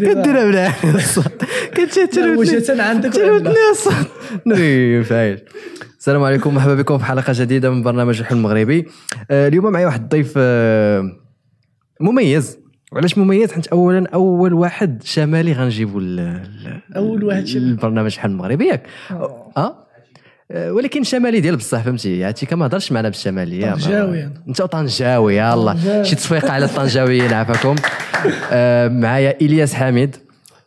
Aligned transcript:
كديرها 0.00 0.44
بلا 0.44 0.72
كتشتري 1.74 2.36
واش 2.36 2.70
عندك 2.70 3.10
نري 4.46 5.04
فايل 5.04 5.38
السلام 5.98 6.22
عليكم 6.22 6.54
مرحبا 6.54 6.74
بكم 6.74 6.98
في 6.98 7.04
حلقه 7.04 7.32
جديده 7.36 7.70
من 7.70 7.82
برنامج 7.82 8.20
الحلم 8.20 8.38
المغربي 8.38 8.86
آه، 9.30 9.48
اليوم 9.48 9.72
معي 9.72 9.84
واحد 9.84 10.02
الضيف 10.02 10.34
آه، 10.36 11.12
مميز 12.00 12.58
وعلاش 12.92 13.18
مميز 13.18 13.52
حيت 13.52 13.66
اولا 13.66 14.06
اول 14.14 14.52
واحد 14.52 15.02
شمالي 15.04 15.52
غنجيبو 15.52 16.00
اول 16.96 17.24
واحد 17.24 17.46
شمالي 17.46 17.66
البرنامج 17.66 18.12
الحلم 18.14 18.32
المغربي 18.32 18.66
ياك 18.66 18.86
آه 19.10 19.52
آه، 19.56 19.86
ولكن 20.54 21.02
شمالي 21.02 21.40
ديال 21.40 21.56
بصح 21.56 21.82
فهمتي؟ 21.82 22.24
عرفتي 22.24 22.54
ما 22.54 22.66
هضرش 22.66 22.92
معنا 22.92 23.08
بالشماليه 23.08 23.72
طنجاوي 23.72 24.28
أنت 24.48 24.62
طنجاوي 24.62 25.36
يلا. 25.36 26.02
شي 26.02 26.14
تصفيقه 26.16 26.50
على 26.52 26.64
الطنجاويين 26.64 27.32
عافاكم 27.32 27.74
آه 28.52 28.88
معايا 28.88 29.36
إلياس 29.40 29.74
حامد 29.74 30.16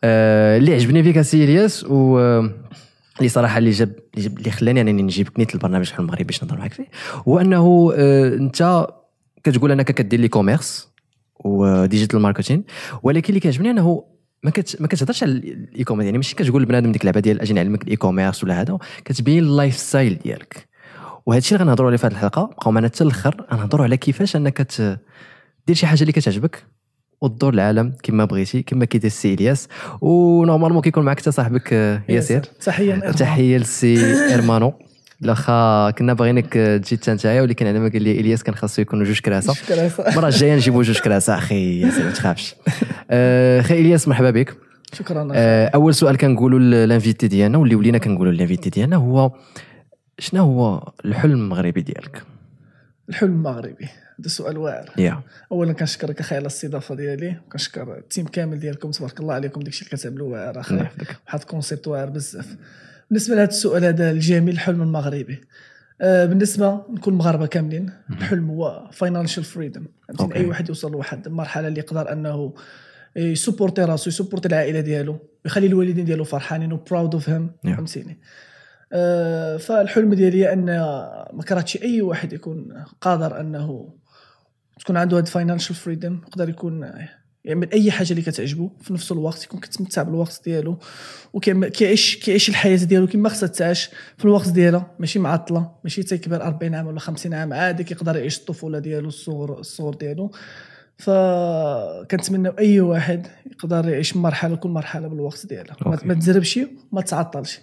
آه 0.04 0.56
اللي 0.58 0.74
عجبني 0.74 1.02
فيك 1.02 1.18
أسي 1.18 1.44
إلياس 1.44 1.84
و 1.88 2.18
اللي 3.18 3.28
صراحة 3.28 3.58
اللي 3.58 3.70
جاب 3.70 3.92
اللي 4.16 4.50
خلاني 4.50 4.80
أنني 4.80 5.02
نجيبك 5.02 5.38
نيت 5.38 5.54
البرنامج 5.54 5.86
الحلم 5.88 6.04
المغربي 6.04 6.24
باش 6.24 6.44
نهضر 6.44 6.58
معك 6.58 6.72
فيه 6.72 6.86
هو 7.28 7.38
أنه 7.38 7.92
آه 7.96 8.34
أنت 8.34 8.86
كتقول 9.44 9.72
أنك 9.72 9.92
كدير 9.92 10.20
l'e-commerce 10.20 10.28
و 10.28 10.88
digital 11.44 12.20
marketing 12.20 12.64
ولكن 13.02 13.28
اللي 13.28 13.40
كيعجبني 13.40 13.70
أنه 13.70 14.04
ما 14.42 14.50
كت 14.50 14.80
ما 14.80 14.86
كتهضرش 14.86 15.22
على 15.22 15.32
ال 15.32 15.84
e-commerce 15.84 16.04
يعني 16.06 16.18
ماشي 16.18 16.36
كتقول 16.36 16.62
لبنادم 16.62 16.92
ديك 16.92 17.02
اللعبة 17.02 17.20
ديال 17.20 17.40
أجي 17.40 17.52
نعلمك 17.52 17.82
ال 17.82 17.96
e-commerce 17.96 18.44
ولا 18.44 18.60
هذا 18.60 18.78
كتبين 19.04 19.44
ال 19.44 19.76
lifestyle 19.76 20.18
ديالك. 20.24 20.68
وهذا 21.26 21.38
الشيء 21.38 21.58
اللي 21.58 21.64
غنهضروا 21.64 21.88
عليه 21.88 21.98
في 21.98 22.06
هذه 22.06 22.12
الحلقة 22.12 22.46
بقاو 22.46 22.72
معنا 22.72 22.88
حتى 22.88 23.04
الأخر 23.04 23.46
غنهضروا 23.52 23.84
على 23.84 23.96
كيفاش 23.96 24.36
أنك 24.36 24.66
دير 25.66 25.76
شي 25.76 25.86
حاجة 25.86 26.00
اللي 26.00 26.12
كتعجبك 26.12 26.64
وتدور 27.20 27.54
العالم 27.54 27.92
كما 28.02 28.24
بغيتي 28.24 28.62
كما 28.62 28.84
كيدير 28.84 29.06
السي 29.06 29.34
إلياس. 29.34 29.68
و 30.00 30.07
normalement 30.07 30.82
كيكون 30.82 31.04
معك 31.04 31.20
حتى 31.20 31.30
صاحبك 31.30 31.72
آه، 31.72 32.02
ياسر. 32.08 32.40
تحية 32.40 33.10
تحية 33.10 33.58
للسي 33.58 34.34
إرمانو. 34.34 34.72
واخا 35.20 35.90
كنا 35.90 36.12
باغينك 36.12 36.52
تجي 36.52 36.96
حتى 36.96 37.12
نتايا 37.12 37.42
ولكن 37.42 37.66
على 37.66 37.78
ما 37.78 37.88
قال 37.88 38.02
لي 38.02 38.20
إلياس 38.20 38.42
كان 38.42 38.54
خاصو 38.54 38.82
يكونوا 38.82 39.04
جوج 39.04 39.20
كراسة. 39.20 39.54
المره 40.08 40.26
الجايه 40.28 40.54
نجيبوا 40.54 40.82
جوج 40.82 40.98
كراسة 40.98 41.38
أخي 41.38 41.84
ما 41.84 42.10
تخافش. 42.10 42.54
آه، 43.10 43.60
أخي 43.60 43.80
إلياس 43.80 44.08
مرحبا 44.08 44.30
بك. 44.30 44.56
شكرا. 44.92 45.28
آه، 45.34 45.66
أول 45.68 45.94
سؤال 45.94 46.16
كنقولوا 46.16 46.58
لل 46.58 46.76
invité 46.76 47.28
ديالنا 47.28 47.58
واللي 47.58 47.74
ولينا 47.74 47.98
كنقولوا 47.98 48.32
لل 48.32 48.41
invité 48.41 48.70
ديالنا 48.70 48.96
هو 48.96 49.32
شنو 50.18 50.42
هو 50.42 50.92
الحلم 51.04 51.32
المغربي 51.32 51.80
ديالك؟ 51.80 52.22
الحلم 53.08 53.30
المغربي. 53.30 53.88
هذا 54.20 54.28
سؤال 54.28 54.58
واعر. 54.58 54.86
yeah. 54.86 55.14
اولا 55.52 55.72
كنشكرك 55.72 56.20
أخي 56.20 56.34
على 56.34 56.42
الاستضافة 56.42 56.94
ديالي 56.94 57.36
كنشكر 57.52 57.98
ال 57.98 58.04
team 58.04 58.26
كامل 58.26 58.58
ديالكم 58.60 58.90
تبارك 58.90 59.20
الله 59.20 59.34
عليكم 59.34 59.60
داكشي 59.60 59.84
اللي 59.84 59.96
كتعملوا 59.96 60.32
واعر 60.32 60.60
أخي. 60.60 60.74
واحد 60.74 61.40
ال 61.40 61.46
concept 61.46 61.88
واعر 61.88 62.08
بزاف. 62.10 62.56
بالنسبة 63.10 63.34
لهذا 63.34 63.48
السؤال 63.48 63.84
هذا 63.84 64.10
الجميل 64.10 64.54
الحلم 64.54 64.82
المغربي. 64.82 65.40
آه 66.00 66.26
بالنسبة 66.26 66.84
نكون 66.90 67.14
مغاربة 67.14 67.46
كاملين 67.46 67.90
الحلم 68.10 68.50
هو 68.50 68.90
financial 68.92 69.44
freedom 69.44 69.86
أي 70.34 70.44
واحد 70.46 70.68
يوصل 70.68 70.92
لواحد 70.92 71.26
المرحله 71.26 71.68
اللي 71.68 71.80
يقدر 71.80 72.12
أنه 72.12 72.54
يسوبورتي 73.16 73.84
راسو 73.84 74.10
يسوبورتي 74.10 74.48
العائلة 74.48 74.80
ديالو 74.80 75.18
يخلي 75.44 75.66
الوالدين 75.66 76.04
ديالو 76.04 76.24
فرحانين 76.24 76.72
و 76.72 76.79
proud 76.79 77.14
of 77.14 77.28
him 77.28 77.50
فهمتيني؟ 77.64 78.20
آه 78.92 79.56
فالحلم 79.56 80.14
ديالي 80.14 80.52
أن 80.52 80.66
ما 81.32 81.42
كرهتش 81.48 81.82
أي 81.82 82.00
واحد 82.02 82.32
يكون 82.32 82.84
قادر 83.00 83.40
أنه 83.40 83.94
تكون 84.80 84.96
عنده 84.96 85.16
هاد 85.16 85.28
فاينانشال 85.28 85.76
فريدم 85.76 86.20
يقدر 86.28 86.48
يكون 86.48 86.92
يعمل 87.46 87.72
أي 87.72 87.90
حاجة 87.90 88.10
اللي 88.10 88.22
كتعجبو 88.22 88.70
في 88.80 88.92
نفس 88.92 89.12
الوقت 89.12 89.44
يكون 89.44 89.60
كتمتع 89.60 90.02
بالوقت 90.02 90.40
ديالو 90.44 90.78
وكيعيش 91.32 92.16
كيعيش 92.16 92.48
الحياة 92.48 92.76
ديالو 92.76 93.06
كما 93.06 93.28
خصها 93.28 93.46
تعيش 93.46 93.90
في 94.18 94.24
الوقت 94.24 94.48
ديالها 94.48 94.94
ماشي 94.98 95.18
معطلة 95.18 95.72
ماشي 95.84 96.02
تيكبر 96.02 96.42
40 96.42 96.74
عام 96.74 96.86
ولا 96.86 97.00
50 97.00 97.34
عام 97.34 97.52
عادي 97.52 97.84
كيقدر 97.84 98.16
يعيش 98.16 98.38
الطفولة 98.38 98.78
ديالو 98.78 99.08
الصغر 99.08 99.60
الصغر 99.60 99.94
ديالو. 99.94 100.30
فكنتمنى 100.98 102.52
أي 102.58 102.80
واحد 102.80 103.26
يقدر 103.46 103.88
يعيش 103.88 104.16
مرحلة 104.16 104.56
كل 104.56 104.68
مرحلة 104.68 105.08
بالوقت 105.08 105.46
ديالها. 105.46 105.76
ما 106.04 106.14
تزربش 106.14 106.60
ما 106.92 107.00
تعطلش. 107.00 107.60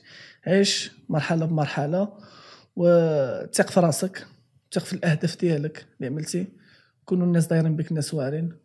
عيش 0.47 0.91
مرحلة 1.09 1.45
بمرحلة 1.45 2.09
وثق 2.75 3.69
في 3.69 3.79
راسك 3.79 4.27
ثق 4.73 4.83
في 4.83 4.93
الأهداف 4.93 5.39
ديالك 5.39 5.85
اللي 5.97 6.07
عملتي. 6.11 6.47
كونوا 7.05 7.27
الناس 7.27 7.47
دايرين 7.47 7.75
بك 7.75 7.91
الناس 7.91 8.13
واعرين. 8.13 8.62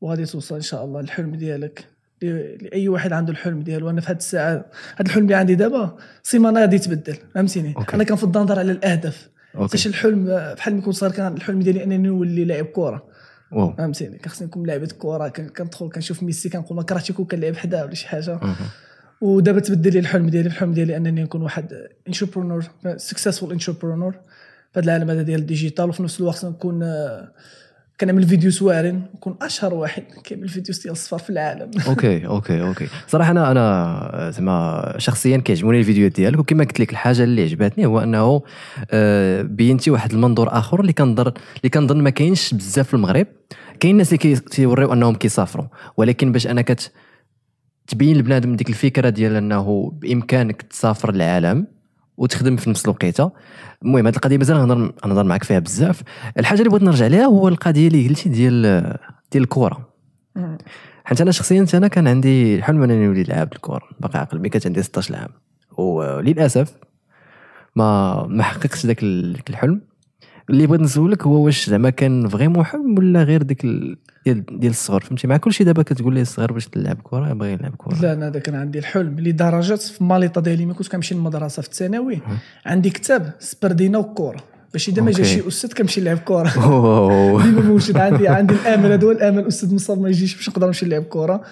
وغادي 0.00 0.24
توصل 0.24 0.54
إن 0.54 0.60
شاء 0.60 0.84
الله 0.84 1.00
للحلم 1.00 1.34
ديالك. 1.34 1.84
لأي 2.22 2.88
واحد 2.88 3.12
عنده 3.12 3.32
الحلم 3.32 3.62
ديالو. 3.62 3.90
أنا 3.90 4.00
في 4.00 4.10
هذه 4.10 4.16
الساعة 4.16 4.50
هذا 4.96 5.06
الحلم 5.06 5.24
اللي 5.24 5.34
عندي 5.34 5.54
دابا 5.54 5.96
سيمانه 6.22 6.60
غادي 6.60 6.76
يتبدل. 6.76 7.16
فهمتيني؟ 7.34 7.74
أنا 7.94 8.04
كنفضل 8.04 8.40
نهضر 8.40 8.58
على 8.58 8.72
الأهداف. 8.72 9.28
حيت 9.56 9.86
الحلم 9.86 10.24
بحال 10.56 10.74
ما 10.74 10.80
كنت 10.80 10.94
صغير 10.94 11.12
كان 11.12 11.32
الحلم 11.32 11.60
ديالي 11.60 11.84
أنني 11.84 11.98
نولي 11.98 12.44
لاعب 12.44 12.64
كره 12.64 13.04
فهمتيني؟ 13.50 14.18
كنخصني 14.18 14.46
نكون 14.46 14.66
لاعب 14.66 14.84
كره 14.84 15.28
كندخل 15.28 15.90
كنشوف 15.90 16.22
ميسي 16.22 16.48
كنقول 16.48 16.76
ما 16.76 16.82
كرهتش 16.82 17.10
يكون 17.10 17.24
كنلعب 17.24 17.56
حداه 17.56 17.84
ولا 17.84 17.94
شي 17.94 18.08
حاجة. 18.08 18.40
ودابا 19.20 19.60
تبدل 19.60 19.92
لي 19.92 19.98
الحلم 19.98 20.28
ديالي. 20.28 20.46
الحلم 20.46 20.72
ديالي 20.72 20.96
أنني 20.96 21.22
نكون 21.22 21.42
واحد 21.42 21.72
entrepreneur 22.08 22.64
successful 22.96 23.52
entrepreneur 23.52 24.12
في 24.72 24.80
هذا 24.80 24.84
العالم 24.84 25.10
هذا 25.10 25.22
ديال 25.22 25.40
ال 25.40 25.46
digital 25.46 25.88
وفي 25.88 26.02
نفس 26.02 26.20
الوقت 26.20 26.44
نكون 26.44 26.80
كنعمل 28.00 28.28
فيديو 28.28 28.50
واعرين 28.60 29.02
نكون 29.14 29.36
أشهر 29.42 29.74
واحد 29.74 30.02
كيعمل 30.24 30.48
فيديوز 30.48 30.78
ديال 30.78 30.92
السفر 30.92 31.20
في 31.20 31.30
العالم. 31.30 31.70
okay 31.88 32.26
okay 32.26 32.62
okay. 32.62 32.86
صراحة 33.06 33.30
أنا 33.30 33.50
أنا 33.50 34.30
زعما 34.30 34.94
شخصيا 34.98 35.36
كيعجبوني 35.36 35.78
الفيديوهات 35.78 36.12
ديالك 36.12 36.38
وكما 36.38 36.64
قلت 36.64 36.80
لك 36.80 36.90
الحاجة 36.90 37.24
اللي 37.24 37.42
عجبتني 37.42 37.86
هو 37.86 38.00
أنه 38.00 38.42
آه، 38.90 39.42
بينتي 39.42 39.90
واحد 39.90 40.12
المنظور 40.12 40.48
آخر 40.58 40.80
اللي 40.80 40.92
كنظن 40.92 41.32
اللي 41.56 41.68
كنظن 41.74 42.02
ما 42.02 42.10
كاينش 42.10 42.54
بزاف 42.54 42.88
في 42.88 42.94
المغرب. 42.94 43.26
كاين 43.80 43.92
الناس 43.92 44.12
اللي 44.12 44.36
كيوريو 44.36 44.92
أنهم 44.92 45.14
كيسافروا 45.14 45.66
ولكن 45.96 46.32
باش 46.32 46.46
أنا 46.46 46.62
كت 46.62 46.92
تبين 47.86 48.16
لبنادم 48.16 48.56
ديك 48.56 48.68
الفكرة 48.68 49.08
ديال 49.08 49.36
أنه 49.36 49.92
بإمكانك 49.94 50.62
تسافر 50.62 51.10
العالم 51.10 51.66
وتخدم 52.16 52.56
في 52.56 52.70
نفس 52.70 52.84
الوقيته. 52.84 53.30
المهم 53.82 54.06
هذه 54.06 54.16
القضية 54.16 54.38
مازال 54.38 54.56
نهضر 54.56 54.92
نهضر 55.06 55.24
معك 55.24 55.44
فيها 55.44 55.58
بزاف. 55.58 56.02
الحاجة 56.38 56.58
اللي 56.58 56.70
بغيت 56.70 56.82
نرجع 56.82 57.06
ليها 57.06 57.24
هو 57.24 57.48
القضية 57.48 57.88
اللي 57.88 58.08
قلتي 58.08 58.28
ديال 58.28 58.62
ديال 59.32 59.42
الكره 59.42 59.88
حيت 61.04 61.20
أنا 61.20 61.30
شخصيا 61.30 61.66
أنا 61.74 61.88
كان 61.88 62.08
عندي 62.08 62.56
الحلم 62.56 62.82
أنني 62.82 63.06
نولي 63.06 63.22
لاعب 63.22 63.52
الكره 63.52 63.82
باقي 64.00 64.18
عاقل 64.18 64.38
ملي 64.38 64.48
كانت 64.48 64.66
عندي 64.66 64.82
16 64.82 65.16
عام 65.16 65.28
وللاسف 65.78 66.74
ما 67.76 68.22
ما 68.26 68.42
حققتش 68.42 68.86
ذاك 68.86 69.02
الحلم. 69.50 69.80
اللي 70.50 70.66
بغيت 70.66 70.80
نسولك 70.80 71.22
هو 71.22 71.44
واش 71.44 71.70
زعما 71.70 71.90
كان 71.90 72.28
فريمون 72.28 72.64
حلم 72.64 72.98
ولا 72.98 73.22
غير 73.22 73.42
ديك 73.42 73.64
ال... 73.64 73.96
ديال 74.24 74.44
ديال 74.46 74.70
الصغر 74.70 75.00
فهمتي؟ 75.00 75.26
مع 75.26 75.36
كلشي 75.36 75.64
دابا 75.64 75.82
كتقول 75.82 76.14
لي 76.14 76.20
الصغير 76.20 76.52
باش 76.52 76.66
تلعب 76.66 76.98
كرة 77.02 77.30
يبغي 77.30 77.52
يلعب 77.52 77.74
كرة. 77.78 78.00
لا 78.00 78.12
أنا 78.12 78.26
هذا 78.28 78.38
كان 78.38 78.54
عندي 78.54 78.78
الحلم. 78.78 79.20
لدرجة 79.20 79.74
في 79.74 80.04
ماليطا 80.04 80.40
ديالي 80.40 80.66
ما 80.66 80.74
كنت 80.74 80.88
كنمشي 80.88 81.14
للمدرسة 81.14 81.62
في 81.62 81.68
الثانوي. 81.68 82.20
عندي 82.66 82.90
كتاب 82.90 83.32
سبردينا 83.38 83.98
وكورة. 83.98 84.40
باش 84.72 84.88
إذا 84.88 85.02
ما 85.02 85.10
جا 85.10 85.24
شي 85.24 85.48
أستاذ 85.48 85.72
كنمشي 85.72 86.00
نلعب 86.00 86.18
كره 86.18 86.48
ديما 87.42 87.60
موجود 87.60 87.96
عندي 87.96 88.28
عندي 88.28 88.54
الأمل 88.54 88.92
هذا 88.92 89.06
هو 89.06 89.10
الأمل 89.10 89.38
الاستاذ 89.38 89.74
مصاب 89.74 90.00
ما 90.00 90.08
يجيش 90.08 90.36
باش 90.36 90.48
نقدر 90.48 90.66
نمشي 90.66 90.86
نلعب 90.86 91.02
كره 91.02 91.42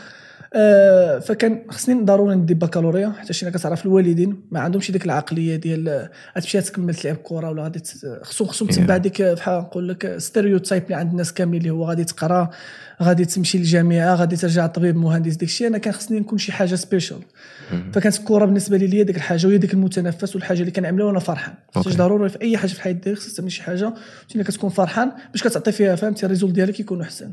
آه 0.54 1.18
فكان 1.18 1.62
خصني 1.70 2.02
ضروري 2.02 2.34
ندي 2.34 2.54
بكالوريا 2.54 3.12
حتى 3.18 3.32
شي 3.32 3.50
كتعرف 3.50 3.86
الوالدين 3.86 4.36
ما 4.50 4.60
عندهمش 4.60 4.90
ديك 4.90 5.04
العقلية 5.04 5.56
ديال 5.56 6.08
غتمشي 6.38 6.60
تكمل 6.60 6.94
تلعب 6.94 7.16
كره 7.22 7.50
ولا 7.50 7.62
غادي 7.62 7.82
خصهم 8.22 8.48
خصهم 8.48 8.68
تبع 8.68 8.96
ديك 8.96 9.22
بحال 9.22 9.58
نقول 9.58 9.88
لك 9.88 10.18
stereotype 10.18 10.82
اللي 10.84 10.94
عند 10.94 11.10
الناس 11.10 11.32
كاملين 11.32 11.60
اللي 11.60 11.70
هو 11.70 11.84
غادي 11.84 12.04
تقرا 12.04 12.50
غادي 13.02 13.24
تمشي 13.24 13.58
للجامعة 13.58 14.14
غادي 14.14 14.36
ترجع 14.36 14.66
طبيب 14.66 14.96
مهندس 14.96 15.32
داك 15.32 15.42
الشيء 15.42 15.66
أنا 15.66 15.78
كان 15.78 15.92
خصني 15.92 16.20
نكون 16.20 16.38
شي 16.38 16.52
حاجة 16.52 16.74
special 16.74 17.18
فكانت 17.92 18.18
الكره 18.18 18.44
بالنسبة 18.44 18.76
لي 18.76 18.98
هي 18.98 19.04
ديك 19.04 19.16
الحاجة 19.16 19.46
وهي 19.46 19.58
ديك 19.58 19.74
المتنفس 19.74 20.34
والحاجة 20.34 20.60
اللي 20.60 20.70
كنعملها 20.70 21.06
وأنا 21.06 21.18
فرحان. 21.18 21.54
خصك 21.74 21.96
ضروري 21.96 22.28
في 22.28 22.42
أي 22.42 22.56
حاجة 22.56 22.70
في 22.70 22.76
الحياة 22.76 22.92
ديالك 22.92 23.18
خصك 23.18 23.36
تعمل 23.36 23.52
شي 23.52 23.62
حاجة. 23.62 23.94
كتكون 24.34 24.70
فرحان 24.70 25.12
باش 25.32 25.42
كتعطي 25.42 25.72
فيها 25.72 25.96
فهمتي؟ 25.96 26.26
ال 26.26 26.29
résultat 26.29 26.52
ديالك 26.52 26.80
يكون 26.80 27.00
أحسن. 27.00 27.30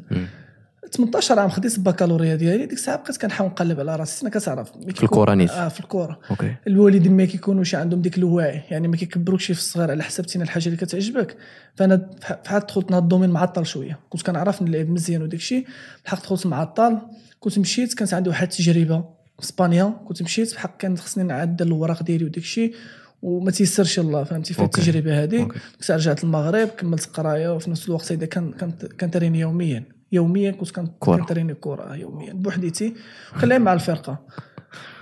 18 0.89 1.39
عام 1.39 1.49
خديت 1.49 1.77
البكالوريا 1.77 2.35
ديالي 2.35 2.65
ديك 2.65 2.73
الساعة 2.73 3.03
بقيت 3.03 3.17
كنحاول 3.17 3.49
نقلب 3.49 3.79
على 3.79 3.95
راسي. 3.95 4.21
أنا 4.21 4.29
كتعرف 4.29 4.71
في 4.71 5.03
الكره 5.03 5.33
نيت 5.33 5.49
آه 5.49 5.67
في 5.67 5.79
الكره 5.79 6.19
okay. 6.31 6.55
الوالدين 6.67 7.17
ما 7.17 7.25
كيكونوش 7.25 7.75
عندهم 7.75 8.01
ديك 8.01 8.17
الوعي 8.17 8.61
يعني 8.71 8.87
ما 8.87 8.95
كيكبروكش 8.95 9.45
في 9.45 9.51
الصغير 9.51 9.91
على 9.91 10.03
حسب 10.03 10.25
تينا 10.25 10.43
الحاجة 10.43 10.65
اللي 10.65 10.77
كتعجبك. 10.77 11.37
فأنا 11.75 12.09
بحال 12.45 12.59
دخلت 12.59 12.91
لهذا 12.91 13.03
الدومين 13.03 13.29
معطل 13.29 13.65
شوية. 13.65 13.99
كنت 14.09 14.21
كنعرف 14.21 14.61
نلعب 14.61 14.89
مزيان 14.89 15.21
وداك 15.21 15.39
الشيء. 15.39 15.67
بحال 16.05 16.19
دخلت 16.19 16.45
معطل. 16.45 16.97
كنت 17.39 17.59
مشيت 17.59 17.93
كانت 17.93 18.13
عندي 18.13 18.29
واحد 18.29 18.47
التجربة 18.47 18.99
في 19.37 19.43
إسبانيا. 19.43 19.93
كنت 20.05 20.21
مشيت 20.21 20.53
بحق 20.53 20.77
كان 20.77 20.97
خصني 20.97 21.23
نعدل 21.23 21.67
الوراق 21.67 22.03
ديالي 22.03 22.25
وداك 22.25 22.37
الشيء. 22.37 22.75
وما 23.21 23.51
تيسرش 23.51 23.99
الله 23.99 24.23
فهمتي؟ 24.23 24.53
في 24.53 24.63
التجربة 24.63 25.23
هذه 25.23 25.47
رجعت 25.89 26.23
المغرب 26.23 26.67
كملت 26.67 27.05
قرايه 27.05 27.55
وفي 27.55 27.71
نفس 27.71 27.87
الوقت 27.87 28.13
كان 28.13 28.51
كان 28.51 28.71
كان 28.97 29.11
ترين 29.11 29.35
يوميا. 29.35 30.00
يوميا 30.11 30.51
كنت 30.51 30.71
كن- 30.71 30.87
كرة. 30.99 31.15
كنتريني 31.17 31.53
كره 31.53 31.95
يوميا 31.95 32.33
بوحديتي. 32.33 32.93
وكنلعب 33.37 33.61
مع 33.61 33.73
الفرقة. 33.73 34.19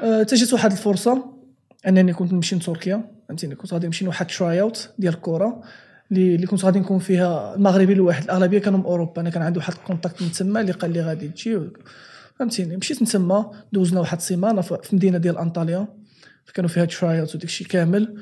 أه، 0.04 0.24
تجت 0.24 0.54
واحد 0.54 0.72
الفرصة 0.72 1.26
أنني 1.88 2.14
كنت 2.14 2.34
نمشي 2.34 2.56
لتركيا 2.56 3.12
فهمتيني؟ 3.28 3.56
كنت 3.56 3.74
غادي 3.74 3.86
نمشي 3.88 4.06
لواحد 4.06 4.28
tryout 4.28 4.90
ديال 5.00 5.14
الكره 5.14 5.62
اللي 6.12 6.36
اللي 6.36 6.48
كنت 6.48 6.66
غادي 6.66 6.80
نكون 6.80 7.00
فيها 7.00 7.56
المغربي 7.56 7.94
الواحد. 7.94 8.24
الأغلبية 8.24 8.60
كانوا 8.60 8.80
من 8.80 8.86
أوروبا. 8.86 9.22
أنا 9.22 9.30
كان 9.30 9.42
عندي 9.42 9.60
واحد 9.60 9.74
contact 9.74 10.22
من 10.22 10.32
تما 10.32 10.62
اللي 10.62 10.72
قال 10.72 10.94
لي 10.94 11.02
غادي 11.02 11.28
تجي. 11.28 11.60
فهمتيني؟ 12.40 12.78
مشيت 12.78 13.04
تما 13.04 13.52
دوزنا 13.74 14.00
واحد 14.00 14.18
السيمانة 14.18 14.62
في 14.62 14.96
مدينة 14.96 15.18
ديال 15.18 15.38
أنطاليا. 15.38 15.88
كانوا 16.54 16.70
فيها 16.70 16.86
tryout 16.86 17.36
وداك 17.36 17.44
الشيء 17.44 17.68
كامل. 17.68 18.18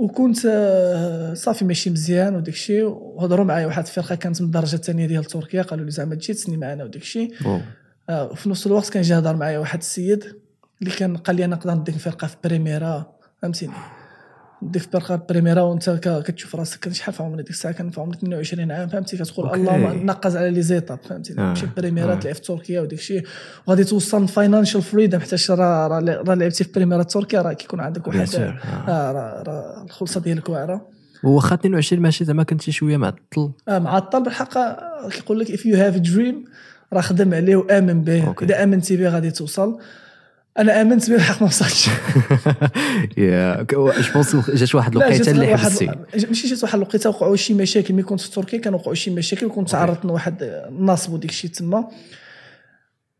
وكنت 0.00 0.38
آه، 0.46 1.34
صافي 1.34 1.64
ماشي 1.64 1.90
مزيان 1.90 2.34
وداك 2.36 2.54
الشيء 2.54 2.84
وهضروا 2.84 3.44
معايا 3.44 3.66
واحد 3.66 3.86
الفرقة 3.86 4.14
كانت 4.14 4.40
من 4.40 4.46
الدرجة 4.46 4.74
الثانية 4.76 5.06
ديال 5.06 5.24
تركيا 5.24 5.62
قالوا 5.62 5.84
لي 5.84 5.90
زعما 5.90 6.14
تجي 6.14 6.32
تسني 6.34 6.56
معنا 6.56 6.84
وداك 6.84 7.02
الشيء 7.02 7.34
wow. 7.44 7.60
آه، 8.10 8.24
وفي 8.24 8.50
نفس 8.50 8.66
الوقت 8.66 8.88
كان 8.90 9.02
جا 9.02 9.18
هضر 9.18 9.36
معايا 9.36 9.58
واحد 9.58 9.78
السيد 9.78 10.24
اللي 10.82 10.94
كان 10.94 11.16
قال 11.16 11.36
لي 11.36 11.44
أنا 11.44 11.56
نقدر 11.56 11.74
نديك 11.74 11.96
فرقة 11.96 12.26
في 12.26 12.36
بريميرا 12.44 13.12
فهمتيني 13.42 13.72
نديك 14.62 14.82
فرقه 14.82 15.16
في 15.16 15.22
بريميرا 15.28 15.62
وانت 15.62 15.90
كتشوف 16.26 16.56
راسك 16.56 16.92
شحال 16.92 17.14
في 17.14 17.22
عمري 17.22 17.42
ديك 17.42 17.50
الساعة 17.50 17.74
كان 17.74 17.90
في 17.90 18.00
عمري 18.00 18.16
22 18.18 18.70
عام 18.70 18.88
فهمتي 18.88 19.16
كتقول. 19.16 19.54
اللهم 19.54 20.06
نقز 20.06 20.36
على 20.36 20.50
لي 20.50 20.62
les 20.62 20.74
étapes 20.74 20.98
فهمتيني 21.08 21.40
آه. 21.40 21.52
مشي 21.52 21.66
في 21.66 21.72
بريميرا 21.76 22.12
آه. 22.12 22.14
تلعب 22.14 22.34
في 22.34 22.40
تركيا 22.40 22.80
وديك 22.80 22.98
الشيء 22.98 23.26
وغادي 23.66 23.84
توصل 23.84 24.28
financial 24.28 24.82
freedom 24.82 25.20
حتى 25.20 25.36
راه 25.50 25.88
راه 25.88 26.34
لعبتي 26.34 26.64
في 26.64 26.72
بريميرا 26.72 27.02
تركيا 27.02 27.42
راه 27.42 27.52
كيكون 27.52 27.80
عندك 27.80 28.06
واحد. 28.06 28.34
آه، 28.34 28.58
آه. 28.88 29.12
راه 29.42 29.84
الخلصة 29.84 30.20
ديالك 30.20 30.48
واعره 30.48 30.88
واخا 31.24 31.54
22 31.54 32.02
ماشي 32.02 32.24
زعما 32.24 32.42
كنتي 32.42 32.72
شوية 32.72 32.96
معطل 32.96 33.50
آه، 33.68 33.78
معطل 33.78 34.22
بالحق 34.22 34.58
آه، 34.58 35.08
كيقول 35.08 35.38
لك 35.40 35.46
you 35.48 35.76
have 35.76 36.00
a 36.02 36.10
dream 36.12 36.50
راه 36.92 37.00
خدم 37.00 37.34
عليه 37.34 37.56
وآمن 37.56 38.02
به. 38.04 38.34
إذا 38.42 38.62
آمنتي 38.62 38.96
به 38.96 39.08
غادي 39.08 39.30
توصل 39.30 39.78
أنا 40.58 40.82
امنت 40.82 41.10
به 41.10 41.16
الحق 41.16 41.42
ما 41.42 41.48
وصلتش 41.48 41.88
يا 43.18 43.62
جو 43.62 43.92
بونس 44.14 44.36
جات 44.50 44.74
واحد 44.74 44.96
الوقيتة 44.96 45.30
اللي 45.30 45.56
حبستي 45.56 45.90
ماشي 46.14 46.48
جات 46.48 46.62
واحد 46.62 46.74
الوقيتة 46.74 47.10
وقعوا 47.10 47.36
شي 47.36 47.54
مشاكل. 47.54 47.94
ملي 47.94 48.02
كنت 48.02 48.20
في 48.20 48.30
تركيا 48.30 48.58
كانوا 48.58 48.78
وقعوا 48.78 48.94
شي 48.94 49.10
مشاكل 49.10 49.46
وكنت 49.46 49.70
تعرضت 49.70 50.04
لواحد 50.04 50.36
النصب 50.42 51.12
وديك 51.12 51.30
الشيء 51.30 51.50
تما. 51.50 51.88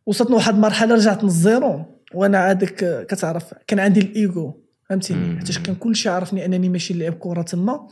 وصلت 0.07 0.31
لواحد 0.31 0.55
المرحله 0.55 0.95
رجعت 0.95 1.23
من 1.25 1.29
الزيرو. 1.29 1.85
وأنا 2.15 2.39
عادك 2.39 3.07
كتعرف 3.09 3.45
كان 3.67 3.81
عندي 3.81 4.01
الايجو 4.01 4.55
فهمتيني؟ 4.89 5.21
مم. 5.21 5.39
حيت 5.39 5.59
كان 5.59 5.75
كلشي 5.75 6.09
عارفني 6.09 6.45
أنني 6.45 6.69
ماشي 6.69 6.95
نلعب 6.95 7.13
كرة 7.13 7.43
تما. 7.43 7.89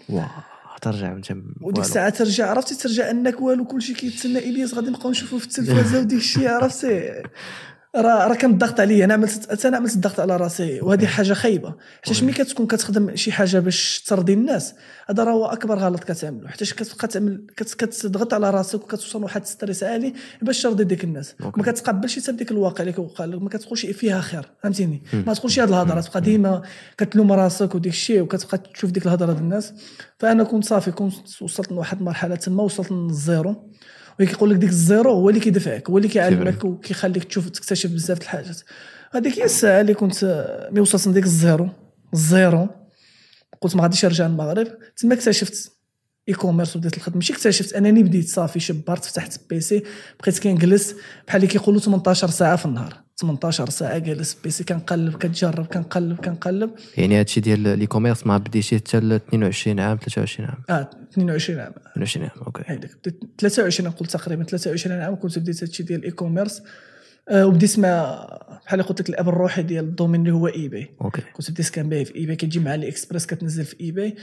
ترجع 0.82 1.12
انت 1.12 1.32
وديك 1.60 1.84
الساعة 1.84 2.08
ترجع 2.08 2.50
عرفتي؟ 2.50 2.74
ترجع 2.74 3.10
أنك 3.10 3.40
والو 3.40 3.64
كلشي 3.64 3.94
كيتسنى. 3.94 4.38
إلياس 4.38 4.74
غادي 4.74 4.90
نبقاو 4.90 5.10
نشوفو 5.10 5.38
في 5.38 5.46
التلفازه 5.46 5.98
وديك 6.00 6.18
الشيء 6.18 6.48
عرفتي؟ 6.48 7.10
راه 7.96 8.26
راه 8.26 8.34
كان 8.34 8.50
الضغط 8.50 8.80
عليا. 8.80 9.04
أنا 9.04 9.14
عملت 9.14 9.64
أنا 9.66 9.76
عملت 9.76 9.94
الضغط 9.94 10.20
على 10.20 10.36
راسي. 10.36 10.80
وهذه 10.80 11.06
حاجة 11.06 11.32
خايبة. 11.32 11.74
حيت 12.04 12.22
ملي 12.22 12.32
كتكون 12.32 12.66
كتخدم 12.66 13.16
شي 13.16 13.32
حاجة 13.32 13.58
باش 13.58 14.02
ترضي 14.06 14.32
الناس 14.32 14.74
هذا 15.10 15.24
راه 15.24 15.32
هو 15.32 15.46
أكبر 15.46 15.78
غلط 15.78 16.04
كتعملو. 16.04 16.48
حيت 16.48 16.72
كتبقى 16.72 17.08
تعمل 17.08 17.46
كت- 17.56 17.74
كتضغط 17.74 18.34
على 18.34 18.50
راسك 18.50 18.74
وكتوصل 18.84 19.20
لواحد 19.20 19.46
stress 19.46 19.82
عالي 19.82 20.14
باش 20.42 20.62
ترضي 20.62 20.84
ديك 20.84 21.04
الناس. 21.04 21.34
ما 21.40 21.62
كتقبلش 21.62 22.18
حتى 22.18 22.32
بديك 22.32 22.50
الواقع 22.50 22.80
اللي 22.80 22.92
كيوقع 22.92 23.24
لك. 23.24 23.42
ما 23.42 23.48
كتقولش 23.48 23.86
فيها 23.86 24.20
خير. 24.20 24.48
فهمتيني؟ 24.62 25.02
ما 25.26 25.34
تقولش 25.34 25.58
هاد 25.60 25.68
الهضرة. 25.68 26.00
تبقى 26.00 26.20
ديما 26.20 26.62
كتلوم 26.98 27.32
راسك 27.32 27.74
وديك 27.74 27.92
الشيء 27.92 28.20
وكتبقى 28.20 28.58
تشوف 28.58 28.90
ديك 28.90 29.06
الهضرة 29.06 29.32
ديال 29.32 29.42
الناس. 29.42 29.72
فأنا 30.18 30.44
كنت 30.44 30.64
صافي. 30.64 30.90
كنت 30.90 31.42
وصلت 31.42 31.72
لواحد 31.72 31.98
المرحله 31.98 32.34
تما. 32.34 32.62
وصلت 32.62 32.92
للزيرو. 32.92 33.70
وكيقول 34.20 34.50
لك 34.50 34.56
ديك 34.56 34.70
الزيرو 34.70 35.12
هو 35.12 35.28
اللي 35.28 35.40
كيدفعك 35.40 35.90
هو 35.90 35.98
اللي 35.98 36.08
كيعلمك 36.08 36.64
وكيخليك 36.64 37.24
تشوف 37.24 37.48
تكتشف 37.48 37.90
بزاف 37.90 38.18
د 38.18 38.22
الحاجات. 38.22 38.60
هذيك 39.12 39.38
هي 39.38 39.44
الساعة 39.44 39.80
اللي 39.80 39.94
كنت 39.94 40.24
ملي 40.72 40.80
وصلت 40.80 41.06
لديك 41.06 41.24
الزيرو. 41.24 41.68
الزيرو. 42.14 42.68
قلت 43.60 43.76
ما 43.76 43.82
غاديش 43.82 44.04
نرجع 44.04 44.26
للمغرب. 44.26 44.66
تما 44.96 45.14
اكتشفت 45.14 45.72
e-commerce 46.28 46.76
وبديت 46.76 46.96
الخدمة. 46.96 47.16
ماشي 47.16 47.32
اكتشفت 47.32 47.72
أنني 47.72 48.02
بديت 48.02 48.28
صافي 48.28 48.60
شبرت 48.60 49.04
فتحت 49.04 49.40
PC 49.50 49.82
بقيت 50.20 50.38
كنجلس 50.38 50.94
بحال 51.26 51.42
اللي 51.42 51.52
كيقولوا 51.52 51.80
18 51.80 52.30
ساعة 52.30 52.56
في 52.56 52.66
النهار. 52.66 53.07
18 53.20 53.68
ساعة 53.70 53.98
جالس 53.98 54.34
PC 54.34 54.64
كنقلب 54.64 55.14
كنجرب 55.14 55.66
كنقلب 55.66 56.16
كنقلب 56.16 56.70
يعني 56.96 57.18
هادشي 57.18 57.40
ديال 57.40 57.78
l'e-commerce 57.78 58.26
ما 58.26 58.38
بديتي 58.38 58.76
حتى 58.76 59.00
ل 59.00 59.12
22 59.12 59.80
عام 59.80 59.96
23 59.96 60.48
عام. 60.48 60.58
آه 60.70 60.90
22 61.12 61.60
عام. 61.60 61.72
22 61.92 62.26
عام 62.26 62.42
okay. 62.46 62.62
هيداك 62.66 62.90
بديت 63.04 63.20
23 63.38 63.90
نقول 63.90 64.08
تقريبا 64.08 64.44
23 64.44 65.00
عام 65.00 65.14
كنت 65.14 65.38
بديت 65.38 65.62
هادشي 65.62 65.82
ديال 65.82 65.98
ال 66.00 66.10
e-commerce 66.10 66.62
آه 67.28 67.46
وبديت 67.46 67.78
مع 67.78 68.26
بحال 68.66 68.82
قلت 68.82 69.00
لك 69.00 69.08
الأب 69.08 69.28
الروحي 69.28 69.62
ديال 69.62 69.84
ال 69.84 69.89
domaine 69.89 70.20
اللي 70.20 70.32
هو 70.32 70.48
eBay 70.48 70.90
okay. 71.00 71.22
كنت 71.32 71.50
بديت 71.50 71.70
كنبيع 71.70 72.04
في 72.04 72.14
eBay 72.16 72.36
كتجي 72.36 72.60
مع 72.60 72.74
AliExpress 72.74 72.98
express 72.98 73.26
كتنزل 73.26 73.64
في 73.64 73.76
eBay 73.80 74.16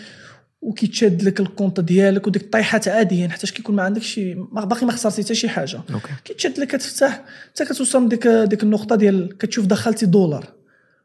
وكيتشاد 0.65 1.23
لك 1.23 1.39
ال 1.39 1.45
compte 1.45 1.79
ديالك 1.79 2.27
وديك 2.27 2.41
الطيحات 2.43 2.87
عاديا 2.87 3.27
حتى 3.27 3.47
كيكون 3.47 3.75
ما 3.75 3.83
عندكش 3.83 4.07
شي 4.13 4.35
ما- 4.35 4.65
باقي 4.65 4.85
ما 4.85 4.91
خسرتي 4.91 5.23
حتى 5.23 5.35
شي 5.35 5.49
حاجة. 5.49 5.79
كيتشاد 6.25 6.59
لك 6.59 6.67
كتفتح 6.67 7.23
حتى 7.53 7.65
كتوصل 7.65 8.05
لديك 8.05 8.27
ديك 8.27 8.63
النقطة 8.63 8.95
ديال 8.95 9.37
كتشوف 9.37 9.65
دخلتي 9.65 10.05
دولار. 10.05 10.45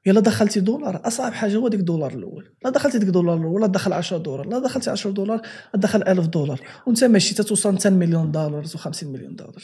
يلا 0.06 0.20
دخلتي 0.20 0.60
دولار 0.60 1.00
أصعب 1.04 1.32
حاجة 1.32 1.56
هو 1.56 1.68
ديك 1.68 1.80
الدولار 1.80 2.12
الأول. 2.14 2.44
لا 2.64 2.70
دخلتي 2.70 2.98
ديك 2.98 3.08
الدولار 3.08 3.36
الأول 3.36 3.60
لا 3.60 3.66
دخل 3.66 3.92
10 3.92 4.18
دولار 4.18 4.46
لا 4.48 4.58
دخلتي 4.58 4.90
10 4.90 5.10
دولار 5.10 5.40
دخل 5.74 6.02
1000 6.02 6.26
دولار. 6.26 6.60
وأنت 6.86 7.04
ماشي 7.04 7.34
تتوصل 7.34 7.76
حتى 7.78 7.90
مليون 7.90 8.32
دولار 8.32 8.64
و50 8.66 9.04
مليون 9.04 9.36
دولار 9.36 9.54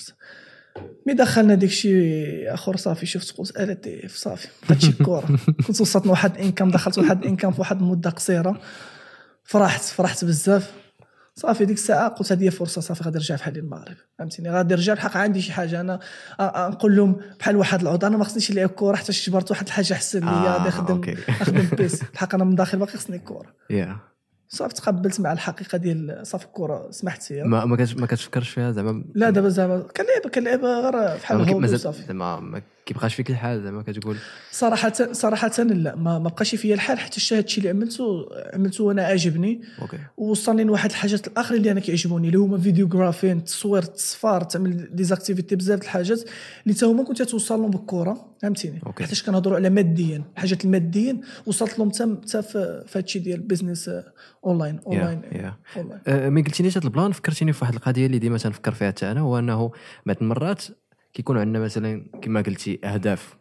مي 1.06 1.14
دخلنا 1.14 1.54
ديك 1.54 1.70
شي 1.70 2.48
أخر 2.48 2.76
صافي 2.76 3.06
شفت 3.06 3.30
قلت 3.38 3.56
ألا 3.56 3.74
تيف 3.74 4.16
صافي. 4.16 4.48
هادشي 4.70 4.88
الكره 4.90 5.38
كنت 5.66 5.80
وصلت 5.80 6.06
لواحد 6.06 6.36
انكم 6.38 6.70
دخلت 6.70 6.98
واحد 6.98 7.24
انكم 7.26 7.50
في 7.50 7.60
واحد 7.60 7.80
المده 7.80 8.10
قصيرة. 8.10 8.60
فرحت 9.46 9.82
فرحت 9.82 10.24
بزاف. 10.24 10.72
صافي 11.34 11.64
ديك 11.64 11.76
الساعة 11.76 12.08
قلت 12.08 12.32
هذه 12.32 12.48
فرصة 12.48 12.80
صافي 12.80 13.04
غادي 13.04 13.18
نرجع 13.18 13.34
بحال 13.34 13.58
المغرب. 13.58 13.96
فهمتيني؟ 14.18 14.50
غادي 14.50 14.74
نرجع 14.74 14.94
بحق 14.94 15.16
عندي 15.16 15.40
شي 15.42 15.52
حاجة 15.52 15.80
أنا 15.80 16.00
نقول 16.40 16.96
لهم 16.96 17.16
بحال 17.40 17.56
واحد 17.56 17.80
العوض 17.80 18.04
أنا 18.04 18.16
ما 18.16 18.24
خصنيش 18.24 18.52
نلعب 18.52 18.68
كره 18.68 18.96
حتى 18.96 19.12
جبرت 19.12 19.50
واحد 19.50 19.66
الحاجة 19.66 19.92
احسن 19.92 20.20
ليا 20.20 20.28
آه، 20.28 20.52
غادي 20.58 20.68
نخدم. 20.68 21.00
نخدم 21.40 21.68
بيس. 21.78 22.02
الحق 22.12 22.34
أنا 22.34 22.44
من 22.44 22.54
داخل 22.54 22.78
باقي 22.78 22.92
خصني 22.98 23.16
الكره 23.16 23.54
يا 23.70 23.96
صافي 24.48 24.74
تقبلت 24.74 25.20
مع 25.20 25.32
الحقيقة 25.32 25.78
ديال 25.78 26.20
صافي 26.26 26.44
الكره 26.46 26.90
سمحت 26.90 27.22
فيها 27.22 27.44
ما 27.44 27.64
ما 27.64 28.06
كتفكرش 28.06 28.48
فيها 28.48 28.72
زعما؟ 28.72 29.04
لا 29.14 29.30
دابا 29.30 29.48
زعما 29.48 29.78
كنلعب 29.78 30.34
كنلعب 30.34 30.64
غير 30.64 31.16
بحال 31.16 31.60
مازال 31.60 31.74
وصافي. 31.78 32.02
زعما 32.06 32.40
ما 32.40 32.62
كيبقاش 32.86 33.14
فيك 33.14 33.30
الحال 33.30 33.62
زعما 33.62 33.82
كتقول. 33.82 34.16
صراحة 34.50 34.92
صراحة 35.12 35.62
لا 35.62 35.96
ما, 35.96 36.18
ما 36.18 36.28
بقاش 36.28 36.54
فيا 36.54 36.74
الحال 36.74 36.98
حتى 36.98 37.34
هادشي 37.34 37.58
اللي 37.58 37.70
عملته 37.70 38.28
عملته 38.54 38.84
وأنا 38.84 39.02
عاجبني 39.02 39.60
أوكي. 39.82 39.98
ووصلني 40.16 40.64
لواحد 40.64 40.90
الحاجات 40.90 41.26
الآخرين 41.26 41.60
اللي 41.60 41.72
أنا 41.72 41.80
كيعجبوني 41.80 42.26
اللي 42.26 42.38
هما 42.38 42.58
videographing 42.58 43.36
التصوير 43.38 43.82
التصفار 43.82 44.42
تعمل 44.42 44.88
des 44.96 45.11
activités 45.11 45.56
بزاف 45.56 45.82
الحاجات 45.82 46.20
اللي 46.62 46.74
تا 46.74 46.86
هما 46.86 47.04
كنت 47.04 47.22
توصل 47.22 47.60
لهم 47.60 47.70
بالكرة 47.70 48.34
فهمتيني. 48.42 48.80
حيتاش 48.98 49.22
كنهضروا 49.22 49.56
على 49.56 49.70
ماديا 49.70 50.24
الحاجات 50.36 50.64
الماديين 50.64 51.20
وصلت 51.46 51.78
لهم 51.78 51.90
حتى 51.90 52.16
حتى 52.24 52.42
في 52.86 52.98
هادشي 52.98 53.18
ديال 53.18 53.40
business 53.40 53.90
online 54.44 54.80
online 54.86 55.22
ما 56.06 56.42
قلتينيش 56.42 56.78
هذا 56.78 56.86
ال 56.86 56.91
plan 56.91 57.12
فكرتيني 57.12 57.52
في 57.52 57.64
واحد 57.64 57.74
القضية 57.74 58.06
اللي 58.06 58.18
ديما 58.18 58.38
تنفكر 58.38 58.72
فيها 58.72 58.88
حتى 58.88 59.10
أنا 59.10 59.20
هو 59.20 59.38
أنه 59.38 59.70
بعض 60.06 60.16
المرات 60.22 60.64
كيكون 61.16 61.38
عندنا 61.38 61.58
مثلا 61.64 62.04
كما 62.22 62.40
قلتي 62.40 62.80
أهداف 62.84 63.36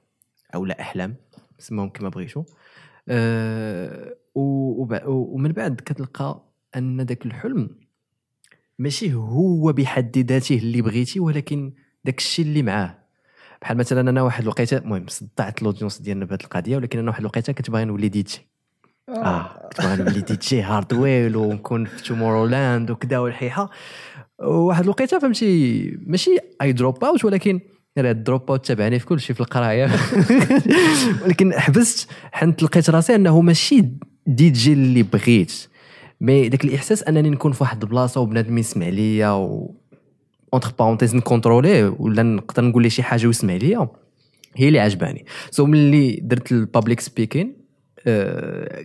أو 0.55 0.65
لا 0.65 0.82
أحلام 0.82 1.15
سموهم 1.60 1.89
كما 1.89 2.10
بغيتو. 2.10 2.44
أه 3.10 4.15
ومن 4.36 5.51
بعد 5.51 5.75
كتلقى 5.75 6.44
أن 6.75 7.01
ذاك 7.01 7.25
الحلم 7.25 7.70
ماشي 8.79 9.13
هو 9.13 9.74
بحد 9.74 10.17
ذاته 10.17 10.58
اللي 10.58 10.82
بغيتي 10.82 11.20
ولكن 11.20 11.74
داك 12.05 12.17
الشيء 12.17 12.46
اللي 12.46 12.63
معاه. 12.63 12.98
بحال 13.62 13.77
مثلا 13.77 14.10
أنا 14.10 14.22
واحد 14.22 14.41
الوقيتة 14.41 14.77
المهم 14.77 15.08
صدعت 15.08 15.62
ال 15.62 15.66
audience 15.66 16.01
ديالنا 16.01 16.25
بهذه 16.25 16.44
القضية 16.44 16.77
ولكن 16.77 17.00
أنا 17.00 17.10
واحد 17.10 17.20
الوقيتة 17.20 17.53
كنت 17.53 17.72
باغي 17.72 17.86
نولي 17.86 18.10
دي 18.10 18.22
جي 18.22 18.48
آه 19.10 19.70
كنت 19.70 19.82
باغي 19.82 20.03
نولي 20.03 20.22
DJ 20.22 20.62
Hardwell 20.62 21.36
ونكون 21.36 21.86
في 21.86 22.03
Tomorrowland 22.04 22.92
وكذا 22.91 23.17
والحيحة. 23.17 23.70
واحد 24.39 24.84
الوقيته 24.84 25.20
فهمتي 25.20 25.98
ماشي 26.06 26.38
a 26.62 26.72
dropout 26.72 27.25
ولكن 27.25 27.60
راه 27.98 28.12
ال 28.12 28.51
dropout 28.51 28.65
تبعني 28.65 29.00
في 29.00 29.06
كل 29.06 29.20
شيء 29.20 29.36
في 29.36 29.42
القرايه. 29.42 29.89
ولكن 31.24 31.54
حبست 31.54 32.10
حنت 32.32 32.63
لقيت 32.63 32.89
راسي 32.89 33.15
أنه 33.15 33.42
ماشي 33.42 33.86
دي 34.27 34.50
جي 34.50 34.74
اللي 34.74 35.04
بغيت. 35.04 35.54
mais 36.22 36.50
داك 36.50 36.65
الإحساس 36.65 37.04
أنني 37.04 37.30
نكون 37.30 37.51
في 37.51 37.63
واحد 37.63 37.84
البلاصة 37.84 38.22
وبنادم 38.22 38.58
يسمع 38.58 38.88
ليا 38.88 39.30
و 39.30 39.75
entre 40.54 40.72
parenthèses 40.80 41.15
نكونتروليه 41.15 41.96
ولا 42.00 42.24
نقدر 42.24 42.63
نقول 42.63 42.84
ليه 42.84 42.89
شي 42.89 43.04
حاجة 43.04 43.27
ويسمع 43.27 43.54
ليا. 43.54 43.88
هي 44.56 44.68
اللي 44.68 44.80
عجباني. 44.80 45.25
so 45.51 45.65
ملي 45.65 46.20
درت 46.24 46.51
ال 46.51 46.58
public 46.58 47.00
speaking 47.00 47.65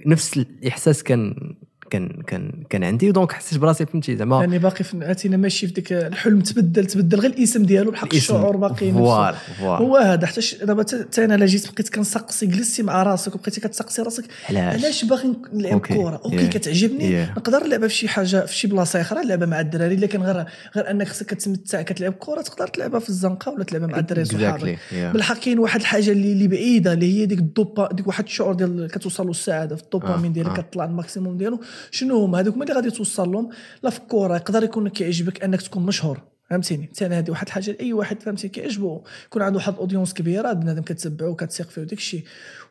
نفس 0.07 0.37
الإحساس 0.37 1.03
كان 1.03 1.50
كان 1.91 2.09
كان 2.27 2.53
كان 2.71 2.85
عندي 2.85 3.13
donc 3.13 3.33
حسيت 3.33 3.59
براسي 3.59 3.87
فهمتي 3.87 4.17
زعما 4.17 4.41
يعني 4.41 4.59
باقي 4.59 4.85
في 4.85 5.11
اتينا 5.11 5.37
ماشي 5.37 5.67
في 5.67 5.73
ديك 5.73 5.93
الحلم 5.93 6.41
تبدل 6.41 6.85
تبدل 6.87 7.21
غير 7.21 7.31
الاسم 7.31 7.63
ديالو 7.63 7.91
بحق. 7.91 8.15
الشعور 8.15 8.57
باقي 8.57 8.93
voilà 8.93 9.37
هو 9.61 9.97
هذا 9.97 10.27
حتى 10.27 10.41
دابا 10.65 10.83
تا 10.83 11.25
أنا 11.25 11.35
لا 11.35 11.47
جيت 11.47 11.73
بقيت 11.73 11.89
كنسقسي 11.95 12.47
جلستي 12.47 12.83
مع 12.83 13.03
راسك 13.03 13.35
وبقيتي 13.35 13.61
كتسقسي 13.61 14.03
راسك 14.03 14.25
علاش 14.51 15.05
باغي 15.05 15.33
نلعب. 15.53 15.81
كره 15.81 16.21
okay 16.25 16.41
Yeah. 16.51 16.53
كتعجبني 16.53 17.27
Yeah. 17.27 17.31
نقدر 17.39 17.65
نلعبها 17.67 17.89
في 17.89 17.95
شي 17.95 18.09
حاجة 18.09 18.47
في 18.47 18.57
شي 18.57 18.69
بلاصة 18.69 19.01
أخرى 19.01 19.21
نلعبها 19.25 19.47
مع 19.47 19.61
الدراري 19.61 19.97
لكن 19.97 20.23
غير 20.23 20.45
غير 20.77 20.91
أنك 20.91 21.09
خصك 21.09 21.27
كتمتع 21.27 21.83
كتلعب 21.83 22.13
كره 22.19 22.41
تقدر 22.43 22.67
تلعبها 22.67 23.01
في 23.01 23.09
الزنقة 23.09 23.53
ولا 23.53 23.65
تلعبها 23.65 23.87
مع 23.89 23.99
الدراري 23.99 24.25
صحابك 24.25 24.61
Exactly, 24.61 24.93
yeah. 24.93 25.13
بالحق 25.13 25.39
كاين 25.41 25.59
واحد 25.59 25.81
الحاجة 25.81 26.11
اللي 26.11 26.33
اللي 26.33 26.49
بعيدة 26.49 26.93
اللي 26.93 27.21
هي 27.21 27.27
ديك 27.27 27.39
الدوبا 27.39 27.89
ديك 27.93 28.07
واحد 28.07 28.25
الشعور 28.25 28.55
ديال 28.55 28.89
كتوصل 28.93 29.25
له 29.25 29.31
السعاده 29.31 29.77
في 29.77 29.83
الدوبامين 29.83 30.31
آه، 30.31 30.35
ديالك 30.35 30.59
آه. 30.59 30.63
كطلع 30.63 30.85
ال 30.85 30.91
maximum 30.91 31.37
ديالو 31.39 31.61
شنو 31.91 32.25
هما؟ 32.25 32.41
هذوك 32.41 32.55
هما 32.55 32.65
اللي 32.65 32.75
غادي 32.75 32.91
توصل 32.91 33.33
لهم 33.33 33.51
لا 33.83 33.91
في 33.91 33.99
الكره 33.99 34.37
يقدر 34.37 34.65
يكون 34.65 34.89
كيعجبك 34.89 35.45
أنك 35.45 35.63
تكون 35.63 35.87
مشهور 35.87 36.21
فهمتيني؟ 36.51 36.91
ثاني 36.95 37.15
هذه 37.15 37.31
واحد 37.31 37.47
الحاجة 37.47 37.77
أي 37.81 37.93
واحد 37.93 38.23
فهمتي 38.23 38.49
كيعجبو. 38.49 39.03
يكون 39.27 39.43
عنده 39.43 39.57
واحد 39.57 39.73
audience 39.73 40.15
كبيرة 40.15 40.53
بنادم 40.53 40.83
كتبعو 40.83 41.31
وكتثق 41.31 41.71
فيه 41.71 41.83
وداك 41.83 41.99
الشيء. 41.99 42.25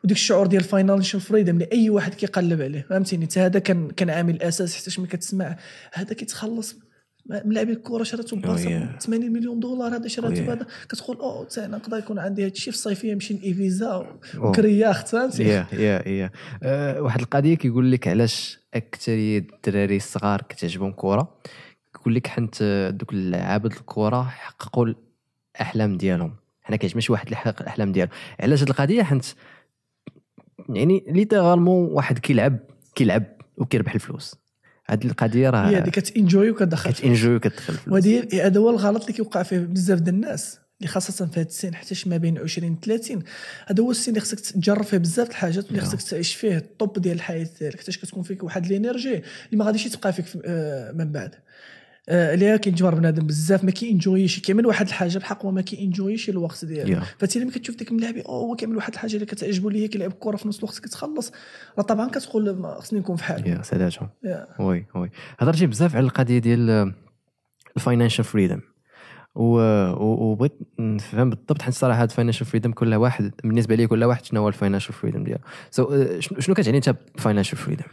وديك 0.04 0.16
الشعور 0.16 0.46
ديال 0.46 0.64
financial 0.64 1.20
freedom 1.20 1.54
اللي 1.54 1.68
اي 1.72 1.90
واحد 1.90 2.14
كيقلب 2.14 2.62
عليه 2.62 2.86
فهمتيني؟ 2.90 3.24
حتى 3.26 3.40
هذا 3.40 3.58
كان 3.58 3.90
كان 3.90 4.10
عامل 4.10 4.42
أساس 4.42 4.76
حتى 4.76 5.00
ملي 5.00 5.08
كتسمع 5.08 5.56
هذا 5.92 6.14
كيتخلص 6.14 6.76
ملاعبي 7.30 7.72
الكرة 7.72 8.02
شراتو 8.02 8.36
yeah. 8.36 8.98
80 9.00 9.32
مليون 9.32 9.60
دولار 9.60 9.96
هذا 9.96 10.08
شراتو. 10.08 10.42
هذا 10.42 10.66
كتقول 10.88 11.16
oh 11.16 11.44
حتى 11.44 11.64
أنا 11.64 11.76
نقدر 11.76 11.98
يكون 11.98 12.18
عندي 12.18 12.42
هذا 12.42 12.52
الشيء 12.52 12.72
في 12.72 12.78
الصيفية 12.78 13.14
نمشي 13.14 13.34
لإيبيزا. 13.34 14.06
وكرياخت 14.38 15.08
فهمتي 15.08 15.42
يا 15.42 15.66
يا 15.72 16.08
يا 16.08 16.30
أه، 16.62 17.02
واحد 17.02 17.20
القضية 17.20 17.54
كيقول 17.54 17.92
لك 17.92 18.08
علاش 18.08 18.58
اكثريه 18.74 19.38
الدراري 19.38 19.96
الصغار 19.96 20.42
كتعجبهم 20.42 20.92
كرة 20.92 21.38
كيقول 21.94 22.14
لك 22.14 22.26
حنت 22.26 22.62
دوك 22.94 23.12
العابد 23.12 23.72
الكرة 23.72 24.22
حققوا 24.22 24.94
الأحلام 25.56 25.96
ديالهم 25.96 26.36
حنا 26.62 26.76
كيعجبنا 26.76 27.00
شي 27.00 27.12
واحد 27.12 27.24
اللي 27.24 27.36
حقق 27.36 27.62
الأحلام 27.62 27.92
ديالو 27.92 28.10
علاش 28.40 28.62
هاد 28.62 28.68
القضية 28.68 29.02
حنت 29.02 29.24
يعني 30.68 31.04
littéralement 31.08 31.92
واحد 31.92 32.18
كيلعب 32.18 32.58
كيلعب 32.94 33.24
وكيربح 33.56 33.94
الفلوس 33.94 34.34
هاد 34.90 35.04
القضية 35.04 35.46
هي 35.46 35.50
راه 35.50 35.58
هذه 35.68 35.90
كتنجوي 35.90 36.50
وكتدخل. 36.50 36.92
كتنجوي 36.92 37.36
وكتدخل 37.36 37.74
وهذه 37.92 38.46
هذا 38.46 38.60
هو 38.60 38.70
الغلط 38.70 39.00
اللي 39.02 39.12
كيوقع 39.12 39.42
فيه 39.42 39.58
بزاف 39.58 40.00
ديال 40.00 40.14
الناس 40.14 40.58
اللي 40.80 40.88
خاصة 40.92 41.26
في 41.26 41.40
هذا 41.40 41.48
السن 41.48 41.74
حتى 41.74 41.94
ما 42.06 42.16
بين 42.16 42.38
20 42.38 42.72
و 42.72 42.76
30 42.82 43.22
هذا 43.66 43.82
هو 43.82 43.90
السن 43.90 44.10
اللي 44.10 44.20
خصك 44.20 44.40
تجرب 44.40 44.82
فيه 44.84 44.98
بزاف 44.98 45.30
الحاجات 45.30 45.64
واللي 45.64 45.78
نعم. 45.78 45.90
خصك 45.90 46.02
تعيش 46.10 46.34
فيه 46.34 46.56
ال 46.56 46.66
top 46.66 46.98
ديال 46.98 47.14
الحياة 47.16 47.46
ديالك 47.60 47.80
حتى 47.80 47.92
كتكون 47.92 48.22
فيك 48.22 48.42
واحد 48.44 48.66
energy 48.66 49.14
اللي 49.14 49.24
ما 49.52 49.64
غاديش 49.64 49.84
تبقى 49.84 50.12
فيك 50.12 50.26
في- 50.26 50.42
آه، 50.44 50.92
من 50.92 51.12
بعد 51.12 51.34
اللي 52.10 52.58
كيتجبر 52.58 52.94
بنادم 52.94 53.26
بزاف 53.26 53.64
ما 53.64 53.70
كينجويش 53.70 54.40
كيعمل 54.40 54.66
واحد 54.66 54.86
الحاجة 54.86 55.18
بحق 55.18 55.44
هو 55.44 55.50
ما 55.50 55.60
كينجويش 55.60 56.28
الوقت 56.30 56.64
ديالو. 56.64 57.00
Yeah. 57.00 57.04
فتي 57.18 57.40
لما 57.40 57.50
كتشوف 57.50 57.76
ديك 57.76 57.90
الملاعبي 57.90 58.20
oh، 58.20 58.34
هو 58.34 58.56
كيعمل 58.56 58.76
واحد 58.76 58.92
الحاجة 58.92 59.14
اللي 59.14 59.26
كتعجبو 59.26 59.68
هي 59.68 59.88
كيلعب 59.88 60.10
الكره 60.10 60.36
في 60.36 60.48
نفس 60.48 60.58
الوقت 60.58 60.78
كتخلص. 60.78 61.32
راه 61.78 61.84
طبعا 61.84 62.08
كتقول 62.08 62.64
خصني 62.64 62.98
نكون 62.98 63.16
بحال 63.16 63.48
يا 63.48 63.62
ساداتهم 63.62 64.08
Yeah. 64.24 64.60
oui 64.60 64.86
oui. 64.94 65.10
هضرتي 65.38 65.66
بزاف 65.66 65.96
على 65.96 66.04
القضية 66.04 66.38
ديال 66.38 66.94
ال 67.76 67.81
financial 67.81 68.24
freedom 68.24 68.60
وبغيت 69.34 70.58
نفهم 70.78 71.30
بالضبط 71.30 71.62
حيت 71.62 71.74
صراحة 71.74 72.02
هاد 72.02 72.10
ال 72.10 72.14
financial 72.14 72.46
freedom 72.46 72.72
كل 72.72 72.94
واحد 72.94 73.32
بالنسبة 73.44 73.74
لي 73.74 73.86
كل 73.86 74.04
واحد 74.04 74.24
شنو 74.24 74.40
هو 74.40 74.48
ال 74.48 74.53
financial 74.53 74.94
freedom 74.94 75.24
ديالو؟ 75.24 75.40
so 75.70 76.20
شنو 76.20 76.40
شنو 76.40 76.54
كتعني 76.54 76.76
انت 76.76 76.94
financial 77.18 77.58
freedom 77.58 77.84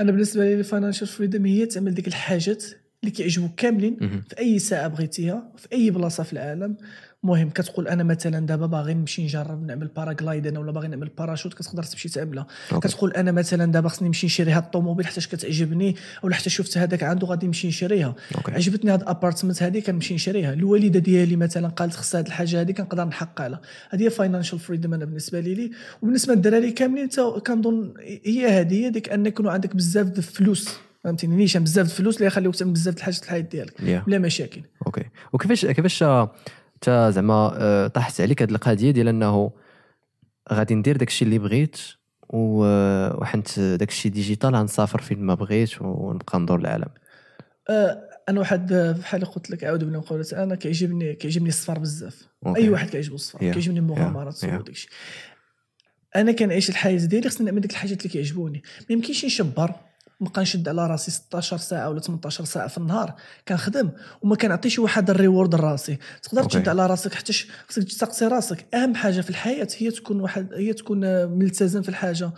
أنا 0.00 0.12
بالنسبة 0.12 0.44
لي 0.44 0.54
ال 0.54 0.59
financial 0.59 1.06
freedom 1.06 1.46
هي 1.46 1.66
تعمل 1.66 1.94
ديك 1.94 2.06
الحاجات 2.08 2.64
اللي 3.02 3.10
كيعجبوك 3.10 3.54
كاملين 3.56 4.22
في 4.28 4.38
أي 4.38 4.58
ساعة 4.58 4.88
بغيتيها 4.88 5.52
في 5.56 5.68
أي 5.72 5.90
بلاصة 5.90 6.22
في 6.22 6.32
العالم. 6.32 6.76
مهم 7.22 7.50
كتقول 7.50 7.88
أنا 7.88 8.04
مثلا 8.04 8.46
دابا 8.46 8.66
باغي 8.66 8.94
نمشي 8.94 9.24
نجرب 9.24 9.66
نعمل 9.66 9.86
paraglide 9.86 10.46
أنا 10.46 10.60
ولا 10.60 10.72
باغي 10.72 10.88
نعمل 10.88 11.10
باراشوت 11.18 11.54
كتقدر 11.54 11.82
تمشي 11.82 12.08
تعملها. 12.08 12.46
كتقول 12.70 13.12
أنا 13.12 13.32
مثلا 13.32 13.72
دابا 13.72 13.88
خصني 13.88 14.08
نمشي 14.08 14.26
نشري 14.26 14.52
هاد 14.52 14.62
الطوموبيل 14.62 15.06
حيتاش 15.06 15.28
كتعجبني 15.28 15.96
ولا 16.22 16.34
حتى 16.34 16.50
شفت 16.50 16.78
هذاك 16.78 17.02
عنده 17.02 17.26
غادي 17.26 17.46
نمشي 17.46 17.68
نشريها 17.68 18.14
okay. 18.34 18.52
عجبتني 18.52 18.90
هاد 18.90 19.02
ال 19.02 19.08
apartment 19.08 19.62
هذه 19.62 19.80
كنمشي 19.80 20.14
نشريها. 20.14 20.52
الوالدة 20.52 20.98
ديالي 20.98 21.36
مثلا 21.36 21.68
قالت 21.68 21.94
خصها 21.94 22.18
هاد 22.18 22.26
الحاجة 22.26 22.60
هذه 22.60 22.72
كنقدر 22.72 23.04
نحقق 23.04 23.46
لها. 23.46 23.60
هذه 23.90 24.02
هي 24.02 24.10
financial 24.10 24.58
freedom 24.58 24.94
أنا 24.94 25.04
بالنسبة 25.04 25.40
لي 25.40 25.54
لي. 25.54 25.70
وبالنسبة 26.02 26.34
للدراري 26.34 26.70
كاملين 26.70 27.08
كنظن 27.46 27.94
هي 28.24 28.46
هذه 28.46 28.84
هي 28.84 28.90
ديك 28.90 29.08
أن 29.08 29.26
يكونوا 29.26 29.52
عندك 29.52 29.76
بزاف 29.76 30.06
د 30.06 30.16
الفلوس. 30.16 30.87
فهمتيني 31.08 31.36
نيشان 31.36 31.64
بزاف 31.64 31.86
د 31.86 31.90
الفلوس 31.90 32.16
اللي 32.16 32.26
يخليوك 32.26 32.54
تعمل 32.54 32.72
بزاف 32.72 32.94
د 32.94 32.98
الحاجات 32.98 33.22
الحياة 33.22 33.40
ديالك 33.40 33.74
Yeah. 33.78 34.06
بلا 34.06 34.18
مشاكل 34.18 34.60
okay 34.86 35.04
وكيفاش 35.32 35.66
كيفاش 35.66 36.02
انت 36.02 37.10
زعما 37.14 37.50
آه، 37.54 37.86
طاحت 37.86 38.20
عليك 38.20 38.42
هاد 38.42 38.50
القضية 38.50 38.90
ديال 38.90 39.08
إنه 39.08 39.50
غادي 40.52 40.74
ندير 40.74 40.96
داكشي 40.96 41.24
اللي 41.24 41.38
بغيت 41.38 41.76
و- 42.28 43.20
وحنت 43.20 43.60
داكشي 43.60 44.08
digital 44.08 44.56
غنسافر 44.56 45.00
فين 45.00 45.22
ما 45.22 45.34
بغيت 45.34 45.82
ونبقى 45.82 46.38
ندور 46.40 46.58
العالم 46.58 46.88
آه، 47.70 48.00
أنا 48.28 48.40
واحد 48.40 48.72
آه، 48.72 48.92
بحال 48.92 49.24
قلت 49.24 49.50
لك 49.50 49.64
اعوذ 49.64 49.78
بالله 49.78 50.04
من 50.10 50.24
أنا 50.34 50.54
كيعجبني 50.54 51.14
كيعجبني 51.14 51.48
السفر 51.48 51.78
بزاف 51.78 52.28
okay. 52.46 52.60
أي 52.60 52.68
واحد 52.68 52.88
كيعجبو 52.90 53.14
السفر 53.14 53.38
Yeah. 53.38 53.42
كيعجبني 53.42 53.78
المغامرات. 53.78 54.44
Yeah. 54.44 54.54
وداكشي 54.54 54.88
أنا 56.16 56.32
كنعيش 56.32 56.68
الحياة 56.70 56.98
ديالي 56.98 57.28
خصني 57.28 57.46
نعمل 57.46 57.60
ديك 57.60 57.70
الحاجات 57.70 57.98
اللي 57.98 58.08
كيعجبوني 58.12 58.62
ما 58.80 58.86
يمكنش 58.96 59.24
نشبر 59.24 59.72
نبقى 60.20 60.42
نشد 60.42 60.68
على 60.68 60.86
راسي 60.86 61.10
16 61.10 61.56
ساعة 61.56 61.90
ولا 61.90 62.00
18 62.00 62.44
ساعة 62.44 62.68
في 62.68 62.78
النهار 62.78 63.14
كنخدم 63.48 63.90
وما 64.22 64.36
كنعطيش 64.36 64.78
واحد 64.78 65.10
reward 65.10 65.54
لراسي 65.54 65.98
تقدر. 66.22 66.44
تشد 66.44 66.68
على 66.68 66.86
راسك 66.86 67.14
حتى 67.14 67.32
خصك 67.68 67.84
تسقسي 67.84 68.26
راسك 68.26 68.74
أهم 68.74 68.94
حاجة 68.94 69.20
في 69.20 69.30
الحياة 69.30 69.68
هي 69.76 69.90
تكون 69.90 70.20
واحد 70.20 70.54
هي 70.54 70.72
تكون 70.72 71.04
آه، 71.04 71.26
ملتزم 71.26 71.82
في 71.82 71.88
الحاجة 71.88 72.30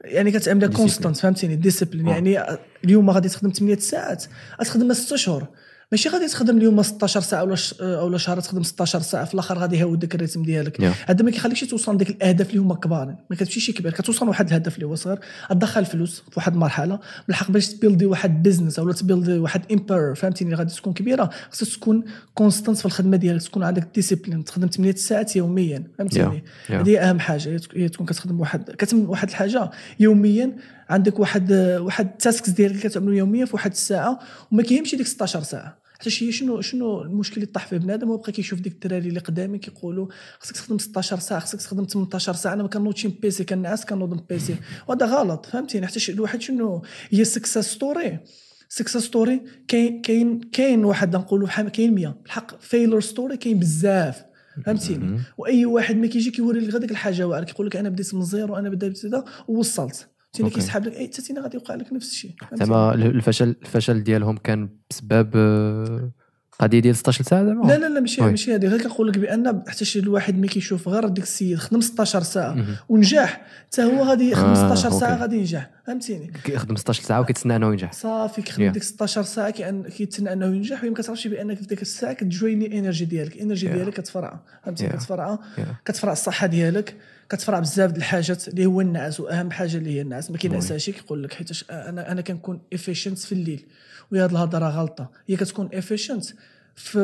يعني 0.00 0.32
Discipline. 0.32 0.76
constant 0.76 1.16
فهمتيني 1.16 1.56
discipline 1.56 2.06
oh. 2.06 2.14
يعني 2.14 2.38
آه، 2.38 2.58
اليوم 2.84 3.10
غادي 3.10 3.28
تخدم 3.28 3.50
8 3.50 3.76
ساعات 3.76 4.24
غتخدمها 4.60 4.94
6 4.94 5.14
أشهر 5.14 5.48
ماشي 5.92 6.08
غادي 6.08 6.26
تخدم 6.28 6.56
اليوم 6.58 6.82
16 6.82 7.20
ساعة 7.20 7.44
ولا 7.44 7.54
ش... 7.54 7.74
ولا 7.80 8.18
شهر 8.18 8.40
تخدم 8.40 8.62
16 8.62 9.00
ساعة 9.00 9.24
في 9.24 9.34
الآخر 9.34 9.58
غادي 9.58 9.76
يهود 9.76 9.98
داك 9.98 10.14
ال 10.14 10.18
rythme 10.18 10.42
ديالك. 10.42 10.76
Yeah. 10.82 11.10
هذا 11.10 11.24
ما 11.24 11.30
كيخليكش 11.30 11.60
توصل 11.60 11.94
لديك 11.94 12.10
الأهداف 12.10 12.50
اللي 12.50 12.60
هما 12.60 12.74
كبار 12.74 13.16
ما 13.30 13.36
كتمشيش 13.36 13.70
كبير 13.70 13.92
كتوصل 13.92 14.26
لواحد 14.26 14.46
الهدف 14.48 14.74
اللي 14.74 14.86
هو 14.86 14.94
صغير. 14.94 15.18
تدخل 15.50 15.84
فلوس 15.84 16.20
في 16.20 16.30
واحد 16.36 16.52
المرحله 16.52 16.98
بالحق 17.28 17.50
باش 17.50 17.68
ت 17.68 17.73
build 17.73 18.01
ي 18.01 18.06
واحد 18.06 18.42
business 18.42 18.78
أو 18.78 18.92
ت 18.92 18.99
build 18.99 19.31
ي 19.31 19.38
واحد 19.38 19.62
empire 19.72 20.14
فهمتيني؟ 20.14 20.50
اللي 20.50 20.58
غادي 20.58 20.74
تكون 20.74 20.92
كبيرة 20.92 21.30
خصك 21.50 21.76
تكون 21.76 22.04
constant 22.34 22.78
في 22.78 22.86
الخدمة 22.86 23.16
ديالك 23.16 23.42
تكون 23.42 23.62
عندك 23.62 23.88
discipline 23.94 24.44
تخدم 24.44 24.66
8 24.68 24.94
ساعات 24.94 25.36
يوميا 25.36 25.84
فهمتيني؟ 25.98 26.44
Yeah. 26.44 26.70
Yeah. 26.70 26.74
هذه 26.74 26.98
أهم 27.10 27.20
حاجة. 27.20 27.48
هي 27.48 27.58
تك- 27.58 27.76
هي 27.76 27.88
تكون 27.88 28.06
كتخدم 28.06 28.40
واحد 28.40 28.70
كتعمل 28.70 29.06
واحد 29.06 29.28
الحاجة 29.28 29.70
يوميا 30.00 30.52
عندك 30.88 31.18
واحد 31.20 31.52
واحد 31.80 32.06
ال 32.06 32.13
tasks 32.13 32.50
ديالك 32.50 32.76
اللي 32.76 32.88
كتعملو 32.88 33.12
يوميا 33.12 33.44
في 33.44 33.50
واحد 33.54 33.70
الساعة 33.70 34.18
وما 34.52 34.62
كيهمش 34.62 34.94
ديك 34.94 35.06
16 35.06 35.42
ساعة. 35.42 35.84
حتى 35.94 36.10
شي 36.10 36.32
شنو 36.32 36.60
شنو 36.60 37.02
المشكل 37.02 37.34
اللي 37.34 37.46
طاح 37.46 37.66
فيه 37.66 37.76
بنادم؟ 37.76 38.08
هو 38.08 38.16
بقى 38.16 38.32
كيشوف 38.32 38.60
ديك 38.60 38.72
الدراري 38.72 39.08
اللي 39.08 39.20
قدامي 39.20 39.58
كيقولوا 39.58 40.06
خصك 40.38 40.54
تخدم 40.54 40.78
16 40.78 41.18
ساعة 41.18 41.40
خصك 41.40 41.58
تخدم 41.58 41.84
18 41.84 42.32
ساعة. 42.32 42.52
أنا 42.52 42.62
ما 42.62 42.68
كنوضش 42.68 43.06
PC 43.06 43.44
كنعس 43.44 43.84
كنوض 43.84 44.26
PC 44.28 44.56
وهذا 44.88 45.06
غلط 45.06 45.46
فهمتيني؟ 45.46 45.86
حتى 45.86 46.12
الواحد 46.12 46.40
شنو؟ 46.40 46.82
هي 47.10 47.24
success 47.24 47.58
story 47.58 48.18
success 48.68 48.96
story 48.96 49.40
كاين 49.68 50.02
كاين 50.02 50.40
كاين 50.40 50.84
واحد 50.84 51.16
نقولوا 51.16 51.46
بحال 51.46 51.68
كاين 51.68 51.94
100 51.94 52.16
بالحق 52.26 52.60
failure 52.60 53.00
story 53.00 53.36
كاين 53.36 53.58
بزاف. 53.58 54.24
فهمتيني؟ 54.66 55.20
وأي 55.38 55.66
واحد 55.66 55.96
ما 55.96 56.06
كيجي 56.06 56.30
كيوري 56.30 56.60
لك 56.60 56.70
غير 56.70 56.80
ديك 56.80 56.90
الحاجة 56.90 57.26
واعرة 57.26 57.44
كيقول 57.44 57.66
لك 57.66 57.76
أنا 57.76 57.88
بديت 57.88 58.14
من 58.14 58.22
zéro 58.22 58.56
أنا 58.56 58.68
بديت 58.68 59.06
هذا 59.06 59.24
ووصلت. 59.48 60.08
Okay. 60.42 60.54
كيسحب 60.54 60.84
لك 60.86 60.92
اي 60.96 61.06
تينا 61.06 61.40
غادي 61.40 61.56
يوقع 61.56 61.74
لك 61.74 61.92
نفس 61.92 62.10
الشيء؟ 62.12 62.30
زعما 62.52 62.94
الفشل 62.94 63.56
الفشل 63.62 64.02
ديالهم 64.04 64.36
كان 64.36 64.68
بسبب 64.90 65.30
آه، 65.36 66.10
قضية 66.58 66.78
ديال 66.80 66.96
16 66.96 67.24
ساعة 67.24 67.44
زعما 67.44 67.66
لا 67.68 67.78
لا 67.78 67.88
لا 67.88 68.00
ماشي. 68.00 68.22
ماشي 68.22 68.54
هذه 68.54 68.66
غير 68.66 68.82
كنقول 68.82 69.08
لك 69.08 69.18
بأن 69.18 69.62
حتى 69.68 69.84
شي 69.84 69.98
الواحد 69.98 70.38
ملي 70.38 70.48
كيشوف 70.48 70.88
غير 70.88 71.08
ديك 71.08 71.24
السيد 71.24 71.58
خدم 71.58 71.80
16 71.80 72.22
ساعة. 72.22 72.56
ونجح 72.88 73.42
حتى 73.66 73.82
هو 73.84 74.02
غادي 74.02 74.30
يخدم 74.30 74.46
آه، 74.48 74.74
16 74.74 74.90
ساعة 74.90 75.10
okay. 75.10 75.20
غادي 75.22 75.36
ينجح 75.36 75.70
فهمتيني 75.86 76.32
كيخدم 76.44 76.76
16 76.76 77.02
ساعة 77.02 77.20
وكيتسنى 77.20 77.56
أنه 77.56 77.66
ينجح 77.66 77.92
صافي 77.92 78.42
كيخدم 78.42 78.68
Yeah. 78.70 78.72
ديك 78.72 78.82
16 78.82 79.22
ساعة 79.22 79.50
كيتسنى 79.88 80.32
أنه 80.32 80.46
ينجح 80.46 80.84
وما 80.84 80.94
كتعرفش 80.94 81.26
بأنك 81.26 81.56
في 81.56 81.66
ديك 81.66 81.82
الساعة 81.82 82.12
كتجويني 82.12 82.66
ال 82.66 82.71
energy 82.71 83.04
ديالك 83.04 83.34
ال 83.36 83.41
energy 83.41 83.68
Yeah. 83.68 83.72
ديالك 83.72 83.92
كتفرع 83.94 84.40
فهمتي 84.64 84.88
Yeah. 84.88 84.92
كتفرع 84.92 85.38
Yeah. 85.56 85.60
كتفرع 85.84 86.12
الصحة 86.12 86.46
ديالك 86.46 86.96
كتفرع 87.34 87.58
بزاف 87.58 87.90
د 87.90 87.96
الحاجات 87.96 88.48
اللي 88.48 88.66
هو 88.66 88.80
النعاس 88.80 89.20
وأهم 89.20 89.50
حاجة 89.50 89.76
اللي 89.76 89.90
هي 89.90 90.00
النعاس. 90.00 90.30
ما 90.30 90.38
كينعساش 90.38 90.90
كيقول 90.90 91.22
لك 91.22 91.34
حيت 91.34 91.50
أنا 91.70 92.12
أنا 92.12 92.20
كنكون 92.20 92.60
efficient 92.72 93.18
في 93.18 93.32
الليل 93.32 93.66
وهي 94.12 94.20
هاد 94.20 94.30
الهضرة 94.30 94.68
غلطة. 94.68 95.10
هي 95.28 95.36
كتكون 95.36 95.68
efficient 95.74 96.24
في 96.74 96.94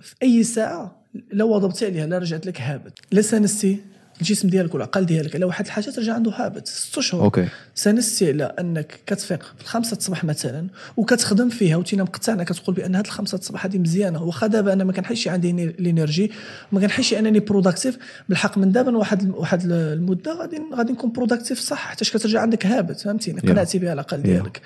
في 0.00 0.14
أي 0.22 0.42
ساعة 0.44 1.02
لا 1.32 1.44
واظبتي 1.44 1.86
عليها 1.86 2.06
لا 2.06 2.18
رجعت 2.18 2.46
لك 2.46 2.60
habit. 2.60 2.92
لا 3.12 3.22
سانستي 3.22 3.78
الجسم 4.20 4.48
ديالك 4.48 4.74
والعقل 4.74 5.06
ديالك 5.06 5.34
على 5.34 5.44
واحد 5.44 5.64
الحاجة 5.64 5.90
ترجع 5.90 6.14
عنده 6.14 6.30
habit. 6.30 6.66
ست 6.66 6.98
اشهر 6.98 7.22
Okay. 7.22 7.48
سنستي 7.74 8.28
على 8.28 8.44
أنك 8.44 9.00
كتفيق 9.06 9.42
في 9.42 9.62
الخمسة 9.62 9.96
الصباح 9.96 10.24
مثلا 10.24 10.66
وكتخدم 10.96 11.48
فيها 11.48 11.76
وتينا 11.76 12.02
مقتنع 12.02 12.44
كتقول 12.44 12.76
بأن 12.76 12.94
هاد 12.94 13.04
الخمسة 13.04 13.38
الصباح 13.38 13.66
هذه 13.66 13.78
مزيانة. 13.78 14.22
واخا 14.22 14.46
دابا 14.46 14.72
أنا 14.72 14.84
ما 14.84 14.92
كنحسش 14.92 15.28
عندي 15.28 15.50
ال 15.50 15.62
energy 15.62 16.32
وما 16.72 16.80
كنحسش 16.80 17.14
أنني 17.14 17.40
productive 17.40 17.98
بالحق 18.28 18.58
من 18.58 18.72
دابا 18.72 18.96
واحد 18.96 19.30
واحد 19.30 19.62
المدة 19.64 20.32
غادي 20.32 20.62
غادي 20.74 20.92
نكون 20.92 21.12
productive 21.12 21.60
صح 21.60 21.78
حتى 21.78 22.04
كترجع 22.04 22.40
عندك 22.40 22.66
habit 22.66 23.00
فهمتيني؟ 23.00 23.40
قنعتي 23.40 23.78
بها 23.78 23.92
العقل 23.92 24.22
ديالك. 24.22 24.60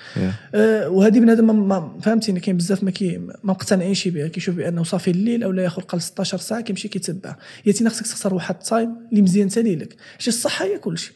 آه 0.55 0.89
وهذه 0.89 1.19
بنادم 1.19 1.67
ما 1.67 1.97
فهمتيني؟ 2.01 2.39
كاين 2.39 2.57
بزاف 2.57 2.83
ما 2.83 2.91
كي 2.91 3.17
ما 3.17 3.35
مقتنعينش 3.43 4.07
بها. 4.07 4.27
كيشوف 4.27 4.55
بأنه 4.55 4.83
صافي 4.83 5.11
الليل 5.11 5.43
أو 5.43 5.51
لا 5.51 5.63
ياخذ 5.63 5.81
قل 5.81 6.01
16 6.01 6.37
ساعة 6.37 6.61
كيمشي 6.61 6.87
كيتبع. 6.87 7.35
يا 7.65 7.71
تينا 7.71 7.89
خصك 7.89 8.07
تختار 8.07 8.33
واحد 8.33 8.55
ال 8.55 8.63
time 8.63 8.95
اللي 9.11 9.21
مزيان 9.21 9.42
حتى 9.49 9.61
ليك 9.61 9.95
حيت 10.17 10.27
الصحة 10.27 10.65
هي 10.65 10.77
كلشي 10.79 11.13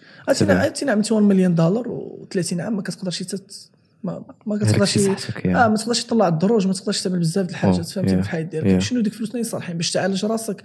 تينا 0.73 0.91
عملتي 0.91 1.13
1 1.13 1.25
مليون 1.25 1.55
دولار 1.55 2.17
و30 2.33 2.59
عام 2.59 2.75
ما 2.75 2.81
كتقدرش 2.81 3.23
تت... 3.23 3.69
ما 4.03 4.23
ما 4.45 4.57
كتقدرش 4.57 4.97
آه 4.97 5.67
ما 5.67 5.75
تقدرش 5.75 6.03
تطلع 6.03 6.27
الدروج 6.27 6.67
ما 6.67 6.73
تقدرش 6.73 7.01
تعمل 7.01 7.19
بزاف 7.19 7.45
د 7.45 7.49
الحاجات 7.49 7.85
فهمتيني؟ 7.85 8.21
في 8.21 8.27
الحياة 8.27 8.41
ديالك 8.41 8.79
شنو 8.79 9.01
ديك 9.01 9.13
الفلوس 9.13 9.31
اللي 9.31 9.43
صالحين 9.43 9.77
باش 9.77 9.91
تعالج 9.91 10.25
راسك. 10.25 10.63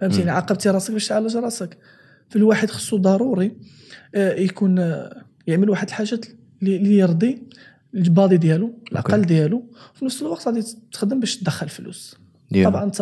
فهمتيني؟ 0.00 0.30
عاقبتي 0.30 0.70
راسك 0.70 0.92
باش 0.92 1.08
تعالج 1.08 1.36
راسك. 1.36 1.78
فالواحد 2.30 2.70
خصو 2.70 2.96
ضروري 2.96 3.56
آه 4.14 4.34
يكون 4.34 4.78
آه 4.78 5.24
يعمل 5.46 5.70
واحد 5.70 5.88
الحاجات 5.88 6.26
اللي 6.62 6.98
يرضي 6.98 7.42
ال 7.94 8.02
body 8.02 8.36
ديالو 8.36 8.74
العقل 8.92 9.22
ديالو. 9.22 9.64
في 9.94 10.04
نفس 10.04 10.22
الوقت 10.22 10.46
غادي 10.46 10.64
تخدم 10.92 11.20
باش 11.20 11.36
تدخل 11.36 11.68
فلوس. 11.68 12.16
طبعا 12.64 12.84
انت 12.84 13.00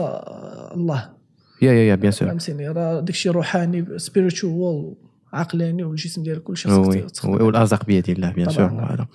الله. 0.74 1.19
يا 1.62 1.72
يا 1.72 1.84
يا 1.84 1.94
bien 1.94 2.12
sûr. 2.12 2.28
فهمتيني 2.28 2.68
راه 2.68 3.00
داكشي 3.00 3.28
روحاني 3.28 3.84
spiritual 3.96 4.94
عقلاني 5.32 5.82
والجسم 5.84 6.22
ديالك 6.22 6.42
كلشي 6.42 6.68
خصك 6.68 7.24
والأرزاق 7.24 7.84
بيد 7.84 8.10
الله 8.10 8.32
bien 8.32 8.48
sûr 8.50 9.06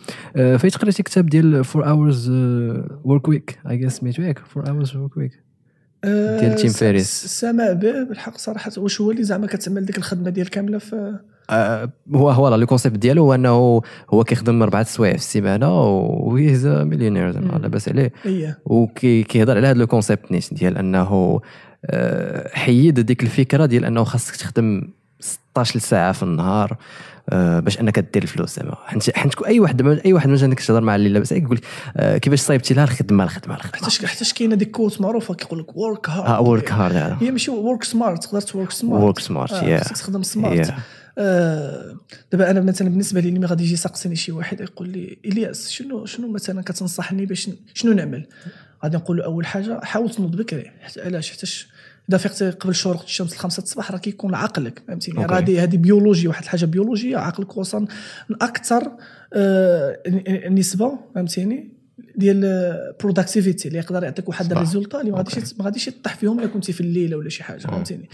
فايت 0.57 0.75
قريتي 0.75 1.03
كتاب 1.03 1.25
ديال 1.25 1.63
4 1.75 1.89
hours 1.89 2.29
work 3.03 3.27
week 3.27 3.59
I 3.69 3.77
guess 3.77 3.93
سميتو 3.93 4.21
ياك؟ 4.21 4.41
4 4.57 4.69
hours 4.71 4.95
work 4.95 5.17
week 5.17 5.31
ديال 6.03 6.55
Tim 6.55 6.71
Ferriss 6.71 7.25
سامع 7.25 7.71
به 7.71 8.03
بالحق 8.03 8.37
صراحة 8.37 8.71
واش 8.77 9.01
هو 9.01 9.11
اللي 9.11 9.23
زعما 9.23 9.47
كتعمل 9.47 9.85
ديك 9.85 9.97
الخدمة 9.97 10.29
ديال 10.29 10.49
كاملة 10.49 10.77
في 10.77 11.19
آه 11.49 11.91
هو 12.13 12.29
هو 12.29 12.55
le 12.55 12.65
concept 12.65 12.97
ديالو 12.97 13.23
هو 13.23 13.35
إنه 13.35 13.81
هو 14.09 14.23
كيخدم 14.23 14.61
أربعة 14.61 14.83
سوايع 14.83 15.11
في 15.11 15.17
السيمانة 15.19 15.83
وهيز 15.83 16.67
مليونير 16.67 17.31
زعما 17.31 17.57
لاباس 17.57 17.89
عليه. 17.89 18.11
وكيهضر 18.65 19.57
على 19.57 19.67
هذا 19.67 19.77
le 19.79 19.87
concept 19.87 20.31
نيت 20.31 20.53
ديال 20.53 20.77
إنه 20.77 21.39
حيد 22.53 22.99
ديك 22.99 23.23
الفكرة 23.23 23.65
ديال 23.65 23.85
أنه 23.85 24.03
خاصك 24.03 24.35
تخدم 24.35 24.89
16 25.19 25.79
ساعة 25.79 26.11
في 26.11 26.23
النهار 26.23 26.77
آه 27.29 27.59
باش 27.59 27.79
أنك 27.79 27.99
دير 27.99 28.23
الفلوس 28.23 28.55
زعما. 28.55 28.75
حيت 28.85 29.17
حيت 29.17 29.41
أي 29.41 29.59
واحد 29.59 29.87
أي 29.87 30.13
واحد 30.13 30.29
من 30.29 30.43
عندك 30.43 30.59
تهضر 30.59 30.81
مع 30.81 30.95
اللي 30.95 31.09
لاباس 31.09 31.31
عليك 31.31 31.43
يقول 31.43 31.57
لك 31.57 31.63
آه 31.97 32.17
كيفاش 32.17 32.39
صايبتي؟ 32.39 32.73
لها 32.73 32.83
الخدمة 32.83 33.23
الخدمة 33.23 33.55
الخدمة. 33.55 33.89
حتى 33.89 34.07
حتى 34.07 34.33
كاينة 34.33 34.55
ديك 34.55 34.71
quote 34.71 35.01
معروفة 35.01 35.33
كيقول 35.33 35.59
لك 35.59 35.77
work 35.77 36.09
hard 36.09 36.29
آه 36.29 36.41
work 36.41 36.71
hard 36.71 37.17
هي 37.23 37.31
ماشي 37.31 37.51
work 37.51 37.83
smart 37.83 38.23
تقدر 38.23 38.41
ت 38.41 38.47
work 38.47 38.71
smart 38.71 39.03
work 39.03 39.19
smart 39.19 39.51
يا 39.63 39.79
تخدم 39.79 40.23
smart 40.23 40.73
آه 41.17 41.95
دابا 42.31 42.51
أنا 42.51 42.61
مثلا 42.61 42.89
بالنسبة 42.89 43.21
لي 43.21 43.31
ملي 43.31 43.45
غادي 43.45 43.63
يجي 43.63 43.73
يسقسيني 43.73 44.15
شي 44.15 44.31
واحد 44.31 44.61
يقول 44.61 44.89
لي 44.89 45.17
إلياس 45.25 45.69
شنو 45.69 46.05
شنو 46.05 46.31
مثلا 46.31 46.61
كتنصحني 46.61 47.25
باش 47.25 47.49
شنو 47.73 47.93
نعمل؟ 47.93 48.27
غادي 48.83 48.97
نقول 48.97 49.17
له 49.17 49.23
أول 49.23 49.45
حاجة 49.45 49.79
حاول 49.83 50.09
تنوض 50.09 50.35
بكري 50.35 50.71
علاش؟ 50.97 51.31
حيتاش 51.31 51.67
اذا 52.09 52.17
فقت 52.17 52.43
قبل 52.43 52.75
شروق 52.75 53.03
الشمس 53.03 53.33
الخمسة 53.33 53.63
الصباح 53.63 53.91
راه 53.91 53.97
كيكون 53.97 54.35
عقلك 54.35 54.83
فهمتيني 54.87 55.25
راه 55.25 55.39
هذه 55.39 55.77
بيولوجيا 55.77 56.29
واحد 56.29 56.43
الحاجة 56.43 56.65
بيولوجية 56.65 57.17
عقلك 57.17 57.57
وصل 57.57 57.87
أكثر 58.41 58.91
آه 59.33 59.99
نسبة 60.49 60.99
فهمتيني؟ 61.15 61.75
ديال 62.15 62.73
productivity 62.99 63.67
اللي 63.67 63.79
يقدر 63.79 64.03
يعطيك 64.03 64.29
واحد 64.29 64.51
ال 64.51 64.57
résultat 64.57 65.01
اللي 65.01 65.11
ما 65.11 65.17
غاديش 65.17 65.53
ما 65.59 65.65
غاديش 65.65 65.87
يطيح 65.87 66.15
فيهم 66.15 66.39
إلا 66.39 66.47
كنتي 66.47 66.73
في 66.73 66.81
الليل 66.81 67.15
ولا 67.15 67.29
شي 67.29 67.43
حاجة 67.43 67.59
فهمتيني؟ 67.59 68.09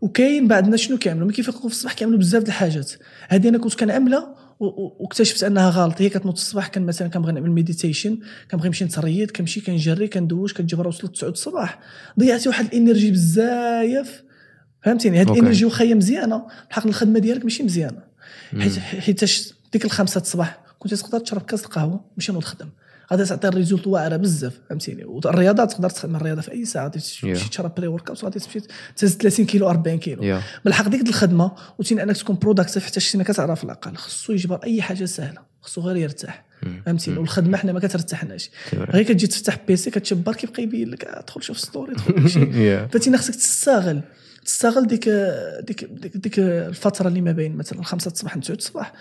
وكاين 0.00 0.48
بعض 0.48 0.64
الناس 0.64 0.80
شنو 0.80 0.98
كيعملوا؟ 0.98 1.26
ملي 1.26 1.34
كيفيقوا 1.34 1.60
في 1.60 1.66
الصباح 1.66 1.92
كيعملوا 1.92 2.18
بزاف 2.18 2.42
د 2.42 2.46
الحاجات. 2.46 2.92
هذه 3.28 3.48
أنا 3.48 3.58
كنت 3.58 3.74
كنعملها 3.74 4.34
واكتشفت 4.60 5.44
أنها 5.44 5.70
غلط. 5.70 6.02
هي 6.02 6.08
كتنوض 6.08 6.34
الصباح 6.34 6.68
كان 6.68 6.86
مثلا 6.86 7.08
كنبغي 7.08 7.32
نعمل 7.32 7.50
meditation 7.50 8.18
كنبغي 8.50 8.68
نمشي 8.68 8.84
نتريض 8.84 9.30
كنمشي 9.30 9.60
كنجري 9.60 10.08
كندوش 10.08 10.52
كتجبر 10.52 10.88
وصلت 10.88 11.14
9 11.14 11.28
الصباح. 11.28 11.80
ضيعتي 12.20 12.48
واحد 12.48 12.64
ال 12.64 12.71
energy 12.71 13.10
بزاف 13.10 14.22
فهمتيني؟ 14.82 15.20
هاد 15.20 15.30
ال 15.30 15.35
energy 15.35 15.64
واخا 15.64 15.84
هي 15.84 15.94
مزيانة. 15.94 16.46
بالحق 16.68 16.86
الخدمة 16.86 17.18
ديالك 17.18 17.44
ماشي 17.44 17.62
مزيانة. 17.62 18.02
حيت 18.60 18.78
حيتاش 18.78 19.52
ديك 19.72 19.84
الخمسة 19.84 20.20
الصباح 20.20 20.60
كنت 20.78 20.94
تقدر 20.94 21.18
تشرب 21.18 21.42
كاس 21.42 21.64
القهوة 21.64 22.04
ماشي 22.16 22.32
نوض 22.32 22.44
خدم. 22.44 22.68
غادي 23.12 23.24
تعطي 23.24 23.48
ال 23.48 23.53
result 23.53 23.86
واعرة 23.86 24.16
بزاف 24.16 24.60
فهمتيني؟ 24.68 25.04
والرياضة 25.04 25.64
تقدر 25.64 25.90
تخدم 25.90 26.16
الرياضة 26.16 26.40
في 26.40 26.52
أي 26.52 26.64
ساعة 26.64 26.88
تمشي 26.88 27.48
تشرب 27.48 27.74
pre-workout 27.74 28.24
غادي 28.24 28.38
تمشي 28.38 28.60
تهز 28.96 29.16
30 29.16 29.46
كيلو 29.46 29.70
40 29.70 29.98
كيلو. 29.98 30.22
Yeah. 30.22 30.42
بالحق 30.64 30.88
ديك 30.88 31.08
الخدمة 31.08 31.52
وتين 31.78 32.00
أنك 32.00 32.16
تكون 32.16 32.36
productive 32.36 32.86
حتى 32.86 33.00
شتينا 33.00 33.24
كتعرف 33.24 33.64
العقل 33.64 33.96
خصو 33.96 34.32
يجبر 34.32 34.60
أي 34.64 34.82
حاجة 34.82 35.04
سهلة 35.04 35.38
خصو 35.60 35.80
غير 35.80 35.96
يرتاح 35.96 36.44
فهمتيني؟ 36.86 37.18
والخدمة 37.18 37.58
حنا 37.58 37.72
ما 37.72 37.80
كترتاحناش. 37.80 38.50
غير 38.74 39.02
كتجي 39.02 39.26
تفتح 39.26 39.58
PC 39.68 39.90
كتشبر 39.90 40.34
كيبقى 40.34 40.62
يبين 40.62 40.88
لك 40.88 41.04
ادخل 41.04 41.42
شوف 41.42 41.58
story 41.58 41.94
دخل 41.94 42.30
شي. 42.30 42.86
فتينا 42.92 43.18
خصك 43.18 43.34
تستغل 43.34 44.02
تستغل 44.44 44.86
ديك 44.86 45.08
ديك 45.60 45.84
ديك, 45.84 46.16
ديك 46.16 46.38
الفترة 46.38 47.08
اللي 47.08 47.20
ما 47.20 47.32
بين 47.32 47.56
مثلا 47.56 47.82
5 47.82 48.10
الصباح 48.10 48.38
9 48.38 48.54
الصباح. 48.54 48.92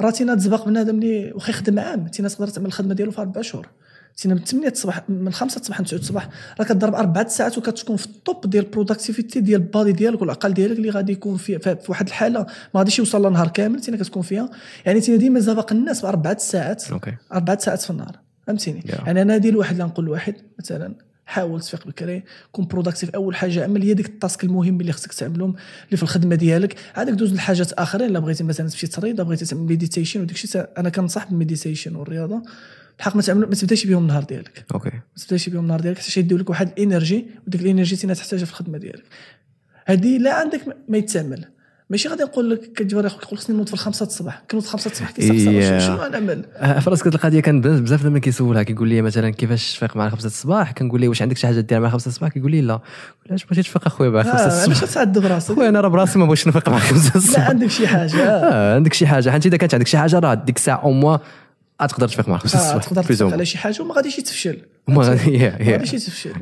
راه 0.00 0.10
تينا 0.10 0.34
تسبق 0.34 0.66
بنادم 0.66 0.98
اللي 0.98 1.32
واخا 1.32 1.50
يخدم 1.50 1.78
عام. 1.78 2.06
تينا 2.06 2.28
تقدر 2.28 2.48
تعمل 2.48 2.66
الخدمة 2.66 2.94
ديالو 2.94 3.10
في 3.10 3.20
أربع 3.20 3.42
شهور. 3.42 3.68
تينا 4.16 4.34
من 4.34 4.44
8 4.44 4.68
الصباح 4.68 5.10
من 5.10 5.32
5 5.32 5.60
الصباح 5.60 5.80
ل 5.80 5.84
9 5.84 5.98
الصباح. 5.98 6.28
راه 6.60 6.64
كضرب 6.64 6.94
أربع 6.94 7.26
ساعات 7.26 7.58
وكتكون 7.58 7.96
في 7.96 8.06
ال 8.06 8.17
top 8.17 8.50
ديال 8.50 8.64
ال 8.64 8.70
productivity 8.70 9.40
ديال 9.40 9.60
ال 9.60 9.66
body 9.66 9.92
ديالك 9.92 10.20
والعقل 10.20 10.54
ديالك 10.54 10.76
اللي 10.78 10.90
غادي 10.90 11.12
يكون 11.12 11.36
في, 11.36 11.58
في 11.58 11.76
واحد 11.88 12.06
الحالة 12.06 12.40
ما 12.74 12.80
غاديش 12.80 12.98
يوصل 12.98 13.26
لنهار 13.26 13.48
كامل 13.48 13.80
تينا 13.80 13.96
كتكون 13.96 14.22
فيها. 14.22 14.50
يعني 14.84 15.00
تينا 15.00 15.18
ديما 15.18 15.40
سابق 15.40 15.72
الناس 15.72 16.02
باربع 16.02 16.36
ساعات. 16.36 16.90
Okay. 16.90 17.14
أربع 17.32 17.56
ساعات 17.56 17.82
في 17.82 17.90
النهار. 17.90 18.20
فهمتيني؟ 18.46 18.82
Yeah. 18.82 19.06
يعني 19.06 19.22
أنا 19.22 19.36
ديال 19.36 19.56
واحد 19.56 19.72
اللي 19.72 19.84
نقول 19.84 20.04
لواحد 20.04 20.34
مثلا. 20.58 20.94
حاول 21.26 21.60
تفيق 21.60 21.86
بكري 21.86 22.22
كون 22.52 22.66
productive 22.66 23.10
أول 23.10 23.36
حاجة 23.36 23.64
عمل 23.64 23.82
هي 23.82 23.94
ديك 23.94 24.06
ال 24.06 24.14
task 24.14 24.44
المهم 24.44 24.80
اللي 24.80 24.92
خصك 24.92 25.12
تعملهم 25.12 25.54
اللي 25.86 25.96
في 25.96 26.02
الخدمة 26.02 26.34
ديالك 26.34 26.76
عادك 26.94 27.12
دوز 27.12 27.34
لحاجات 27.34 27.72
اخرين 27.72 28.08
إلا 28.08 28.18
بغيتي 28.18 28.44
مثلا 28.44 28.68
تمشي 28.68 28.86
تريض 28.86 29.20
بغيتي 29.20 29.44
تعمل 29.44 29.62
meditation 29.62 30.20
وداك 30.20 30.44
الشيء 30.44 30.66
أنا 30.78 30.88
كنصح 30.88 31.24
بال 31.24 31.36
meditation 31.36 31.96
والرياضة. 31.96 32.42
بالحق 32.98 33.16
ما 33.16 33.22
تعمل 33.22 33.46
ما 33.46 33.54
تبدأش 33.54 33.86
بهم 33.86 34.02
النهار 34.02 34.24
ديالك. 34.24 34.64
Okay. 34.74 34.90
ما 34.90 35.22
تبدأش 35.24 35.48
بهم 35.48 35.62
النهار 35.62 35.80
ديالك 35.80 35.98
حتى 35.98 36.20
يديو 36.20 36.38
لك 36.38 36.50
واحد 36.50 36.68
ال 36.68 36.76
energy 36.76 37.26
وديك 37.46 37.60
ال 37.60 37.65
energy 37.65 37.96
تينا 37.96 38.14
تحتاجها 38.14 38.44
في 38.44 38.50
الخدمة 38.50 38.78
ديالك. 38.78 39.04
هذه 39.86 40.18
لا 40.18 40.34
عندك 40.34 40.76
ما 40.88 40.98
يتعمل. 40.98 41.44
ماشي 41.90 42.08
غادي 42.08 42.22
نقول 42.22 42.50
لك 42.50 42.60
كتجبر 42.60 43.06
أخوك 43.06 43.22
يقول 43.22 43.38
خصني 43.38 43.56
نوض 43.56 43.66
في 43.66 43.74
الخمسة 43.74 44.06
الصباح. 44.06 44.42
كنوض 44.50 44.62
في 44.62 44.68
الخمسة 44.68 44.90
الصباح 44.90 45.10
كيسقسى 45.10 45.80
شنو 45.80 45.96
غنعمل 45.96 46.44
في 46.80 46.90
راسك 46.90 47.06
القضية 47.06 47.40
كان 47.40 47.60
بزاف 47.60 48.04
لما 48.04 48.18
كيسولها 48.18 48.62
كيقول 48.62 48.88
لي 48.88 49.02
مثلا 49.02 49.30
كيفاش 49.30 49.74
تفيق 49.74 49.96
مع 49.96 50.06
الخمسة 50.06 50.26
الصباح؟ 50.26 50.72
كنقول 50.72 51.00
ليه 51.00 51.08
واش 51.08 51.22
عندك 51.22 51.36
شي 51.36 51.46
حاجة 51.46 51.60
دير 51.60 51.80
مع 51.80 51.86
الخمسة 51.86 52.08
الصباح؟ 52.08 52.30
كيقول 52.30 52.50
لي 52.50 52.60
لا. 52.60 52.80
علاش 53.28 53.44
بغيتي 53.44 53.62
تفيق 53.62 53.86
أخويا 53.86 54.10
مع 54.10 54.20
الخمسة 54.20 54.46
الصباح؟ 54.46 54.78
علاش 54.78 54.94
تعذب 54.94 55.26
راسك 55.26 55.54
خويا 55.54 55.68
أنا 55.68 55.80
راه 55.80 55.88
براسي 55.88 56.18
ما 56.18 56.26
بغيتش 56.26 56.48
نفيق 56.48 56.68
مع 56.68 56.76
الخمسة 56.76 57.12
الصباح. 57.16 57.38
لا 57.38 57.48
عندك 57.48 57.70
شي 57.70 57.86
حاجة. 57.86 58.22
آه 58.22 58.74
عندك 58.74 58.92
شي 58.92 59.06
حاجة. 59.06 59.30
حيت 59.30 59.46
إذا 59.46 59.56
كانت 59.56 59.74
عندك 59.74 59.86
شي 59.86 59.98
حاجة 59.98 60.18
راه 60.18 60.34
ديك 60.34 60.56
الساعة 60.56 60.82
أو 60.82 60.92
موا 60.92 61.16
تقدر 61.78 62.08
تفيق 62.08 62.28
مع 62.28 62.36
الخمسة 62.36 62.58
الصباح 62.58 62.84
تقدر 62.84 63.02
تفيق 63.02 63.32
على 63.32 63.44
شي 63.44 63.58
حاجة 63.58 63.82
وما 63.82 63.94
غاديش 63.94 64.16
تفشل 64.16 64.58
ما 64.88 65.02
غادي 65.02 65.38
ما 65.38 65.56
غاديش 65.60 65.90
تفشل 65.90 66.32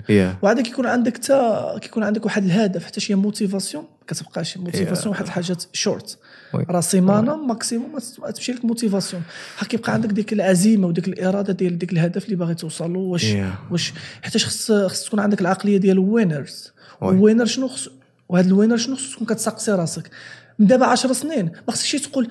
وعاد 0.42 0.60
كيكون 0.60 0.86
عندك 0.86 1.16
تا 1.16 1.78
كيكون 1.78 2.02
عندك 2.02 2.24
واحد 2.24 2.44
الهدف 2.44 2.84
حتى 2.84 3.00
شي 3.00 3.14
motivation 3.14 3.84
ما 3.84 4.06
كتبقاش 4.06 4.56
motivation 4.58 5.08
واحد 5.08 5.24
الحاجات 5.24 5.64
شورت 5.72 6.18
راه 6.54 6.80
semaine 6.80 7.36
maximum 7.36 7.98
ما 8.22 8.30
تمشي 8.30 8.52
لك 8.52 8.64
motivation 8.64 9.22
ها 9.58 9.66
كيبقى 9.66 9.92
عندك 9.92 10.08
ديك 10.08 10.32
العزيمة 10.32 10.86
وديك 10.86 11.08
الإرادة 11.08 11.52
ديال 11.52 11.78
ديك 11.78 11.92
الهدف 11.92 12.24
اللي 12.24 12.36
باغي 12.36 12.54
توصل 12.54 12.92
له 12.92 12.98
واش 12.98 13.26
واش 13.70 13.92
حيت 14.22 14.36
خص 14.36 14.72
خص 14.72 15.04
تكون 15.04 15.20
عندك 15.20 15.40
العقلية 15.40 15.76
ديال 15.78 15.96
ال 15.96 16.06
winners 16.06 16.72
ال 17.02 17.08
winner 17.08 17.44
شنو 17.44 17.68
خص 17.68 17.88
وهذا 18.28 18.48
الوينر 18.48 18.76
شنو 18.76 18.96
خص 18.96 19.12
تكون 19.12 19.26
كتسقسي 19.26 19.72
راسك. 19.72 20.10
من 20.58 20.66
دابا 20.66 20.86
10 20.86 21.12
سنين 21.12 21.44
ما 21.44 21.74
خصكش 21.74 21.92
تقول 21.92 22.28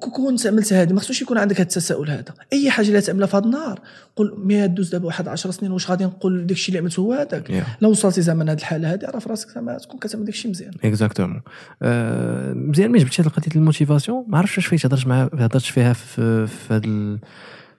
كون 0.00 0.36
عملت 0.46 0.72
هذه 0.72 0.92
ما 0.92 1.00
خصوش 1.00 1.22
يكون 1.22 1.38
عندك 1.38 1.56
هذا 1.56 1.62
التساؤل 1.62 2.10
هذا. 2.10 2.34
أي 2.52 2.70
حاجة 2.70 2.88
اللي 2.88 3.00
تعملها 3.00 3.26
في 3.26 3.36
هذا 3.36 3.44
النهار 3.44 3.80
قول 4.16 4.34
مي 4.38 4.68
دوز 4.68 4.90
دابا 4.90 5.06
واحد 5.06 5.28
10 5.28 5.50
سنين 5.50 5.72
واش 5.72 5.90
غادي 5.90 6.04
نقول 6.04 6.46
داك 6.46 6.50
الشيء 6.50 6.68
اللي 6.68 6.78
عملته 6.78 7.00
هو 7.00 7.12
هذاك؟ 7.12 7.48
Yeah. 7.48 7.66
لو 7.80 7.90
وصلتي 7.90 8.22
زعما 8.22 8.44
لهذه 8.44 8.58
الحالة 8.58 8.92
هذه 8.92 9.06
عرف 9.06 9.28
راسك 9.28 9.50
زعما 9.50 9.78
تكون 9.78 10.00
كتعمل 10.00 10.24
داك 10.24 10.34
الشيء 10.34 10.50
مزيان. 10.50 10.72
exactement 10.84 11.42
آه 11.82 12.52
مزيان 12.52 12.90
ملي 12.90 13.04
جبتي 13.04 13.22
هذه 13.22 13.26
القضية 13.26 13.56
ال 13.56 13.62
motivation 13.62 14.24
ما 14.28 14.38
عرفتش 14.38 14.56
واش 14.56 14.66
فايت 14.66 14.86
هضرت 14.86 15.06
مع 15.06 15.22
هضرت 15.22 15.62
فيها 15.62 15.92
في 15.92 16.46
في 16.46 16.74
هذا 16.74 17.18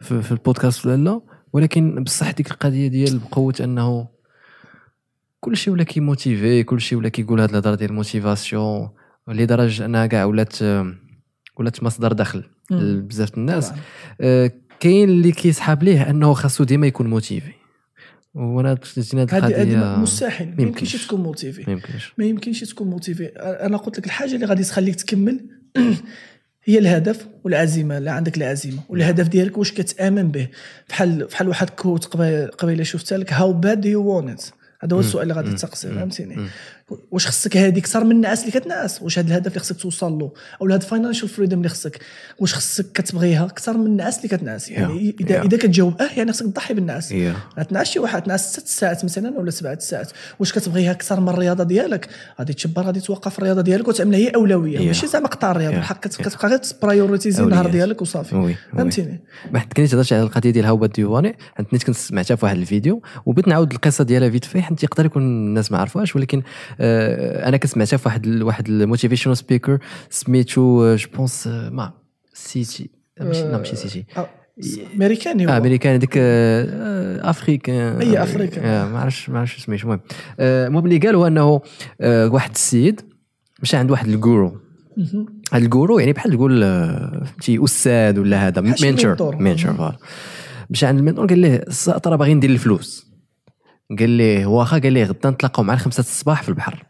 في, 0.01 0.21
في 0.21 0.31
البودكاست 0.31 0.85
ولا 0.85 1.03
لا. 1.03 1.21
ولكن 1.53 2.03
بصح 2.03 2.31
ديك 2.31 2.51
القضية 2.51 2.87
ديال 2.87 3.19
بقوة 3.19 3.53
أنه 3.61 4.07
كل 5.39 5.57
شيء 5.57 5.73
ولا 5.73 5.83
كي 5.83 6.03
motivé 6.03 6.63
كل 6.63 6.81
شيء 6.81 6.97
ولا 6.97 7.09
كيقول 7.09 7.39
هاد 7.39 7.49
الهضرة 7.49 7.75
ديال 7.75 7.89
ال 7.89 7.98
motivation 7.98 8.89
لدرجة 9.27 9.85
أنها 9.85 10.05
كاع 10.05 10.25
ولات 10.25 10.57
ولات 11.57 11.83
مصدر 11.83 12.13
دخل 12.13 12.43
مم. 12.71 13.07
بزاف 13.07 13.37
الناس. 13.37 13.71
آه، 14.21 14.51
كاين 14.79 15.09
اللي 15.09 15.31
كيسحاب 15.31 15.83
ليه 15.83 16.09
انه 16.09 16.33
خاصو 16.33 16.63
ديما 16.63 16.87
يكون 16.87 17.07
motivé 17.07 17.51
وأنا 18.33 18.77
هاد 19.13 19.33
هذه 19.53 19.99
مستحيل 19.99 20.53
ما 20.57 20.63
يمكنش. 20.63 21.05
تكون 21.05 21.21
motivé 21.21 21.63
ما 22.17 22.25
يمكنش 22.25 22.59
تكون 22.63 22.87
motivé 22.87 23.25
أنا 23.37 23.77
قلت 23.77 23.99
لك 23.99 24.05
الحاجة 24.05 24.35
اللي 24.35 24.45
غادي 24.45 24.63
تخليك 24.63 24.95
تكمل 24.95 25.39
هي 26.65 26.79
الهدف 26.79 27.27
والعزيمة 27.43 27.99
لا 27.99 28.11
عندك 28.11 28.37
العزيمه 28.37 28.79
والهدف 28.89 29.27
ديالك 29.27 29.57
واش 29.57 29.71
كتأمن 29.71 30.31
به 30.31 30.47
بحال 30.89 31.25
بحال 31.25 31.47
واحد 31.47 31.69
quote 31.69 32.05
قبيلة 32.57 32.83
شفتها 32.83 33.17
لك 33.17 33.33
how 33.33 33.53
bad 33.53 33.85
you 33.85 34.01
want 34.01 34.41
هذا 34.81 34.95
هو. 34.95 34.99
السؤال 34.99 35.23
اللي 35.23 35.33
غادي. 35.33 35.53
تسقسي. 35.53 35.87
فهمتيني. 35.87 36.47
واش 37.11 37.27
خصك 37.27 37.57
هذه 37.57 37.79
أكثر 37.79 38.03
من 38.03 38.11
الناس 38.11 38.39
اللي 38.45 38.51
كتنعس 38.59 39.01
واش 39.01 39.19
هذا 39.19 39.27
الهدف 39.27 39.47
اللي 39.47 39.59
خصك 39.59 39.75
توصل 39.77 40.11
له؟ 40.13 40.31
أو 40.61 40.67
هذا 40.67 40.79
financial 40.79 41.29
freedom 41.29 41.57
اللي 41.57 41.69
خصك. 41.69 41.99
واش 42.39 42.53
خصك 42.53 42.91
كتبغيها 42.91 43.45
أكثر 43.45 43.77
من 43.77 43.85
الناس 43.85 44.17
اللي 44.17 44.27
كتنعس 44.37 44.69
يعني 44.69 44.93
Yeah. 45.19 45.21
اذا 45.21 45.41
Yeah. 45.41 45.45
إذا 45.45 45.57
كتجاوب 45.57 46.01
أه 46.01 46.09
يعني 46.17 46.31
خصك 46.33 46.45
تضحي 46.45 46.73
بالنعاس 46.73 47.13
هي 47.13 47.33
غتنعس 47.59 47.87
شي 47.89 47.99
واحد 47.99 48.21
تنعس 48.21 48.53
ست 48.53 48.67
ساعات 48.67 49.05
مثلا 49.05 49.39
ولا 49.39 49.51
سبعة 49.51 49.79
ساعات. 49.79 50.11
واش 50.39 50.53
كتبغيها 50.53 50.91
أكثر 50.91 51.19
من 51.19 51.29
الرياضة 51.29 51.63
ديالك؟ 51.63 52.09
غادي 52.39 52.53
تشبر 52.53 52.81
غادي 52.81 52.99
توقف 52.99 53.37
الرياضة 53.39 53.61
ديالك 53.61 53.87
وتعملها 53.87 54.19
هي 54.19 54.29
أولوية. 54.29 54.77
Yeah. 54.77 54.81
ماشي 54.81 55.07
زعما 55.07 55.27
قطع 55.27 55.51
الرياضة. 55.51 55.75
Yeah. 55.75 55.79
بحال 55.79 55.99
كت- 55.99 56.15
كتبقى 56.21 56.47
غير 56.47 56.57
ت 56.57 56.65
prioritisé 56.65 57.43
النهار. 57.43 57.69
ديالك 57.69 58.01
وصافي. 58.01 58.55
فهمتيني؟ 58.77 59.19
ما 59.51 59.59
حد 59.59 59.73
كنت 59.73 59.93
هضرت 59.95 60.13
على 60.13 60.21
القضية 60.23 60.49
ديال 60.49 60.65
how 60.65 60.85
do 60.85 60.94
you 60.94 61.08
want 61.08 61.26
it 61.26 61.35
حيت 61.71 61.83
كنت 61.83 61.95
سمعتها 61.95 62.35
في 62.35 62.45
واحد 62.45 62.57
الفيديو. 62.57 63.01
وبغيت 63.25 63.47
نعاود 63.47 63.71
القصة 63.73 64.03
ديالها 64.03 64.29
vite 64.29 64.45
في 64.45 64.61
حيت 64.61 64.83
يقدر 64.83 65.05
يكون 65.05 65.23
الناس 65.23 65.71
ما 65.71 65.77
عرفوهاش. 65.77 66.15
ولكن 66.15 66.41
أنا 66.79 67.57
كنت 67.57 67.77
في 67.97 68.01
واحد 68.05 68.27
واحد 68.27 68.69
ال 68.69 68.74
motivational 68.74 69.37
speaker 69.37 69.79
سميتو 70.09 70.95
جو 70.95 71.07
بونس 71.15 71.47
ما 71.47 71.91
سيتي 72.33 72.89
ماشي 73.21 73.43
لا 73.43 73.57
ماشي 73.57 73.75
سيتي 73.75 74.05
آه، 74.17 74.27
أمريكاني 74.95 75.47
آه 75.47 75.53
هو 75.53 75.57
امريكان 75.57 75.93
هذيك 75.93 76.13
آه، 76.17 77.29
افريكان 77.29 78.01
أي 78.01 78.23
أفريكان. 78.23 78.65
آه، 78.65 78.87
ما 78.89 78.99
عرفتش 78.99 79.29
ما 79.29 79.39
عرفتش 79.39 79.65
سميتو 79.65 79.83
المهم 79.83 79.99
آه، 80.39 80.67
المهم 80.67 80.85
اللي 80.85 80.97
قال 80.97 81.15
هو 81.15 81.27
إنه 81.27 81.61
آه، 82.01 82.27
واحد 82.27 82.51
السيد 82.51 83.01
مشى 83.61 83.77
عند 83.77 83.91
واحد 83.91 84.07
الجورو. 84.07 84.57
هاد 85.53 85.63
الجورو 85.63 85.99
يعني 85.99 86.13
بحال 86.13 86.31
تقول 86.31 86.63
آه، 86.63 87.23
فهمتي 87.25 87.63
أستاذ 87.63 88.19
ولا 88.19 88.47
هذا 88.47 88.61
منتور. 88.61 88.87
مينتور 88.87 89.15
فوالا. 89.73 89.97
مشى 90.69 90.85
عند 90.85 90.99
المينتور 90.99 91.25
قال 91.27 91.39
ليه 91.39 91.55
السا- 91.67 91.97
ترى 91.97 92.17
باغي 92.17 92.33
ندير 92.33 92.49
الفلوس. 92.49 93.12
قال 93.99 94.09
ليه 94.09 94.45
واخا 94.45 94.79
قال 94.79 94.93
ليه 94.93 95.03
غدا 95.03 95.29
نتلاقاو 95.29 95.63
مع 95.63 95.73
الخمسة 95.73 96.01
الصباح 96.01 96.43
في 96.43 96.49
البحر. 96.49 96.83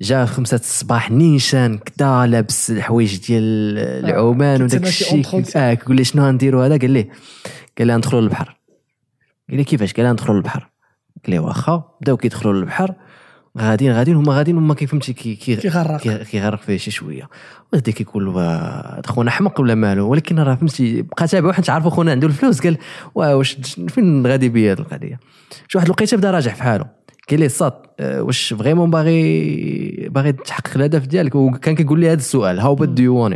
جا 0.00 0.24
خمسة 0.24 0.56
الصباح 0.56 1.10
نيشان 1.10 1.78
كدا 1.78 2.26
لابس 2.26 2.70
الحوايج 2.70 3.26
ديال 3.26 3.78
العومان 3.78 4.62
وداك 4.62 4.80
كيتسنى 4.80 5.22
شي 5.22 5.38
الشيء. 5.38 5.56
آه 5.56 5.74
كيقول 5.74 5.96
لي 5.96 6.04
شنو 6.04 6.26
غنديروا 6.26 6.66
هذا؟ 6.66 6.76
قال 6.76 6.90
ليه 6.90 7.08
قال 7.78 7.86
لي 7.86 7.96
ندخلوا 7.96 8.20
للبحر. 8.20 8.56
قال 9.48 9.56
لي 9.56 9.64
كيفاش؟ 9.64 9.92
قال 9.92 10.06
لي 10.06 10.12
ندخلوا 10.12 10.36
للبحر. 10.36 10.70
قال 11.24 11.30
لي 11.30 11.38
واخا 11.38 11.84
بداو 12.00 12.16
كيدخلوا 12.16 12.52
للبحر. 12.52 12.94
غاديين 13.60 13.92
غاديين 13.92 14.16
هما 14.16 14.32
غاديين 14.34 14.56
هما 14.56 14.74
كي 14.74 14.86
كي 14.86 15.34
كيغرق. 15.34 16.00
كي- 16.00 16.24
كيغرق 16.24 16.60
فيه 16.60 16.76
شي 16.76 16.90
شوية. 16.90 17.28
وغادي 17.72 17.92
كيقول 17.92 18.26
له 18.26 19.02
خونا 19.06 19.30
حمق 19.30 19.60
ولا 19.60 19.74
مالو 19.74 20.08
ولكن 20.08 20.38
راه 20.38 20.54
فهمتي 20.54 21.02
بقى 21.02 21.28
تابع 21.28 21.52
حيت 21.52 21.70
عارفو 21.70 21.90
خونا 21.90 22.10
عنده 22.10 22.26
الفلوس. 22.26 22.60
قال 22.60 22.76
وا 23.14 23.32
واش 23.34 23.52
فين 23.88 24.26
غادي 24.26 24.48
بيا 24.48 24.72
هذه 24.72 24.78
القضية؟ 24.78 25.20
شي 25.68 25.78
واحد 25.78 25.86
الوقيته 25.86 26.16
بدا 26.16 26.30
راجع 26.30 26.52
في 26.54 26.62
حاله. 26.62 26.84
قال 27.30 27.40
لي 27.40 27.48
صاد 27.48 27.72
آه، 28.00 28.22
واش 28.22 28.52
vraiment 28.54 28.90
باغي 28.90 30.08
باغي 30.10 30.32
تحقق 30.32 30.70
الهدف 30.76 31.06
ديالك؟ 31.06 31.34
وكان 31.34 31.74
كيقول 31.74 32.00
لي 32.00 32.06
هذا 32.08 32.14
السؤال 32.18 32.60
how 32.60 32.74
bad 32.74 32.94
do 32.94 33.02
you 33.02 33.16
want 33.16 33.34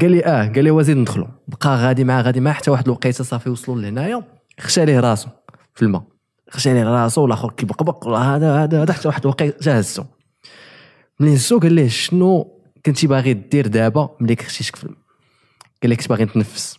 قال 0.00 0.10
لي 0.10 0.22
آه 0.24 0.48
قال 0.48 0.64
لي 0.64 0.70
وزيد 0.70 0.96
ندخلوا 0.96 1.26
بقى 1.48 1.76
غادي 1.76 2.04
معاه 2.04 2.22
غادي 2.22 2.40
معاه 2.40 2.54
حتى 2.54 2.70
واحد 2.70 2.84
الوقيته 2.84 3.24
صافي 3.24 3.50
وصلوا 3.50 3.80
لهنايا 3.80 4.22
خشى 4.60 4.84
ليه 4.84 5.00
راسو 5.00 5.28
في 5.74 5.82
الماء. 5.82 6.02
خشى 6.50 6.74
ليه 6.74 6.84
راسو 6.84 7.22
والاخر 7.22 7.50
كيبقبق 7.50 8.08
هذا 8.08 8.64
هذا 8.64 8.82
هذا 8.82 8.92
حتى 8.92 9.08
واحد 9.08 9.20
الوقيته 9.20 9.56
جا 9.62 9.80
هزو 9.80 10.04
ملي 11.20 11.34
هزو 11.34 11.58
قال 11.58 11.72
ليه 11.72 11.88
شنو 11.88 12.60
كنتي 12.86 13.06
باغي 13.06 13.32
دير 13.32 13.66
دابا 13.66 14.16
ملي 14.20 14.36
الماء 14.84 14.96
قال 15.82 15.90
لي 15.90 15.96
كنت 15.96 16.08
باغي 16.08 16.24
نتنفس 16.24 16.78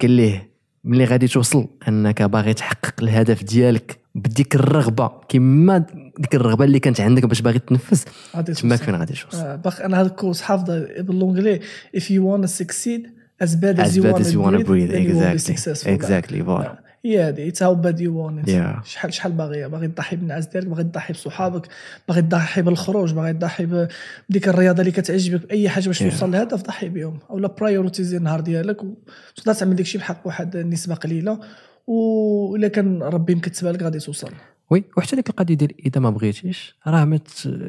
قال 0.00 0.10
ليه 0.10 0.54
ملي 0.84 1.04
غادي 1.04 1.28
توصل 1.28 1.68
أنك 1.88 2.22
باغي 2.22 2.54
تحقق 2.54 2.94
الهدف 3.02 3.44
ديالك 3.44 3.98
بديك 4.14 4.54
الرغبة 4.54 5.10
كما 5.28 5.86
ديك 6.18 6.34
الرغبة 6.34 6.64
اللي 6.64 6.78
كانت 6.78 7.00
عندك 7.00 7.24
باش 7.24 7.40
باغي 7.40 7.58
تنفس 7.58 8.04
تماك. 8.60 8.78
فين 8.78 8.94
غادي 8.94 9.12
توصل؟ 9.12 9.38
آه، 9.38 9.62
أنا 9.80 10.00
هذا 10.00 10.06
ال 10.06 10.11
course 10.11 10.42
حافظه 10.42 11.02
باللونجلي 11.02 11.60
if 11.96 12.02
you 12.02 12.20
wanna 12.20 12.48
succeed 12.48 13.08
as 13.44 13.56
bad 13.56 13.78
as, 13.78 13.88
as 13.88 13.96
you 13.96 14.02
bad 14.02 14.12
wanna 14.12 14.24
as 14.24 14.32
you 14.32 14.64
breathe 14.64 14.90
be 14.90 14.96
exactly. 14.96 15.86
exactly. 15.86 16.42
voilà 16.42 16.84
هي 17.04 17.28
هذه 17.28 17.50
bad 17.82 17.96
you 17.98 18.10
want 18.10 18.44
it 18.46 18.50
Yeah. 18.50 18.84
شحال 18.88 19.14
شحال 19.14 19.32
باغي 19.32 19.68
باغي 19.68 19.88
تضحي 19.88 20.16
بالنعاس 20.16 20.46
ديالك 20.46 20.66
باغي 20.66 20.84
تضحي 20.84 21.12
بصحابك 21.12 21.66
باغي 22.08 22.22
تضحي 22.22 22.62
بالخروج 22.62 23.12
باغي 23.12 23.32
تضحي 23.32 23.66
بديك 23.66 24.48
الرياضة 24.48 24.80
اللي 24.80 24.92
كتعجبك 24.92 25.48
باي 25.48 25.68
حاجة 25.68 25.86
باش 25.86 26.02
Yeah. 26.02 26.06
توصل 26.10 26.30
لهدف 26.30 26.62
ضحي 26.62 26.88
بهم 26.88 27.18
أولا 27.30 27.48
prioritisé 27.48 28.16
النهار 28.16 28.40
ديالك 28.40 28.82
وتقدر 28.82 29.54
تعمل 29.54 29.76
داكشي 29.76 29.98
بحق 29.98 30.26
واحد 30.26 30.56
النسبة 30.56 30.94
قليلة 30.94 31.40
والا 31.86 32.68
كان 32.68 33.02
ربي 33.02 33.34
مكتبها 33.34 33.72
لك 33.72 33.82
غادي 33.82 33.98
توصل 33.98 34.30
oui 34.70 34.84
وحتى 34.96 35.16
ديك 35.16 35.30
القضية 35.30 35.54
ديال 35.54 35.72
إذا 35.86 36.00
ما 36.00 36.10
بغيتيش 36.10 36.76
راه 36.86 37.04
ما 37.04 37.20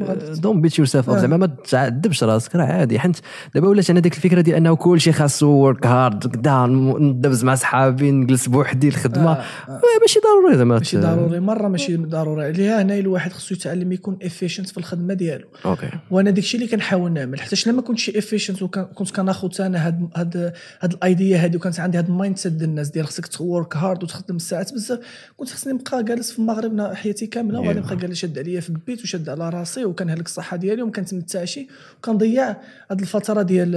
غادي- 0.02 0.42
don't 0.42 0.62
beat 0.62 0.78
yourself. 0.80 1.10
زعما 1.10 1.38
ما 1.38 1.46
تعذبش 1.46 2.24
راسك 2.24 2.56
راه 2.56 2.64
عادي 2.66 3.00
حيت 3.00 3.18
دابا 3.56 3.68
ولات 3.68 3.90
أنا 3.90 4.00
ديك 4.00 4.16
الفكرة 4.16 4.42
ديال 4.42 4.56
أنه 4.56 4.76
كلشي 4.76 5.12
خاصو 5.12 5.48
work 5.50 5.88
hard 5.88 6.28
كدا 6.36 6.66
ندبز 6.66 7.44
مع 7.44 7.56
صحابي 7.56 8.12
نجلس 8.12 8.48
بوحدي 8.48 8.88
الخدمة 8.88 9.32
آه، 9.32 9.44
آه. 9.70 9.82
ماشي 10.06 10.20
ضروري 10.20 10.58
زعما 10.58 10.78
ماشي 10.78 10.98
ضروري. 10.98 11.40
مرة 11.40 11.68
ماشي 11.68 11.96
ضروري. 11.98 12.46
عليها 12.46 12.82
هنا 12.82 12.98
الواحد 13.00 13.34
خصو 13.34 13.56
يتعلم 13.56 13.92
يكون 13.92 14.18
efficient 14.24 14.70
في 14.70 14.78
الخدمة 14.78 15.14
ديالو. 15.14 15.48
okay. 15.66 15.90
وأنا 16.12 16.30
داكشي 16.32 16.58
اللي 16.58 16.68
كنحاول 16.68 17.12
نعمل 17.14 17.40
حيت 17.42 17.68
لما 17.68 17.82
كنت 17.82 18.00
شي 18.00 18.20
efficient 18.20 18.62
وكنت 18.62 19.12
كناخذ 19.12 19.62
أنا 19.62 19.88
هاد 19.88 20.10
هاد 20.16 20.54
هاد 20.80 20.94
ال 20.94 21.04
idea 21.04 21.44
هادي 21.44 21.58
وكانت 21.58 21.80
عندي 21.80 21.98
هاد 21.98 22.08
ال 22.08 22.38
mindset 22.38 22.52
ديال 22.54 22.70
الناس 22.70 22.90
ديال 22.90 23.08
خصك 23.08 23.28
ت 23.28 23.38
work 23.38 23.78
hard 23.78 24.04
وتخدم 24.04 24.36
الساعات. 24.36 24.74
بزاف 24.74 25.00
كنت 25.38 25.50
خصني 25.50 25.74
نبقى 25.74 26.04
جالس 26.04 26.32
في 26.32 26.40
المغرب 26.40 26.82
حياتي 26.82 27.28
كاملة 27.28 27.60
وغادي. 27.60 27.80
نبقى 27.80 27.96
جالس 27.96 28.20
شاد 28.20 28.40
عليا 28.40 28.60
في 28.60 28.70
البيت 28.70 29.04
وشاد 29.04 29.30
على 29.30 29.50
راسي 29.50 29.86
وكنهلك 29.86 30.26
الصحة 30.26 30.58
ديالي 30.58 30.82
وما 30.82 30.92
كنتمتعش 30.92 31.60
وكنضيع 31.98 32.56
هاد 32.92 33.00
الفترة 33.00 33.42
ديال 33.42 33.72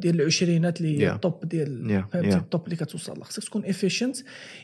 ديال 0.00 0.20
العشرينات 0.20 0.80
اللي 0.80 0.98
هي 0.98 1.02
Yeah. 1.10 1.14
ال 1.14 1.22
top 1.22 1.48
ديال 1.48 2.02
Yeah, 2.08 2.12
فهمتي؟ 2.12 2.30
Yeah. 2.30 2.34
ال 2.34 2.41
top 2.41 2.64
اللي 2.64 2.76
كتوصل 2.76 3.22
خصك 3.22 3.44
تكون 3.44 3.64
efficient 3.64 4.16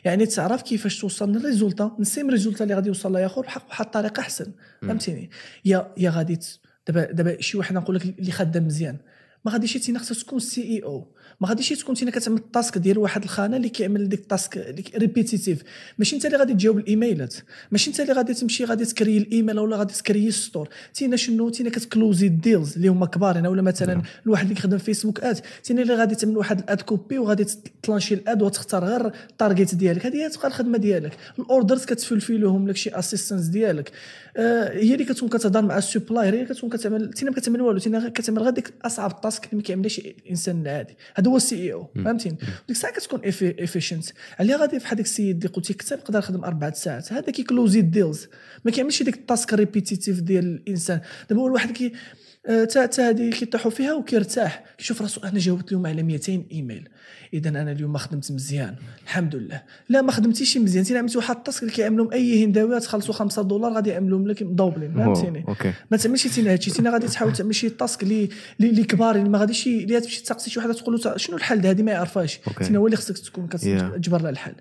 يعني 0.05 0.25
تعرف 0.25 0.61
كيفاش 0.61 1.01
توصل 1.09 1.31
لل 1.31 1.44
résultat 1.44 1.95
ال 1.99 2.05
same 2.05 2.29
résultat 2.29 2.63
اللي 2.63 2.75
غادي 2.75 2.87
يوصل 2.87 3.13
لها 3.13 3.21
ياخذ 3.21 3.41
بحق 3.41 3.67
واحد 3.69 3.85
الطريقة 3.85 4.19
احسن 4.19 4.51
فهمتيني؟ 4.81 5.29
يا 5.65 5.93
يا 5.97 6.09
غادي 6.09 6.39
دابا 6.87 7.11
دابا 7.11 7.41
شي 7.41 7.57
واحد 7.57 7.75
نقول 7.75 7.95
لك 7.95 8.19
اللي 8.19 8.31
خدام 8.31 8.65
مزيان. 8.65 8.97
ما 9.45 9.51
غاديش 9.51 9.73
تينا 9.73 9.99
خصك 9.99 10.25
تكون 10.25 10.39
CEO 10.39 11.15
ما 11.41 11.47
غاديش 11.47 11.69
تكون 11.69 11.95
تينا 11.95 12.11
كتعمل 12.11 12.37
ال 12.37 12.45
task 12.45 12.77
ديال 12.77 12.97
واحد 12.97 13.23
الخانة 13.23 13.57
اللي 13.57 13.69
كيعمل 13.69 14.09
ديك 14.09 14.19
ال 14.19 14.30
task 14.30 14.75
répétitif 14.97 15.63
ماشي 15.97 16.15
انت 16.15 16.25
اللي 16.25 16.37
غادي 16.37 16.53
تجاوب 16.53 16.77
الإيميلات. 16.77 17.35
ماشي 17.71 17.89
انت 17.89 17.99
اللي 17.99 18.13
غادي 18.13 18.33
تمشي 18.33 18.65
غادي 18.65 18.85
تكري 18.85 19.17
الإيميل 19.17 19.59
ولا 19.59 19.77
غادي 19.77 19.93
تكري 19.93 20.27
ال 20.27 20.33
store. 20.33 20.69
تينا 20.93 21.15
شنو؟ 21.15 21.49
تينا 21.49 21.69
كت 21.69 21.86
closé 21.86 22.27
ال 22.27 22.35
deals 22.35 22.75
اللي 22.75 22.87
هما 22.87 23.05
كبارين 23.05 23.47
ولا 23.47 23.61
مثلا 23.61 24.01
الواحد 24.25 24.43
اللي 24.43 24.55
كيخدم 24.55 24.77
فيسبوك 24.77 25.19
ad 25.19 25.39
تينا 25.63 25.81
اللي 25.81 25.95
غادي 25.95 26.15
تعمل 26.15 26.37
واحد 26.37 26.59
ال 26.59 26.66
ad 26.66 26.81
copy 26.81 27.17
وغادي 27.17 27.45
ت 27.83 27.88
lancé 27.88 28.13
ال 28.13 28.22
ad 28.22 28.41
وتختار 28.41 28.85
غير 28.85 29.11
ال 29.29 29.36
target 29.36 29.75
ديالك. 29.75 30.05
هذه 30.05 30.15
هي 30.15 30.29
تبقى 30.29 30.47
الخدمة 30.47 30.77
ديالك. 30.77 31.17
ال 31.39 31.46
orders 31.46 31.85
كتفلفلوهم 31.85 32.67
لك 32.67 32.75
شي 32.75 32.89
assistants 32.89 33.45
ديالك. 33.45 33.91
آه 34.37 34.73
هي 34.73 34.93
اللي 34.93 35.05
كتكون 35.05 35.29
كتهضر 35.29 35.61
مع 35.61 35.77
ال 35.77 35.83
supplier 35.83 36.33
هي 36.33 36.41
اللي 36.41 36.53
كتكون 36.53 36.69
كتعمل 36.69 37.13
تينا 37.13 37.31
ما 37.31 37.37
كتعمل 37.37 37.61
والو 37.61 37.79
تينا 37.79 38.09
كتعمل 38.09 38.39
غير 38.39 38.49
ديك 38.49 38.73
أصعب 38.81 39.11
ال 39.11 39.18
task 39.18 39.45
اللي 39.45 39.57
ما 39.57 39.61
كيعملهاش 39.61 39.99
الانسان 39.99 40.61
العادي 40.61 40.97
هذا 41.29 41.33
هو 41.33 41.37
ال 41.37 41.55
CEO 41.55 41.87
فهمتيني؟ 41.95 42.35
ديك 42.35 42.49
الساعة 42.69 42.93
كتكون 42.93 43.21
efficient 43.59 44.05
عليها 44.39 44.57
غادي 44.57 44.77
بحال 44.77 44.97
داك 44.97 45.05
السيد 45.05 45.35
اللي 45.35 45.55
قلتي 45.55 45.73
كتاب 45.73 45.99
يقدر 45.99 46.19
يخدم 46.19 46.43
أربع 46.43 46.71
ساعات. 46.71 47.13
هذا 47.13 47.31
كي 47.31 47.45
closé 47.45 47.79
ال 47.79 47.87
deals 47.87 48.27
ما 48.65 48.71
كيعملش 48.71 49.03
ديك 49.03 49.15
ال 49.15 49.23
task 49.23 49.53
répétitif 49.53 50.19
ديال 50.19 50.45
الإنسان. 50.45 51.01
دابا 51.29 51.41
هو 51.41 51.47
الواحد 51.47 51.71
كي 51.71 51.93
حتى 52.47 52.81
حتى 52.81 53.01
هذه 53.01 53.29
كيطيحوا 53.29 53.71
فيها 53.71 53.93
وكيرتاح. 53.93 54.63
كيشوف 54.77 55.01
راسو 55.01 55.21
أنا 55.21 55.39
جاوبت 55.39 55.71
لهم 55.71 55.87
على 55.87 56.03
200 56.03 56.43
إيميل. 56.51 56.89
اذا 57.33 57.49
أنا 57.49 57.71
اليوم 57.71 57.93
ما 57.93 57.99
خدمت 57.99 58.31
مزيان. 58.31 58.75
الحمد 59.03 59.35
لله. 59.35 59.63
لا 59.89 60.01
ما 60.01 60.11
خدمتيش 60.11 60.57
مزيان. 60.57 60.85
انت 60.85 60.91
عملتي 60.97 61.17
واحد 61.17 61.35
ال 61.35 61.41
task 61.41 61.63
اللي 61.63 61.73
كيعملهم 61.73 62.11
أي 62.11 62.45
هنداوي 62.45 62.79
تخلصوا 62.79 63.13
5 63.13 63.41
دولار 63.41 63.73
غادي 63.73 63.89
يعملوهم 63.89 64.27
لك 64.27 64.43
مدوبلين. 64.43 64.93
فهمتيني؟ 64.93 65.45
ما 65.91 65.97
تعملش 65.97 66.27
تينا 66.27 66.51
هادشي 66.51 66.71
تينا 66.71 66.89
غادي 66.89 67.07
تحاول 67.07 67.33
تعمل 67.33 67.55
شي 67.55 67.69
task 67.69 68.03
اللي 68.03 68.29
اللي 68.59 68.83
كبار 68.83 69.15
اللي 69.15 69.29
ما 69.29 69.39
غاديش 69.39 69.67
اللي 69.67 70.01
تمشي 70.01 70.23
تسقسي 70.23 70.49
شي 70.49 70.59
وحدة 70.59 70.73
تقول 70.73 71.01
له 71.05 71.17
شنو 71.17 71.37
الحل 71.37 71.67
هذه 71.67 71.81
ما 71.81 71.91
يعرفهاش. 71.91 72.39
تينا 72.63 72.79
هو 72.79 72.85
اللي 72.85 72.97
خصك 72.97 73.17
تكون. 73.17 73.47
كتجبر 73.47 74.21
لها 74.21 74.29
الحل. 74.29 74.55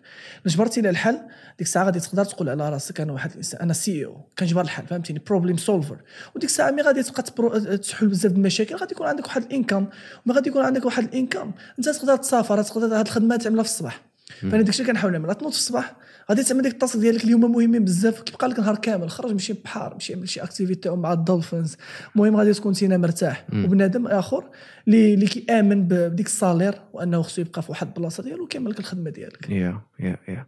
جبرتي 0.47 0.81
لها 0.81 0.91
الحل 0.91 1.19
ديك 1.59 1.67
الساعة 1.67 1.85
غادي 1.85 2.01
تقدر 2.01 2.25
تقول 2.25 2.49
على 2.49 2.69
راسك 2.69 3.01
أنا 3.01 3.13
واحد 3.13 3.31
الإنسان 3.31 3.61
أنا 3.61 3.73
CEO 3.73 4.21
كنجبر 4.39 4.61
الحل 4.61 4.87
فهمتيني؟ 4.87 5.19
problem 5.27 5.57
solver 5.57 5.97
وديك 6.35 6.51
الساعة 6.51 6.71
ملي 6.71 6.83
غادي 6.83 7.03
تبقى 7.03 7.23
تحل 7.79 8.07
بزاف 8.07 8.33
المشاكل 8.33 8.77
غادي 8.77 8.93
يكون 8.95 9.07
عندك 9.07 9.27
واحد 9.27 9.43
ال 9.43 9.49
income 9.49 9.87
وما 10.27 10.35
غادي 10.35 10.49
يكون 10.49 10.65
عندك 10.65 10.85
واحد 10.85 11.05
ال 11.05 11.11
income. 11.11 11.53
أنت 11.79 11.89
تقدر 11.89 12.17
تسافر 12.17 12.63
تقدر 12.63 12.99
هاد 12.99 13.07
الخدمة 13.07 13.37
تعملها 13.37 13.63
في 13.63 13.69
الصباح. 13.69 14.01
فأنا 14.41 14.63
داكشي 14.63 14.83
اللي 14.83 14.93
كنحاول 14.93 15.13
نعمل 15.13 15.35
تنوض 15.35 15.53
في 15.53 15.59
الصباح 15.59 15.97
غادي 16.31 16.43
تعمل 16.43 16.63
ديك 16.63 16.73
ال 16.73 16.78
task 16.78 17.01
ديالك 17.01 17.25
اللي 17.25 17.33
هما 17.35 17.49
مهمين 17.49 17.85
بزاف 17.85 18.21
كيبقى 18.21 18.49
لك 18.49 18.59
نهار 18.59 18.77
كامل. 18.77 19.11
خرج 19.11 19.33
مشي 19.33 19.53
بحار 19.53 19.97
مشي 19.97 20.13
يعمل 20.13 20.29
شي 20.29 20.43
activity 20.43 20.91
مع 20.91 21.13
ال 21.13 21.19
dolphins. 21.19 21.77
المهم 22.17 22.37
غادي 22.37 22.53
تكون 22.53 22.73
تينا 22.73 22.97
مرتاح. 22.97 23.47
وبنادم 23.53 24.07
آخر 24.07 24.45
اللي 24.87 25.15
اللي 25.15 25.27
كيآمن 25.27 25.83
بديك 25.89 26.27
ال 26.27 26.33
salaire 26.33 26.75
وأنه 26.93 27.23
خصو 27.23 27.41
يبقى 27.41 27.63
في 27.63 27.71
واحد 27.71 27.87
البلاصة 27.87 28.23
ديالو 28.23 28.45
وكيعمل 28.45 28.71
لك 28.71 28.79
الخدمة 28.79 29.11
ديالك. 29.11 29.51
يا 29.51 29.81
يا 30.01 30.17
يا 30.29 30.47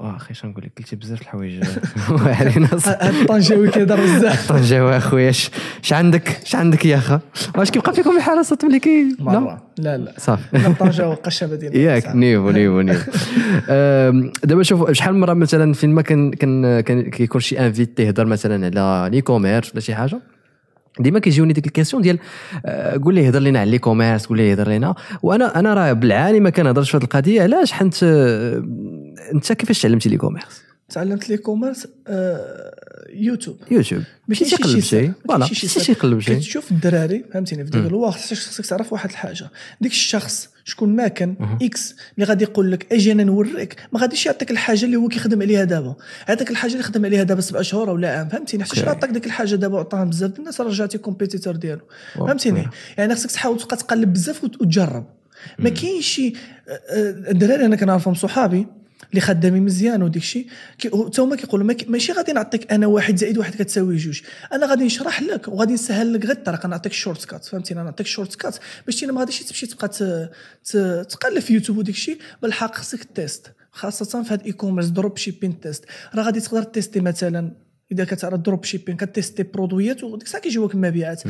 واه 0.00 0.16
أخي 0.16 0.34
شنو 0.34 0.50
نقول 0.50 0.64
لك؟ 0.64 0.72
قلتي 0.78 0.96
بزاف 0.96 1.20
الحوايج. 1.22 1.64
هاد 2.08 3.14
الطنجاوي 3.14 3.70
كيهضر 3.70 4.00
بزاف. 4.00 4.48
طنجاوي 4.52 4.96
اخويا 4.96 5.30
اش 5.30 5.50
عندك؟ 5.92 6.28
اش 6.28 6.54
عندك 6.54 6.86
يا 6.86 6.96
اخا؟ 6.96 7.20
واش 7.56 7.70
كيبقى 7.70 7.94
فيكم 7.94 8.16
الحاله 8.16 8.42
صوت 8.42 8.64
ملي 8.64 8.78
كي 8.78 9.16
لا 9.20 9.58
لا. 9.78 9.96
لا 9.96 10.12
صافي. 10.18 10.58
لا 10.58 10.72
طنجاوي 10.72 11.14
قشابه 11.14 11.56
ديالنا 11.56 11.78
ياك 11.94 12.16
niveau 12.16 12.50
niveau 12.50 12.80
niveau. 12.80 13.10
دابا 14.44 14.62
شوف 14.62 14.90
شحال 14.92 15.14
من 15.14 15.20
مرة 15.20 15.34
مثلا 15.34 15.72
فين 15.72 15.90
ما 15.90 16.02
كان 16.02 16.30
كان 16.30 17.10
كيكون 17.10 17.40
شي 17.40 17.58
invité 17.66 18.02
يهضر 18.02 18.26
مثلا 18.26 18.66
على 18.66 19.16
l'e-commerce 19.16 19.72
ولا 19.72 19.80
شي 19.80 19.94
حاجة؟ 19.94 20.20
ديما 21.00 21.18
كيجيوني 21.18 21.52
ديك 21.52 21.66
ال 21.66 21.70
question 21.70 22.02
ديال 22.02 22.18
آه، 22.66 23.00
قول 23.04 23.14
لي 23.14 23.28
هضر 23.28 23.38
لنا 23.40 23.60
على 23.60 23.70
l'e-commerce 23.70 24.26
قول 24.26 24.38
لي 24.38 24.54
هضر 24.54 24.68
لنا 24.68 24.94
وأنا 25.22 25.58
أنا 25.58 25.74
راه 25.74 25.92
بالعاني 25.92 26.40
ما 26.40 26.50
كنهضرش 26.50 26.90
في 26.90 26.96
هذه 26.96 27.04
القضية. 27.04 27.42
علاش؟ 27.42 27.72
حيت 27.72 28.02
آه، 28.02 28.62
أنت 29.34 29.52
كيفاش 29.52 29.82
تعلمتي 29.82 30.08
لي 30.08 30.16
كوميرس 30.16 30.62
تعلمت 30.88 31.28
لي 31.28 31.36
كوميرس 31.36 31.88
آه، 32.06 32.74
يوتيوب 33.12 33.56
يوتيوب. 33.70 34.02
ماشي 34.28 34.44
ماشي 34.44 34.54
يقلب 34.54 34.80
شيء 34.80 35.12
voilà. 35.28 35.38
ماشي 35.46 35.66
ماشي 35.76 35.92
يقلب 35.92 36.20
شيء 36.20 36.36
كتشوف 36.36 36.70
الدراري 36.72 37.24
فهمتيني 37.32 37.64
في 37.64 37.70
ديك 37.70 37.86
الوقت 37.86 38.14
خصك 38.14 38.66
تعرف 38.66 38.92
واحد 38.92 39.10
الحاجة. 39.10 39.50
ديك 39.80 39.92
الشخص 39.92 40.48
شكون 40.68 40.96
ما 40.96 41.08
كان 41.08 41.34
X 41.62 41.94
اللي 42.14 42.26
غادي 42.26 42.44
يقول 42.44 42.72
لك 42.72 42.92
أجي 42.92 43.12
أنا 43.12 43.24
نوريك. 43.24 43.76
ما 43.92 44.00
غاديش 44.00 44.26
يعطيك 44.26 44.50
الحاجة 44.50 44.84
اللي 44.84 44.96
هو 44.96 45.08
كيخدم 45.08 45.42
عليها 45.42 45.64
دابا. 45.64 45.94
يعطيك 46.28 46.50
الحاجة 46.50 46.72
اللي 46.72 46.82
خدم 46.82 47.04
عليها 47.04 47.22
دابا 47.22 47.40
سبع 47.40 47.62
شهور 47.62 47.90
ولا 47.90 48.18
عام 48.18 48.28
فهمتيني 48.28 48.64
حتى 48.64 48.80
okay. 48.80 48.90
عطاك 48.90 49.10
ديك 49.10 49.26
الحاجة 49.26 49.54
دابا 49.54 49.76
وعطاها 49.76 50.04
بزاف؟ 50.04 50.38
الناس 50.38 50.60
رجعتي 50.60 50.98
competitor 50.98 51.56
ديالو. 51.56 51.80
فهمتيني 52.14 52.66
يعني 52.98 53.14
خصك 53.14 53.30
تحاول 53.30 53.58
تبقى 53.58 53.76
تقلب 53.76 54.12
بزاف 54.12 54.44
وت- 54.44 54.60
وتجرب. 54.62 55.06
ما 55.58 55.70
كاينش 55.70 56.06
شي 56.06 56.32
الدراري 57.30 57.64
أنا 57.66 57.76
كنعرفهم 57.76 58.14
صحابي 58.14 58.66
اللي 59.10 59.20
خدامين 59.20 59.62
مزيان 59.62 60.02
وديك 60.02 60.22
الشيء 60.22 60.46
حتى 61.06 61.20
هما 61.22 61.36
كيقولوا 61.36 61.66
ما 61.66 61.72
كي- 61.72 61.86
ماشي 61.86 62.12
غادي 62.12 62.32
نعطيك 62.32 62.72
أنا 62.72 62.86
واحد 62.86 63.16
زائد 63.16 63.38
واحد 63.38 63.54
كتساوي 63.54 63.96
جوج. 63.96 64.20
أنا 64.52 64.66
غادي 64.66 64.84
نشرح 64.84 65.22
لك 65.22 65.48
وغادي 65.48 65.72
نسهل 65.74 66.12
لك 66.12 66.24
غير 66.26 66.36
الطريق 66.36 66.66
نعطيك 66.66 66.92
shortcut 66.92 67.44
فهمتيني 67.44 67.82
نعطيك 67.82 68.06
shortcut 68.06 68.56
باش 68.86 69.04
ما 69.04 69.20
غاديش 69.20 69.42
تمشي 69.42 69.66
تبقى 69.66 69.88
تقلب 71.08 71.38
في 71.38 71.54
يوتيوب 71.54 71.78
وديك 71.78 71.94
الشيء 71.94 72.18
بالحق 72.42 72.74
خصك 72.74 73.04
test 73.04 73.52
خاصة 73.72 74.22
في 74.22 74.32
هاد 74.32 74.40
ال 74.40 74.52
e-commerce 74.52 74.86
dropshipping 74.86 75.60
test 75.60 75.84
راه 76.14 76.22
غادي 76.22 76.40
تقدر 76.40 76.62
tester 76.62 77.00
مثلا 77.00 77.56
إذا 77.92 78.04
كتعرف 78.04 78.40
dropshipping 78.40 78.96
كت 78.96 79.08
tester 79.08 79.42
produit 79.42 79.96
ات 79.96 80.04
وديك 80.04 80.26
الساعة 80.26 80.42
كيجيوك 80.42 80.74
المبيعات 80.74 81.22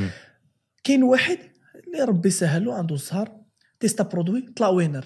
كاين 0.84 1.02
واحد 1.02 1.38
اللي 1.86 2.04
ربي 2.04 2.30
سهل 2.30 2.64
له 2.64 2.74
عنده 2.74 2.94
الزهر 2.94 3.32
تيستا 3.80 4.02
produit 4.04 4.40
طلع 4.56 4.68
winner 4.68 5.04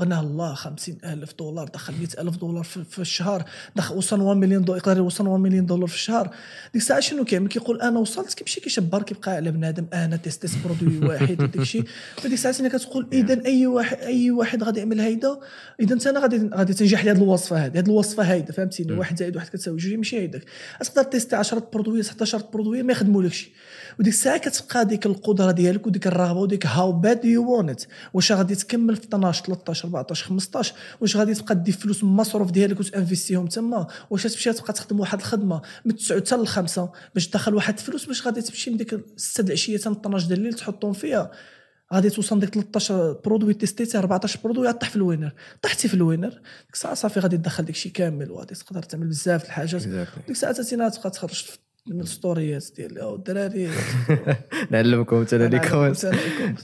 غناه 0.00 0.20
الله 0.20 0.54
خمسين 0.54 0.98
ألف 1.04 1.34
دولار 1.38 1.68
دخل 1.68 1.94
مئة 2.00 2.22
ألف 2.22 2.36
دولار 2.36 2.64
في, 2.64 2.84
في 2.84 2.98
الشهر. 2.98 3.44
دخل 3.76 3.96
وصل 3.96 4.20
1 4.20 4.38
مليون 4.38 4.64
دولار 4.64 4.78
يقدر 4.78 4.96
يوصل 4.96 5.26
1 5.26 5.42
مليون 5.42 5.66
دولار 5.66 5.86
في 5.86 5.94
الشهر. 5.94 6.26
ديك 6.72 6.82
الساعة 6.82 7.00
شنو 7.00 7.24
كيعمل 7.24 7.48
كيقول 7.48 7.80
أنا 7.80 7.98
وصلت 7.98 8.34
كيمشي 8.34 8.60
كيشبر 8.60 9.02
كيبقى 9.02 9.32
على 9.32 9.50
بنادم 9.50 9.86
أنا 9.92 10.16
تيستيت 10.16 10.54
produit 10.56 11.08
واحد 11.08 11.42
وداك 11.42 11.56
الشيء. 11.56 11.84
فديك 12.22 12.32
الساعة 12.32 12.68
كتقول؟ 12.68 13.06
اذا 13.12 13.46
أي 13.46 13.66
واحد 13.66 13.98
أي 13.98 14.30
واحد 14.30 14.62
غادي 14.62 14.78
يعمل 14.78 15.00
هيدا؟ 15.00 15.38
اذا 15.80 16.10
أنا 16.10 16.20
غادي 16.20 16.50
غادي 16.54 16.74
تنجح 16.74 17.04
لي 17.04 17.10
هذه 17.10 17.16
الوصفة 17.16 17.66
هذه 17.66 17.78
هذه 17.78 17.86
الوصفة 17.86 18.22
هيدا 18.22 18.52
فهمتيني؟ 18.52 18.92
واحد 18.92 19.18
زائد 19.18 19.36
واحد 19.36 19.48
كتساوي 19.48 19.76
جوج 19.76 19.94
ماشي 19.94 20.18
هيداك. 20.18 20.42
تقدر 20.80 21.02
tester 21.02 21.36
10 21.36 21.68
produit 21.72 22.02
16 22.02 22.42
produit؟ 22.52 22.82
ما 22.82 22.92
يخدمولكش 22.92 23.50
وديك 23.98 24.12
الساعة 24.12 24.38
كتبقى 24.38 24.84
ديك 24.86 25.06
القدرة 25.06 25.50
ديالك 25.50 25.86
وديك 25.86 26.06
الرغبة 26.06 26.40
وديك 26.40 26.66
how 26.66 26.92
bad 26.92 27.24
you 27.24 27.50
want 27.50 27.80
واش 28.14 28.32
غادي 28.32 28.54
تكمل 28.54 28.96
في 28.96 29.04
12 29.04 29.44
13 29.44 29.84
14 29.88 30.26
15 30.26 30.74
واش 31.00 31.16
غادي 31.16 31.34
تبقى 31.34 31.54
دير 31.54 31.74
فلوس 31.74 32.04
من 32.04 32.10
المصروف 32.10 32.50
ديالك 32.50 32.80
وتانفيستيهم 32.80 33.46
تما؟ 33.46 33.86
واش 34.10 34.22
تمشي 34.22 34.52
تبقى 34.52 34.72
تخدم 34.72 35.00
واحد 35.00 35.18
الخدمة 35.18 35.62
من 35.84 35.96
9 35.96 36.18
حتى 36.20 36.36
للخمسه 36.36 36.90
باش 37.14 37.28
تدخل 37.28 37.54
واحد 37.54 37.78
الفلوس؟ 37.78 38.04
باش 38.04 38.26
غادي 38.26 38.42
تمشي 38.42 38.70
من 38.70 38.76
ديك 38.76 39.00
6 39.16 39.42
د 39.42 39.46
العشية 39.46 39.78
حتى 39.78 39.90
12 39.90 40.26
ديال 40.28 40.38
الليل 40.38 40.54
تحطهم 40.54 40.92
فيها؟ 40.92 41.30
غادي 41.94 42.10
توصل 42.10 42.40
ديك 42.40 42.54
13 42.54 43.12
produit 43.24 43.54
تيستيتي 43.54 43.98
14 43.98 44.40
produit 44.44 44.72
طيح 44.72 44.90
في 44.90 44.96
ال 44.96 45.01
winner 45.01 45.32
طحتي 45.62 45.88
في 45.88 45.94
ال 45.94 45.98
winner. 45.98 46.30
ديك 46.30 46.74
الساعة 46.74 46.94
صافي 46.94 47.20
غادي 47.20 47.36
تدخل 47.36 47.64
داك 47.64 47.74
الشيء 47.74 47.92
كامل 47.92 48.30
وغادي 48.30 48.54
تقدر 48.54 48.82
تعمل 48.82 49.06
بزاف 49.06 49.42
د 49.42 49.46
الحاجات. 49.46 49.82
ديك 49.82 50.30
الساعة 50.30 50.52
تاتينا 50.52 50.88
تبقى 50.88 51.10
تخرج 51.10 51.44
من 51.86 52.00
الستوريات 52.00 52.64
ديال 52.76 52.98
"أو 52.98 53.14
الدراري. 53.14 53.70
نعلمكم 54.70 55.24
e-commerce 55.58 56.04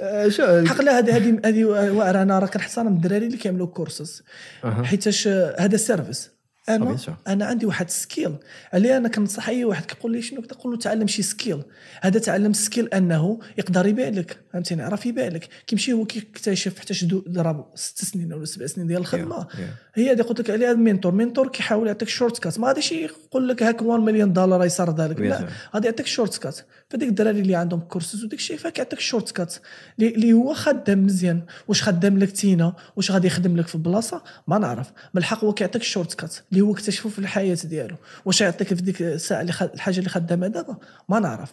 آه، 0.00 0.28
شو 0.28 0.42
حق 0.66 0.80
لا 0.82 0.98
هذه 0.98 1.16
هذه 1.16 1.40
هذه 1.44 1.64
واعرة 1.64 2.22
أنا 2.22 2.38
راه 2.38 2.46
كنحترم 2.46 2.86
الدراري 2.86 3.26
اللي 3.26 3.36
كيعملوا 3.36 3.66
كورسز. 3.66 4.22
حيتاش 4.64 5.28
هذا 5.58 5.76
service 5.76 6.33
أنا. 6.68 6.96
أنا 7.26 7.44
عندي 7.44 7.66
واحد 7.66 7.90
skill 7.90 8.36
علي 8.72 8.96
أنا 8.96 9.08
كنصح 9.08 9.48
أي 9.48 9.64
واحد 9.64 9.84
كيقول 9.84 10.12
لي 10.12 10.22
شنو؟ 10.22 10.42
كنقول 10.42 10.72
له 10.72 10.78
تعلم 10.78 11.06
شي 11.06 11.22
skill 11.22 11.62
هذا 12.00 12.18
تعلم 12.18 12.52
skill 12.52 12.88
أنه 12.88 13.38
يقدر 13.58 13.86
يبيع 13.86 14.08
لك 14.08 14.38
فهمتيني 14.52 14.82
عرف 14.82 15.06
يبيع 15.06 15.28
لك. 15.28 15.48
كيمشي 15.66 15.92
هو 15.92 16.04
كيكتشف 16.04 16.78
حتى 16.80 16.94
شدو 16.94 17.24
ضرب 17.28 17.66
ست 17.74 18.04
سنين 18.04 18.32
ولا 18.32 18.44
سبع 18.44 18.66
سنين 18.66 18.86
ديال 18.86 19.00
الخدمة. 19.00 19.44
Yeah, 19.44 19.54
yeah. 19.54 19.58
هي 19.94 20.12
اللي 20.12 20.22
قلت 20.22 20.40
لك 20.40 20.50
عليها 20.50 20.72
ال 20.72 20.78
mentor 20.78 21.12
mentor 21.12 21.48
كيحاول 21.48 21.86
يعطيك 21.86 22.08
shortcut 22.08 22.58
ما 22.58 22.68
غاديش 22.68 22.92
يقول 22.92 23.48
لك 23.48 23.62
هاك 23.62 23.82
1 23.82 24.02
مليون 24.02 24.32
دولار 24.32 24.64
يصير 24.64 24.94
ذلك. 24.94 25.20
لا 25.20 25.48
غادي 25.74 25.86
يعطيك 25.86 26.06
shortcut 26.06 26.58
فديك 26.94 27.08
الدراري 27.08 27.40
اللي 27.40 27.54
عندهم 27.54 27.80
كورسز 27.80 28.24
وديك 28.24 28.38
الشيء 28.38 28.56
فكيعطيك 28.56 29.00
shortcut 29.00 29.54
اللي 30.00 30.32
هو 30.32 30.54
خدام 30.54 31.04
مزيان. 31.06 31.42
واش 31.68 31.82
خدام 31.82 32.18
لك 32.18 32.32
تينا؟ 32.32 32.76
واش 32.96 33.10
غادي 33.10 33.26
يخدم 33.26 33.56
لك 33.56 33.66
في 33.66 33.74
البلاصه 33.74 34.22
ما 34.48 34.58
نعرف. 34.58 34.92
بالحق 35.14 35.44
هو 35.44 35.54
كيعطيك 35.54 35.82
shortcut 35.82 36.34
اللي 36.52 36.60
هو 36.60 36.72
اكتشفه 36.72 37.08
في 37.08 37.18
الحياة 37.18 37.58
ديالو. 37.64 37.96
واش 38.24 38.40
يعطيك 38.40 38.68
في 38.68 38.82
ديك 38.82 39.02
الساعة 39.02 39.40
اللي 39.40 39.52
خد... 39.52 39.70
الحاجة 39.74 39.98
اللي 39.98 40.08
خدامها 40.10 40.48
دابا؟ 40.48 40.76
ما 41.08 41.20
نعرف. 41.20 41.52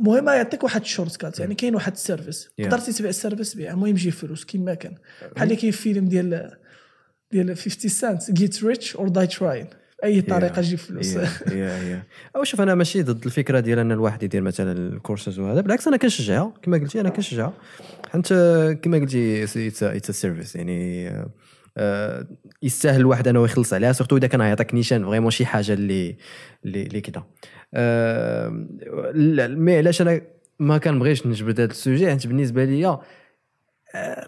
المهم 0.00 0.28
يعطيك 0.28 0.64
واحد 0.64 0.80
ال 0.80 1.16
shortcut 1.16 1.40
يعني 1.40 1.54
كاين 1.54 1.74
واحد 1.74 1.92
ال 1.92 1.99
service 1.99 2.48
Yeah. 2.48 2.64
قدرتي 2.64 2.92
تبيع 2.92 3.10
ال 3.10 3.15
service 3.15 3.54
بيع. 3.54 3.72
المهم 3.72 3.86
يجي 3.86 4.10
فلوس. 4.10 4.44
كيما 4.44 4.74
كان. 4.74 4.94
بحال 5.34 5.44
اللي 5.44 5.56
كاين 5.56 5.72
فيلم 5.72 6.08
ديال 6.08 6.56
ديال 7.32 7.56
50 7.56 7.90
Cent 7.90 8.30
Get 8.30 8.64
Rich 8.64 8.96
or 8.96 9.08
Die 9.08 9.26
Tryin' 9.26 9.66
أي 10.04 10.20
طريقة 10.20 10.60
تجيب 10.60 10.78
فلوس. 10.78 11.16
يا 11.16 11.26
يا 11.52 12.02
أو 12.36 12.44
شوف 12.44 12.60
أنا 12.60 12.74
ماشي 12.74 13.02
ضد 13.02 13.24
الفكرة 13.24 13.60
ديال 13.60 13.78
أن 13.78 13.92
الواحد 13.92 14.22
يدير 14.22 14.42
مثلا 14.42 14.72
الكورسز 14.72 15.38
وهذا 15.38 15.60
بالعكس 15.60 15.88
أنا 15.88 15.96
كنشجعها 15.96 16.52
كما 16.62 16.78
قلتي 16.78 17.00
أنا 17.00 17.08
كنشجعها 17.08 17.52
حيت 18.12 18.32
كما 18.82 18.98
قلتي 18.98 19.44
it's 19.82 20.10
service 20.10 20.56
يعني 20.56 21.10
آه، 21.78 22.26
يستاهل 22.62 23.00
الواحد 23.00 23.28
أنه 23.28 23.44
يخلص 23.44 23.72
عليها 23.72 23.92
surtout 23.92 24.16
إذا 24.16 24.26
كان 24.26 24.40
يعطيك 24.40 24.74
نيشان 24.74 25.04
vraiment 25.04 25.30
شي 25.30 25.46
حاجة 25.46 25.72
اللي 25.72 26.16
اللي, 26.64 27.00
كذا 27.00 27.24
آه، 27.74 28.48
mais 29.48 29.76
علاش 29.76 30.02
أنا 30.02 30.20
ما 30.58 30.78
كنبغيش 30.78 31.26
نجبد 31.26 31.60
هذا 31.60 31.70
ال 31.70 31.77
sujet 31.77 32.10
حيت 32.10 32.26
بالنسبة 32.26 32.64
ليا 32.64 33.00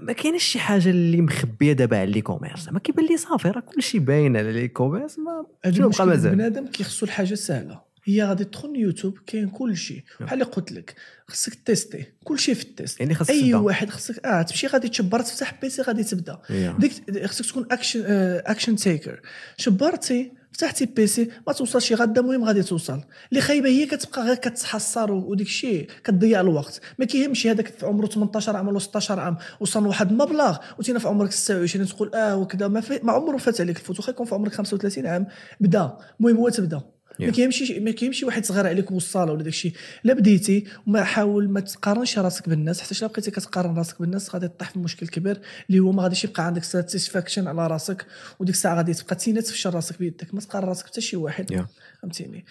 ما 0.01 0.13
كاينش 0.13 0.43
شي 0.45 0.59
حاجة 0.59 0.91
اللي 0.91 1.21
مخبية 1.21 1.73
دابا 1.73 1.99
على 1.99 2.11
l'e-commerce 2.11 2.69
ما 2.69 2.79
كيبان 2.79 3.07
لي 3.07 3.17
صافي 3.17 3.49
راه 3.49 3.61
كلشي 3.61 3.99
باين 3.99 4.37
على 4.37 4.53
l'e-commerce 4.53 5.19
ما 5.19 5.47
شنو 5.71 5.89
بقى 5.89 6.07
مازال؟ 6.07 6.33
بنادم 6.33 6.67
كيخصو 6.67 7.07
الحاجة 7.07 7.35
سهلة. 7.35 7.89
هي 8.05 8.23
غادي 8.25 8.45
تدخل 8.45 8.77
يوتيوب 8.77 9.19
كاين 9.27 9.49
كل 9.49 9.77
شيء 9.77 10.03
بحال 10.21 10.33
اللي 10.43 10.45
قلت 10.45 10.73
لك 10.73 10.95
خصك 11.27 11.55
tester. 11.55 12.05
كل 12.25 12.39
شيء 12.39 12.55
في 12.55 12.63
ال 12.63 12.69
test. 12.69 13.01
يعني 13.01 13.15
خاصك 13.15 13.31
أي. 13.31 13.55
واحد 13.55 13.91
خصك 13.91 14.27
آه 14.27 14.43
تمشي 14.43 14.67
غادي 14.67 14.89
تشبر 14.89 15.21
تفتح 15.21 15.55
PC 15.63 15.83
غادي 15.83 16.05
تبدأ. 16.05 16.39
Yeah. 16.49 16.81
ديك 16.81 17.27
خصك 17.27 17.47
تكون 17.47 17.67
اكشن 17.71 18.03
action 18.47 18.77
taker 18.77 19.21
شبرتي 19.57 20.33
فتحتي 20.53 20.87
PC 20.87 21.31
ما 21.47 21.53
توصلش 21.53 21.93
غدا 21.93 22.21
المهم 22.21 22.45
غادي 22.45 22.63
توصل 22.63 23.01
اللي 23.31 23.41
خايبة 23.41 23.69
هي 23.69 23.87
كتبقى 23.87 24.23
غير 24.23 24.35
كتحصر 24.35 25.13
وديك 25.13 25.47
الشيء 25.47 25.89
كتضيع 26.05 26.41
الوقت. 26.41 26.81
ما 26.99 27.05
كيهمش 27.05 27.47
هذاك 27.47 27.67
في 27.67 27.87
عمره 27.87 28.07
18 28.07 28.57
عام 28.57 28.69
ولا 28.69 28.79
16 28.79 29.21
عام 29.21 29.37
وصل 29.61 29.83
لواحد 29.85 30.11
المبلغ 30.11 30.59
وتينا 30.79 30.99
في 30.99 31.09
عمرك 31.09 31.33
26 31.33 31.87
تقول 31.87 32.15
آه 32.15 32.37
وكذا. 32.37 32.69
ما, 32.69 32.83
ما 33.03 33.13
عمره 33.13 33.37
فات 33.37 33.61
عليك 33.61 33.77
الفوت 33.77 33.99
واخا 33.99 34.11
يكون 34.11 34.27
في 34.27 34.35
عمرك 34.35 34.53
35 34.55 35.07
عام. 35.07 35.27
بدا 35.61 35.97
المهم 36.21 36.37
هو 36.37 36.49
تبدا. 36.49 36.98
ما 37.21 37.31
كيمشيش 37.31 37.71
ما 37.73 37.91
كيمشي 37.91 38.27
واحد 38.27 38.45
صغير 38.45 38.67
عليك 38.67 38.91
وصاله 38.91 39.33
ولا 39.33 39.43
داكشي. 39.43 39.73
لا 40.05 40.15
بديتي 40.15 40.65
وما 40.87 41.05
حاول 41.05 41.49
ما 41.49 41.61
تقارنش 41.61 42.19
راسك 42.19 42.49
بالناس 42.49 42.81
حتى 42.81 42.99
الا 42.99 43.07
بقيتي 43.07 43.31
كتقارن 43.31 43.77
راسك 43.77 44.01
بالناس 44.01 44.35
غادي 44.35 44.49
تطيح 44.49 44.71
في 44.71 44.79
مشكل 44.79 45.09
كبير 45.09 45.41
اللي 45.69 45.79
هو 45.79 45.93
ما 45.93 46.03
غاديش 46.03 46.25
يبقى 46.25 46.47
عندك 46.47 46.65
satisfaction 46.65 47.49
على 47.49 47.67
راسك 47.67 48.07
وديك 48.39 48.55
الساعة 48.55 48.77
غادي 48.77 48.95
تبقى 48.95 49.17
تينا 49.17 49.41
تفشل 49.41 49.75
راسك 49.75 49.99
بيدك 49.99 50.35
ما 50.35 50.41
تقارن 50.41 50.69
راسك 50.69 50.87
حتى 50.87 51.01
شي 51.01 51.17
واحد 51.17 51.67
فهمتيني؟ 52.03 52.45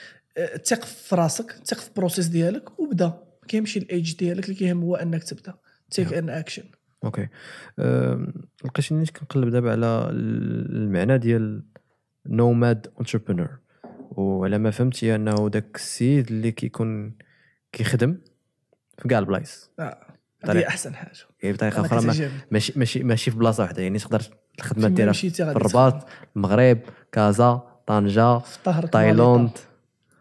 ثق 0.66 0.86
في 0.86 1.16
راسك 1.16 1.56
ثق 1.66 1.80
في 1.80 1.88
ال 1.88 1.93
process 1.93 2.26
ديالك 2.26 2.80
وبدا. 2.80 3.14
ماشي 3.48 3.80
ال 3.80 3.89
age 3.89 4.16
ديالك 4.16 4.44
اللي 4.46 4.56
كيهم 4.56 4.82
هو 4.82 4.96
أنك 4.96 5.24
تبدا. 5.24 5.54
take 5.92 6.14
an 6.14 6.30
action 6.30 6.64
okay 7.04 7.28
لقيتني 8.66 9.06
كنقلب 9.06 9.50
دابا 9.50 9.72
على 9.72 10.08
المعنى 10.12 11.18
ديال 11.18 11.64
nomad 12.28 12.88
entrepreneur 13.00 13.60
وعلى 14.12 14.58
ما 14.58 14.72
فهمت 14.72 15.04
هي 15.04 15.16
أنه 15.16 15.50
داك 15.50 15.76
السيد 15.76 16.32
اللي 16.32 16.52
كيكون 16.52 17.18
كيخدم 17.72 18.18
في 18.98 19.08
كاع 19.08 19.20
البلايص. 19.20 19.70
آه 19.80 20.08
هذه 20.44 20.68
أحسن 20.68 20.96
حاجة. 20.96 21.18
يعني 21.44 21.56
بطريقة 21.56 21.86
أخرى 21.86 22.06
ماشي 22.52 22.74
ماشي 22.76 23.04
ماشي 23.04 23.32
في 23.32 23.38
بلاصة 23.38 23.64
واحدة 23.64 23.82
يعني 23.82 24.00
تقدر 24.00 24.22
الخدمة 24.60 24.88
ديالها 24.88 25.14
في 25.14 25.42
الرباط 25.42 26.08
المغرب 26.36 26.80
كازا 27.12 27.62
طنجة 27.88 28.42
تايلاند. 28.92 29.58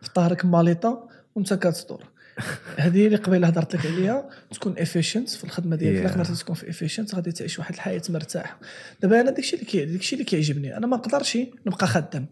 في 0.03 0.11
ظهرك 0.17 0.45
ماليطا 0.45 1.09
وانت 1.35 1.55
كتدور 1.55 2.05
هذه 2.77 3.07
اللي 3.07 3.17
قبيلة 3.17 3.49
هضرت 3.49 3.77
لك 3.77 3.87
عليها 3.87 4.29
تكون 4.51 4.79
efficient 4.79 5.29
في 5.29 5.45
الخدمة 5.45 5.77
ديالك. 5.77 6.01
الا 6.01 6.13
قدرتي 6.13 6.35
تكون 6.35 6.55
very 6.55 6.71
efficient 6.71 7.15
غادي 7.15 7.33
تعيش 7.33 7.59
واحد 7.59 7.75
الحياة 7.75 8.03
مرتاحة. 8.09 8.59
دابا 9.03 9.21
أنا 9.21 9.31
داكشي 9.31 9.57
اللي 9.57 9.93
داكشي 9.93 10.15
اللي 10.15 10.25
كيعجبني 10.25 10.77
أنا 10.77 10.87
ما 10.87 10.97
نقدرش 10.97 11.39
نبقى 11.67 11.87
خدام. 11.87 12.27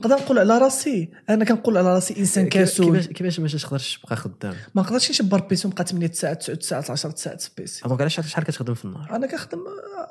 نقدر 0.00 0.16
نقول 0.16 0.38
على 0.38 0.58
راسي. 0.58 1.10
أنا 1.28 1.44
كنقول 1.44 1.76
على 1.76 1.94
راسي 1.94 2.18
إنسان 2.18 2.48
كاسول 2.48 2.86
كيفاش 2.86 3.08
كيفاش 3.08 3.40
باش 3.40 3.62
تقدرش 3.62 3.98
تبقى 3.98 4.16
خدام؟ 4.16 4.54
ما 4.74 4.82
نقدرش 4.82 5.10
نشبر 5.10 5.40
PC 5.40 5.68
ونبقى 5.68 5.84
8 5.84 6.10
ساعات 6.12 6.50
9 6.50 6.60
ساعات 6.60 6.90
10 6.90 7.14
ساعات 7.16 7.42
في 7.42 7.50
PC. 7.58 7.88
donc 7.88 8.00
علاش 8.00 8.20
شحال 8.20 8.44
كتخدم 8.44 8.74
في 8.74 8.84
النهار؟ 8.84 9.16
أنا 9.16 9.26
كنخدم 9.26 9.58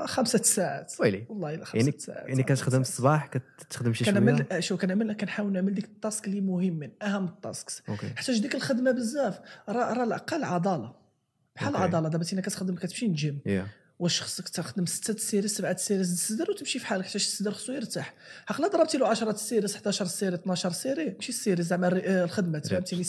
خمسة 0.06 0.42
ساعات. 0.44 0.94
ويلي. 1.00 1.26
والله 1.30 1.54
إلا 1.54 1.66
خمسة 1.66 1.78
يعني 1.78 2.00
ساعات 2.00 2.30
يعني 2.30 2.44
كتخدم 2.44 2.82
الصباح 2.82 3.28
كتخدم 3.28 3.94
شي 3.94 4.06
شوية؟ 4.06 4.14
كنعمل 4.14 4.64
شو 4.64 4.78
كنعمل 4.78 5.14
كنحاول 5.14 5.52
نعمل 5.52 5.74
ديك 5.74 5.86
ال 5.86 5.94
task 5.94 6.28
اللي 6.28 6.42
مهم 6.42 6.74
من 6.74 6.90
أهم 7.02 7.26
ال 7.26 7.34
tasks. 7.34 7.82
حيت 8.16 8.32
ديك 8.32 8.56
الخدمة 8.56 8.92
بزاف 8.92 9.40
راه 9.70 9.94
راه 9.94 10.04
العقل 10.04 10.44
عضلة. 10.44 10.96
بحال 11.56 11.76
العضلة. 11.76 12.10
دابا 12.10 12.24
تينا 12.24 12.42
كتخدم 12.42 12.76
كتمشي 12.76 13.08
نجيم 13.08 13.40
yeah. 13.46 13.87
واش 14.00 14.22
خصك 14.22 14.50
تخدم 14.50 14.86
ستة 14.86 15.12
ال 15.12 15.18
séries 15.18 15.58
سبعة 15.58 15.72
ال 15.72 15.78
séries 15.78 16.14
الصدر 16.14 16.52
وتمشي 16.52 16.80
في 16.80 16.86
حالك 16.86 17.06
حيت 17.06 17.16
الصدر 17.16 17.52
خصو 17.52 17.74
يرتاح. 17.74 18.14
حق 18.46 18.62
دضربتي 18.68 18.98
له 18.98 19.08
10 19.08 19.32
ال 19.32 19.38
séries 19.38 19.76
11 19.76 20.06
série 20.06 20.36
12 20.36 20.72
série 20.72 21.06
ماشي 21.14 21.30
ال 21.30 21.35
série 21.35 21.64
زعما 21.64 21.88
آه، 21.88 22.24
الخدمات 22.24 22.68
فهمتيني؟ 22.68 23.06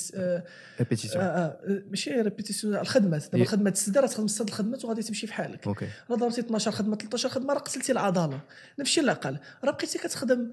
répétitions. 0.80 1.24
آه 1.24 1.26
آه 1.26 1.82
ماشي 1.90 2.10
ريبيتيسيون 2.20 2.76
الخدمات 2.76 3.24
دابا 3.24 3.42
الخدمات 3.42 3.72
الصدر 3.72 4.06
تخدم 4.06 4.26
ست 4.26 4.48
الخدمات 4.48 4.84
وغادي 4.84 5.02
تمشي 5.02 5.26
في 5.26 5.32
حالك 5.32 5.66
okay. 5.66 5.88
راه 6.10 6.16
ضربتي 6.16 6.40
12 6.40 6.70
خدمة 6.70 6.96
13 6.96 7.28
خدمة 7.28 7.52
راه 7.54 7.58
قتلتي 7.58 7.92
العضلة. 7.92 8.40
نفس 8.78 8.90
الشيء 8.90 9.04
العقل 9.04 9.38
راه 9.64 9.70
بقيتي 9.70 9.98
كتخدم 9.98 10.50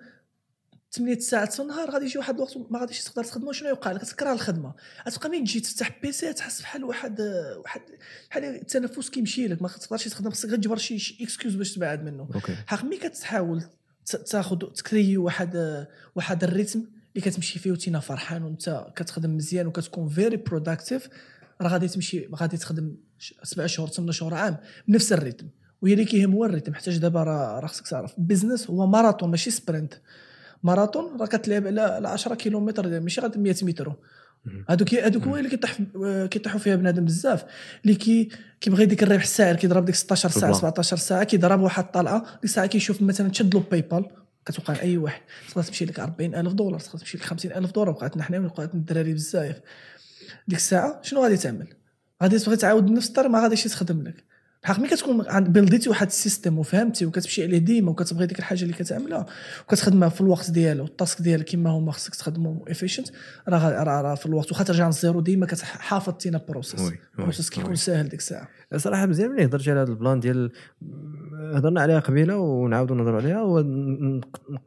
8 0.96 1.20
ساعات 1.20 1.54
في 1.54 1.60
النهار 1.62 1.92
غادي 1.92 2.06
يجي 2.06 2.18
واحد 2.18 2.36
الوقت 2.36 2.58
ما 2.70 2.80
غاديش 2.80 3.04
تقدر 3.04 3.24
تخدم 3.24 3.54
شنو 3.54 3.70
يوقع 3.70 3.92
لك 3.92 4.02
تكره 4.02 4.34
الخدمة. 4.34 4.74
غتبقى 5.08 5.30
مين 5.30 5.44
تجي 5.44 5.60
تفتح 5.60 6.00
PC 6.02 6.34
تحس 6.34 6.62
بحال 6.62 6.84
واحد 6.84 7.22
واحد 7.64 7.82
بحال 8.30 8.44
التنفس 8.44 9.10
كيمشي 9.10 9.48
لك 9.48 9.62
ما 9.62 9.68
تقدرش 9.68 10.08
تخدم 10.08 10.30
خصك 10.30 10.50
غير 10.50 10.58
تجبر 10.58 10.78
شي 10.78 11.18
excuse 11.22 11.56
باش 11.56 11.74
تبعد 11.74 12.04
منه. 12.04 12.30
حق 12.68 12.86
ملي 12.86 12.98
كتحاول 12.98 13.64
تاخذ 14.06 14.58
ت 14.58 14.68
créer 14.68 15.18
واحد 15.18 15.86
واحد 16.16 16.44
ال 16.44 16.49
rythme 16.49 16.80
اللي 17.16 17.32
كتمشي 17.32 17.60
فيه 17.60 17.72
وتينا 17.72 18.00
فرحان 18.00 18.44
وانت 18.44 18.86
كتخدم 18.96 19.36
مزيان 19.38 19.68
وكتكون 19.68 20.10
very 20.10 20.38
productive 20.38 21.10
راه 21.62 21.68
غادي 21.70 21.88
تمشي 21.88 22.28
غادي 22.36 22.58
تخدم 22.58 22.96
سبع 23.44 23.66
شهور 23.66 23.90
ثمان 23.90 24.12
شهور 24.12 24.34
عام 24.34 24.58
بنفس 24.88 25.14
ال 25.14 25.18
rythme. 25.18 25.48
وهي 25.82 25.94
اللي 25.94 26.06
كيهم 26.06 26.34
هو 26.34 26.46
ال 26.46 26.50
rythme 26.50 26.74
حتى 26.74 26.98
دابا 26.98 27.24
راه 27.24 27.68
خصك 27.68 27.88
تعرف. 27.88 28.14
business 28.18 28.70
هو 28.70 28.88
ماراثون 28.88 29.32
ماشي 29.32 29.52
sprint 29.52 29.94
ماراثون 30.64 31.18
راه 31.20 31.26
كتلعب 31.26 31.68
على 31.68 32.08
10 32.08 32.36
كيلومتر 32.36 33.00
ماشي 33.00 33.22
غير 33.22 33.38
100 33.38 33.56
متر. 33.62 33.94
هذوك 34.70 34.94
هذوك 34.94 35.24
هو 35.24 35.38
اللي 35.38 35.50
كيطيح 35.50 35.78
كيطيحوا 36.32 36.60
فيها 36.60 36.76
بنادم 36.76 37.06
بزاف. 37.06 37.46
اللي 37.84 37.96
كي 37.96 38.30
كيبغي 38.62 38.86
ديك 38.86 39.04
الربح 39.04 39.22
السريع 39.22 39.56
كيضرب 39.56 39.86
ديك 39.86 39.96
16 39.96 40.30
ساعة 40.30 40.54
17 40.54 40.98
ساعة 40.98 41.24
كيضرب 41.24 41.60
واحد 41.60 41.84
الطلعه 41.84 42.20
ديك 42.20 42.44
الساعة 42.44 42.66
كيشوف 42.66 43.02
مثلا 43.02 43.30
تشد 43.30 43.56
له 43.56 43.64
PayPal 43.72 44.06
كتوقع 44.46 44.74
لاي 44.74 44.98
واحد. 44.98 45.22
تقدر 45.50 45.64
تمشي 45.64 45.86
لك 45.86 46.00
40000 46.00 46.54
دولار 46.54 46.80
تقدر 46.80 47.00
تمشي 47.00 47.18
لك 47.18 47.24
50000 47.24 47.72
دولار 47.72 47.90
وقعتنا 47.90 48.24
حنا 48.24 48.40
وقعت 48.40 48.74
الدراري 48.74 49.14
بزاف. 49.14 49.62
ديك 50.48 50.58
الساعة 50.58 51.00
شنو 51.02 51.24
غادي 51.24 51.38
تعمل؟ 51.38 51.68
غادي 52.24 52.40
تبغي 52.40 52.56
تعاود 52.56 52.92
نفس 52.92 53.08
الطر 53.08 53.28
ما 53.28 53.44
غاديش 53.44 53.64
تخدم 53.64 54.04
لك. 54.04 54.35
بحق 54.64 54.80
ملي 54.80 54.88
كتكون 54.88 55.26
عند 55.28 55.50
build 55.50 55.75
يتي 55.75 55.90
واحد 55.90 56.08
ال 56.08 56.15
system 56.15 56.60
وفهمتي 56.60 57.06
وكتمشي 57.06 57.44
عليه 57.44 57.58
ديما 57.58 57.92
وكتبغي 57.92 58.26
ديك 58.26 58.40
الحاجة 58.40 58.64
اللي 58.64 58.74
كتعملها 58.74 59.26
وكتخدمها 59.64 60.10
في 60.10 60.22
الوقت 60.22 60.52
ديالها 60.52 60.84
وال 60.84 60.96
task 60.96 61.22
ديالك 61.22 61.50
كما 61.50 61.70
هما 61.70 61.92
خصك 61.92 62.16
تخدمهم 62.16 62.62
efficient 62.68 63.08
راه 63.50 63.84
راه 63.84 64.16
في 64.16 64.26
الوقت 64.26 64.52
واخا 64.52 64.64
ترجع 64.64 64.86
لل 64.86 64.98
zéro 64.98 65.22
ديما 65.22 65.46
كتحافظ 65.46 66.14
تينا 66.14 66.42
process 66.50 66.92
ال 67.20 67.23
process 67.23 67.50
كيكون 67.50 67.76
ساهل 67.76 68.10
ديك 68.10 68.20
الساعة. 68.20 68.48
صراحة 68.78 69.06
مزيان 69.06 69.30
ملي 69.30 69.46
هضرتي 69.46 69.72
على 69.72 69.80
هذا 69.80 69.90
ال 69.92 69.97
plan 69.97 70.20
ديال 70.20 70.52
هضرنا 71.54 71.82
عليها 71.82 72.00
قبيلة 72.00 72.38
ونعاودوا 72.38 72.96
نهضروا 72.96 73.22
عليها 73.22 73.42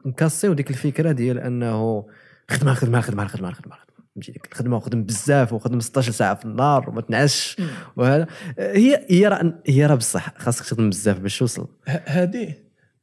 ون 0.05 0.15
casser 0.15 0.43
يو 0.43 0.53
ديك 0.53 0.69
الفكرة 0.69 1.11
ديال 1.11 1.39
أنه 1.39 2.05
خدمة 2.49 2.73
خدمة 2.73 3.01
خدمة 3.01 3.27
خدمة 3.27 3.51
خدمة. 3.51 3.88
فهمتي؟ 4.15 4.31
ديك 4.31 4.47
الخدمه 4.51 4.77
وخدم 4.77 5.03
بزاف 5.03 5.53
وخدم 5.53 5.79
16 5.79 6.11
ساعة 6.11 6.35
في 6.35 6.45
النهار 6.45 6.89
وما 6.89 7.01
تنعسش 7.01 7.57
وهذا. 7.95 8.27
هي 8.59 9.05
هي 9.09 9.27
راه 9.27 9.53
هي 9.67 9.85
راه 9.85 9.95
بصح 9.95 10.33
خاصك 10.37 10.65
تخدم 10.65 10.89
بزاف 10.89 11.19
باش 11.19 11.39
توصل. 11.39 11.67
هذه 11.87 12.53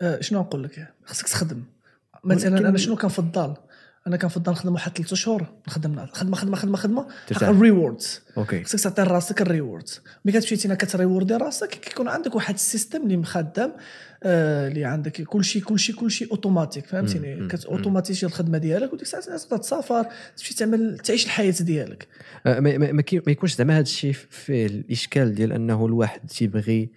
آه، 0.03 0.21
شنو 0.21 0.41
نقول 0.41 0.65
لك؟ 0.65 0.95
خاصك 1.05 1.29
تخدم. 1.29 1.63
مثلا 2.25 2.69
أنا 2.69 2.79
شنو 2.79 2.97
كنفضل 2.97 3.55
أنا 4.07 4.17
كنفضل 4.17 4.53
نخدم 4.53 4.73
واحد 4.73 4.97
ثلاث 4.97 5.15
شهور 5.15 5.47
نخدم 5.69 6.07
خدمة 6.07 6.37
خدمة 6.37 6.57
خدمة 6.57 6.77
خدمة. 6.77 7.07
ال 7.43 7.53
rewards 7.53 8.23
okay. 8.37 8.65
خصك 8.65 8.81
تعطي 8.81 9.03
لراسك 9.03 9.43
ال 9.43 9.50
rewards 9.50 10.01
ملي 10.25 10.39
كتمشي 10.39 10.57
تينا 10.57 10.75
كت 10.75 10.88
reward 10.88 11.28
ي 11.28 11.35
راسك 11.37 11.69
كيكون 11.69 12.09
عندك 12.09 12.35
واحد 12.35 12.55
ال 12.55 12.62
system 12.62 13.03
اللي 13.03 13.17
مخدم 13.17 13.73
اللي 14.23 14.85
عندك 14.85 15.23
كل 15.23 15.45
شيء 15.45 15.63
كل 15.63 15.79
شيء 15.79 15.95
كل 15.95 16.11
شيء 16.11 16.31
اوتوماتيك 16.31 16.87
فهمتيني؟ 16.87 17.49
كت 17.49 17.61
automatiser 17.61 18.27
الخدمة 18.27 18.59
ديالك 18.59 18.93
وديك 18.93 19.03
الساعة 19.03 19.37
تقدر 19.39 19.57
تسافر 19.57 20.07
تمشي 20.37 20.55
تعمل 20.55 20.99
تعيش 20.99 21.25
الحياة 21.25 21.55
ديالك. 21.61 22.09
آه 22.47 22.61
ما, 22.61 22.79
ما, 22.79 22.93
ما 22.93 23.33
يكونش 23.33 23.55
زعما 23.55 23.75
هذا 23.75 23.83
الشيء 23.83 24.13
فيه 24.13 24.67
الإشكال 24.67 25.35
ديال 25.35 25.53
أنه 25.53 25.87
الواحد 25.87 26.21
تيبغي 26.27 26.91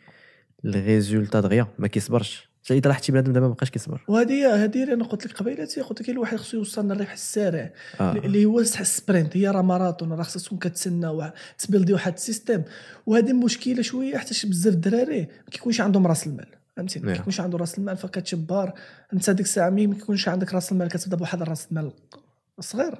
ال 0.66 0.74
résultat 0.74 1.40
دغيا 1.40 1.68
ما 1.80 1.88
كيصبرش. 1.88 2.50
حتى 2.66 2.78
إذا 2.78 2.94
حتى 2.94 3.12
بنادم 3.12 3.34
دابا 3.34 3.48
ما 3.48 3.54
بقاش 3.54 3.70
كيصبر. 3.70 4.02
وهذه 4.08 4.64
هذه 4.64 4.84
اللي 4.84 4.94
أنا 4.94 5.04
قلت 5.04 5.26
لك 5.26 5.34
قبيله 5.34 5.68
قلت 5.90 6.02
لك 6.02 6.10
الواحد 6.10 6.38
خصو 6.38 6.58
يوصل 6.58 6.86
للربح 6.86 7.12
السريع 7.12 7.70
آه. 8.00 8.14
اللي 8.14 8.46
هو 8.46 8.64
sprint 8.64 9.38
هي 9.38 9.48
راه 9.48 9.62
ماراثون 9.62 10.14
راه 10.14 10.24
خصك 10.24 10.46
تكون 10.46 10.58
كتسنى 10.58 11.32
ت 11.58 11.63
build 11.63 11.89
ي 11.89 11.94
واحد 11.94 12.14
ال 12.14 12.20
system. 12.20 12.62
وهذه 13.06 13.34
مشكلة 13.34 13.82
شوية 13.82 14.18
حتى 14.18 14.48
بزاف 14.48 14.74
الدراري 14.74 15.20
ما 15.20 15.50
كيكونش 15.52 15.82
عندهم 15.82 16.08
راس 16.08 16.28
المال. 16.28 16.59
فهمتي؟ 16.78 17.00
ما 17.00 17.14
كيكونش 17.14 17.40
عنده 17.40 17.58
راس 17.58 17.78
المال 17.78 17.98
فكتشبار 17.98 18.74
انت 19.14 19.30
ديك 19.30 19.46
الساعة 19.46 19.70
ما 19.70 19.94
كيكونش 19.94 20.28
عندك 20.28 20.54
راس 20.54 20.72
المال 20.72 20.90
كتبدا 20.90 21.18
بواحد 21.18 21.44
راس 21.44 21.68
المال 21.72 21.92
صغير. 22.60 22.96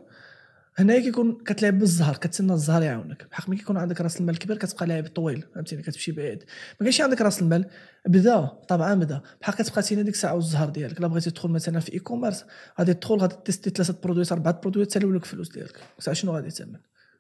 هنا 0.78 1.00
كيكون 1.00 1.38
كتلعب 1.46 1.80
بالزهر 1.80 2.18
كتسنى 2.18 2.54
الزهر 2.54 2.84
يعاونك. 2.84 3.28
بحق 3.32 3.50
ملي 3.50 3.58
كيكون 3.58 3.78
عندك 3.78 4.02
راس 4.02 4.20
المال 4.22 4.40
كبير 4.40 4.58
كتبقى 4.58 4.88
لاعب 4.88 5.08
طويل 5.08 5.46
فهمتيني 5.56 5.82
كتمشي 5.82 6.12
بعيد. 6.12 6.44
ما 6.72 6.80
كاينش 6.80 7.02
عندك 7.02 7.22
راس 7.22 7.42
المال 7.42 7.66
بدا 8.08 8.46
طبعا 8.46 8.94
بدا. 8.94 9.22
بحال 9.42 9.56
كتبقى 9.56 9.82
تينا 9.82 10.02
ديك 10.02 10.14
الساعة 10.14 10.36
والزهر 10.36 10.70
ديالك. 10.70 11.02
لا 11.02 11.08
بغيتي 11.08 11.32
تدخل 11.32 11.50
مثلا 11.50 11.80
في 11.80 11.94
e-commerce 11.94 12.46
غادي 12.80 12.94
تدخل 12.94 13.16
غادي 13.16 13.36
tester 13.46 13.70
ثلاثة 13.70 13.96
produit 14.04 14.28
ات 14.28 14.32
أربعة 14.32 14.62
produit 14.62 14.86
ات 14.86 14.90
تسالوا 14.90 15.18
لك 15.18 15.24
الفلوس 15.24 15.50
ديالك. 15.50 15.80
ساعه 16.00 16.14
شنو 16.14 16.36
غادي 16.36 16.52
تعمل 16.52 16.80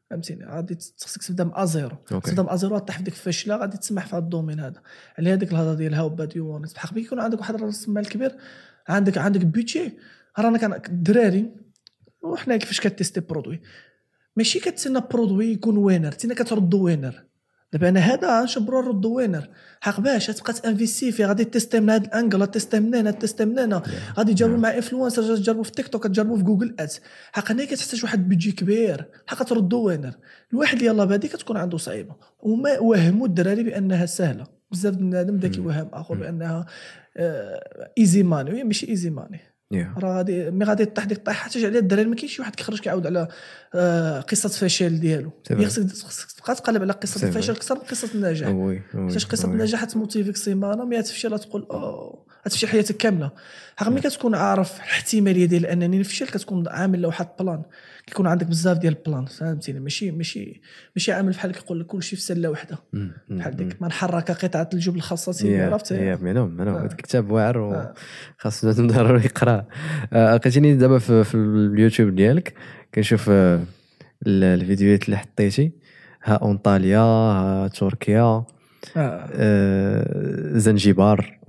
فهمتيني؟ 0.09 0.45
غادي 0.45 0.77
خصك 1.01 1.23
تبدا 1.23 1.43
من 1.43 1.51
à 1.53 1.61
zéro. 1.61 1.97
تبدا 2.07 2.43
من 2.43 2.49
à 2.49 2.55
zéro 2.55 2.77
طيح 2.77 2.97
في 2.97 3.03
ديك 3.03 3.13
الفاشله 3.13 3.55
غادي 3.55 3.77
تسمح 3.77 4.05
في 4.05 4.15
هذا 4.15 4.23
ال 4.23 4.28
domaine 4.28 4.59
هذا. 4.59 4.81
على 5.17 5.33
هذيك 5.33 5.51
الهضرة 5.51 5.73
ديال 5.73 5.93
how 5.93 6.09
bad 6.09 6.35
you 6.35 6.47
want 6.47 6.73
بحق 6.73 6.97
يكون 6.97 7.19
عندك 7.19 7.39
واحد 7.39 7.61
راس 7.61 7.87
المال 7.87 8.09
كبير 8.09 8.35
عندك 8.87 9.17
عندك 9.17 9.45
budget 9.45 9.91
رانا 10.39 10.57
كان 10.57 10.73
الدراري 10.73 11.55
وحنا 12.23 12.57
كيفاش 12.57 12.79
كت 12.79 12.89
tester 12.89 13.19
produit. 13.19 13.61
ماشي 14.35 14.59
كتسنى 14.59 15.01
produit 15.11 15.51
يكون 15.51 15.77
winner 15.77 16.11
تينا 16.11 16.33
كتردو 16.33 16.83
winner. 16.83 17.28
دابا 17.73 17.89
أنا 17.89 17.99
هذا 17.99 18.43
نشبرو 18.43 18.81
نردو 18.81 19.13
winner 19.13 19.49
حق 19.81 19.99
باش 19.99 20.27
تبقى 20.27 20.53
ت 20.53 20.60
investir 20.60 21.11
فيه 21.11 21.25
غادي 21.25 21.45
tester 21.45 21.79
من 21.79 21.89
هذا 21.89 22.05
ال 22.05 22.12
angle 22.12 22.47
tester 22.47 22.79
من 22.79 22.95
هنا 22.95 23.11
tester 23.11 23.45
من 23.45 23.59
هنا 23.59 23.83
غادي 24.17 24.33
تجربوا 24.33 24.57
مع 24.57 24.75
influencer 24.75 25.35
تجربوا 25.35 25.63
في 25.63 25.71
تيك 25.71 25.87
توك 25.87 26.07
تجربوا 26.07 26.37
في 26.37 26.43
Google 26.43 26.75
Ads 26.79 26.99
حق 27.31 27.51
هنا 27.51 27.65
كتحتاج 27.65 28.03
واحد 28.03 28.29
بيجي 28.29 28.51
كبير. 28.51 29.05
حق 29.27 29.43
تردو 29.43 29.81
winner 29.81 30.13
الواحد 30.53 30.81
يلاه 30.81 31.05
بادي 31.05 31.27
كتكون 31.27 31.57
عنده 31.57 31.77
صعيبة. 31.77 32.15
وما 32.39 32.79
وهموا 32.79 33.27
الدراري 33.27 33.63
بأنها 33.63 34.05
سهلة. 34.05 34.43
بزاف 34.71 34.95
بنادم 34.95 35.37
بدا 35.37 35.47
كيوهم 35.47 35.89
اخر 35.93 36.15
بأنها 36.15 36.65
easy 37.97 38.23
money 38.23 38.51
وهي 38.51 38.63
ماشي 38.63 38.87
easy 38.89 39.09
money. 39.09 39.39
راه 39.97 40.17
غادي 40.17 40.51
مي 40.51 40.65
غادي 40.65 40.85
طيح 40.85 41.05
ديك 41.05 41.17
الطيحه 41.17 41.43
حتى 41.43 41.65
على 41.65 41.79
الدراري 41.79 42.07
ما 42.07 42.15
كاينش 42.15 42.35
شي 42.35 42.41
واحد 42.41 42.55
كيخرج 42.55 42.79
كيعاود 42.79 43.05
على 43.05 43.27
آه، 43.75 44.19
قصة 44.19 44.49
فشل 44.49 44.99
ديالو. 44.99 45.31
خصك 45.67 45.89
خصك 46.05 46.31
تبقى 46.31 46.55
تقلب 46.55 46.81
على 46.81 46.93
قصة 46.93 47.27
الفشل. 47.27 47.53
أكثر 47.53 47.75
من 47.75 47.81
قصه 47.81 48.09
النجاح 48.15 48.49
حيتاش 48.93 49.25
قصة. 49.25 49.47
النجاح 49.47 49.83
ت 49.83 49.89
motiver 49.89 50.31
ك 50.31 50.37
سيمانه 50.37 50.85
mais 50.85 51.01
تفشل 51.01 51.39
تقول 51.39 51.67
أوه. 51.71 52.28
تفشل 52.45 52.67
حياتك 52.67 52.97
كاملة. 52.97 53.31
حق 53.77 53.87
ملي 53.89 54.01
كتكون 54.01 54.35
عارف 54.35 54.75
الاحتماليه 54.77 55.45
ديال 55.45 55.65
أنني 55.65 55.99
نفشل 55.99 56.27
كتكون 56.27 56.67
عامل 56.67 57.05
واحد 57.05 57.27
plan 57.39 57.63
كيكون 58.07 58.27
عندك 58.27 58.45
بزاف 58.47 58.77
ديال 58.77 58.95
البلان 58.97 59.25
فهمتيني؟ 59.25 59.79
ماشي 59.79 60.11
ماشي 60.11 60.61
ماشي 60.95 61.11
عامل 61.11 61.31
بحال 61.31 61.51
كيقول 61.51 61.79
لك 61.79 61.85
كلشي 61.85 62.15
في 62.15 62.21
سلة 62.21 62.49
واحدة. 62.49 62.77
بحال. 63.29 63.55
ديك 63.55 63.81
ما 63.81 63.87
نحرك 63.87 64.31
قطعة 64.31 64.69
الجبل 64.73 64.97
الخاصة 64.97 65.63
عرفت؟ 65.65 65.91
يا 65.91 66.15
منهم 66.21 66.49
منهم 66.49 66.75
آه. 66.75 66.79
هذا 66.79 66.85
الكتاب 66.91 67.31
واعر 67.31 67.57
آه. 67.75 67.93
وخاص 68.39 68.65
بنادم 68.65 68.87
ضروري 68.87 69.25
يقراه 69.25 69.67
آه، 70.13 70.35
لقيتيني 70.35 70.75
دابا 70.75 70.99
في, 70.99 71.23
في 71.23 71.35
اليوتيوب 71.35 72.15
ديالك. 72.15 72.53
كنشوف 72.95 73.29
آه، 73.29 73.55
ال- 74.27 74.43
الفيديوهات 74.61 75.05
اللي 75.05 75.17
حطيتي. 75.17 75.71
ها 76.23 76.39
انطاليا 76.45 76.99
ها 76.99 77.67
تركيا. 77.67 78.43
آه. 78.97 79.29
آه، 79.33 80.57
زنجبار. 80.57 81.39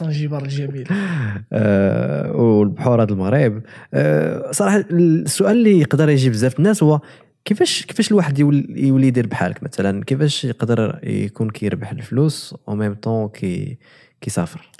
زنجبار 0.00 0.42
الجميل 0.42 0.88
آه، 1.52 2.32
والبحور 2.32 3.02
هذا 3.02 3.12
المغرب. 3.12 3.62
آه، 3.94 4.50
صراحة 4.52 4.84
السؤال 4.90 5.56
اللي 5.56 5.80
يقدر 5.80 6.08
يجي 6.08 6.30
بزاف 6.30 6.58
الناس 6.58 6.82
هو 6.82 7.00
كيفاش 7.44 7.86
كيفاش 7.86 8.10
الواحد 8.10 8.38
يولي 8.38 8.86
يولي 8.88 9.06
يدير 9.06 9.26
بحالك 9.26 9.62
مثلا؟ 9.62 10.04
كيفاش 10.04 10.44
يقدر 10.44 11.00
يكون 11.02 11.50
كيربح 11.50 11.90
الفلوس 11.90 12.54
au 12.68 12.74
même 12.74 12.94
temps 12.94 13.28
كي 13.28 13.78
كيسافر؟ 14.20 14.70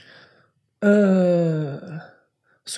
آه، 0.82 2.00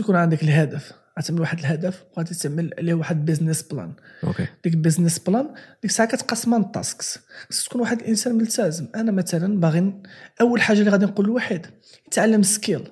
يكون 0.01 0.17
عندك 0.17 0.43
الهدف؟ 0.43 1.04
غتعمل 1.19 1.41
واحد 1.41 1.59
الهدف 1.59 2.05
وغادي 2.13 2.35
تعمل 2.35 2.71
عليه 2.79 2.95
واحد 2.95 3.25
business 3.25 3.63
plan 3.63 3.93
okay. 4.25 4.47
ديك 4.65 4.75
ال 4.75 4.80
business 4.80 5.19
plan 5.19 5.47
ديك 5.83 5.91
الساعة 5.91 6.09
كتقسمها 6.09 6.59
لل 6.59 6.76
tasks 6.76 7.19
خصك 7.51 7.69
تكون 7.69 7.81
واحد 7.81 8.01
الإنسان 8.01 8.35
ملتزم. 8.35 8.89
أنا 8.95 9.13
مثلا 9.13 9.61
باغي 9.61 9.93
أول 10.41 10.63
حاجة 10.63 10.79
اللي 10.79 10.91
غادي 10.91 11.07
نقول 11.07 11.27
لواحد 11.27 11.67
يتعلم 12.07 12.43
skill 12.43 12.89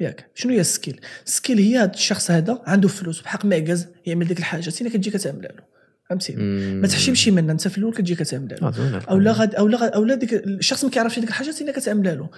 ياك. 0.00 0.30
شنو 0.34 0.52
هي 0.52 0.60
ال 0.60 0.67
skill 0.67 1.00
ال 1.26 1.31
skill 1.31 1.58
هي 1.58 1.76
هاد 1.76 1.94
الشخص 1.94 2.30
هذا 2.30 2.62
عنده 2.66 2.88
فلوس 2.88 3.20
بحق 3.20 3.44
معكز 3.44 3.86
يعمل 4.06 4.26
ديك 4.26 4.38
الحاجة. 4.38 4.70
تينا 4.70 4.90
كتجي 4.90 5.10
كتعملها 5.10 5.52
له. 5.52 5.62
فهمتيني؟ 6.10 6.42
ما 6.74 6.86
تحشمش 6.86 7.28
منها 7.28 7.52
أنت 7.52 7.68
في 7.68 7.78
الأول 7.78 7.94
كتجي 7.94 8.14
كتعملها 8.14 8.58
له. 8.58 8.68
آه، 8.68 9.02
أو 9.10 9.18
لا 9.18 9.32
غاد 9.32 9.54
أو 9.54 9.68
لا 9.68 9.78
غاد 9.78 9.92
أو 9.92 10.04
لا 10.04 10.14
ديك 10.14 10.34
الشخص 10.34 10.84
ما 10.84 10.90
كيعرفش 10.90 11.18
ديك 11.18 11.28
الحاجة 11.28 11.50
تينا 11.50 11.72
كتعملها 11.72 12.14
له. 12.14 12.28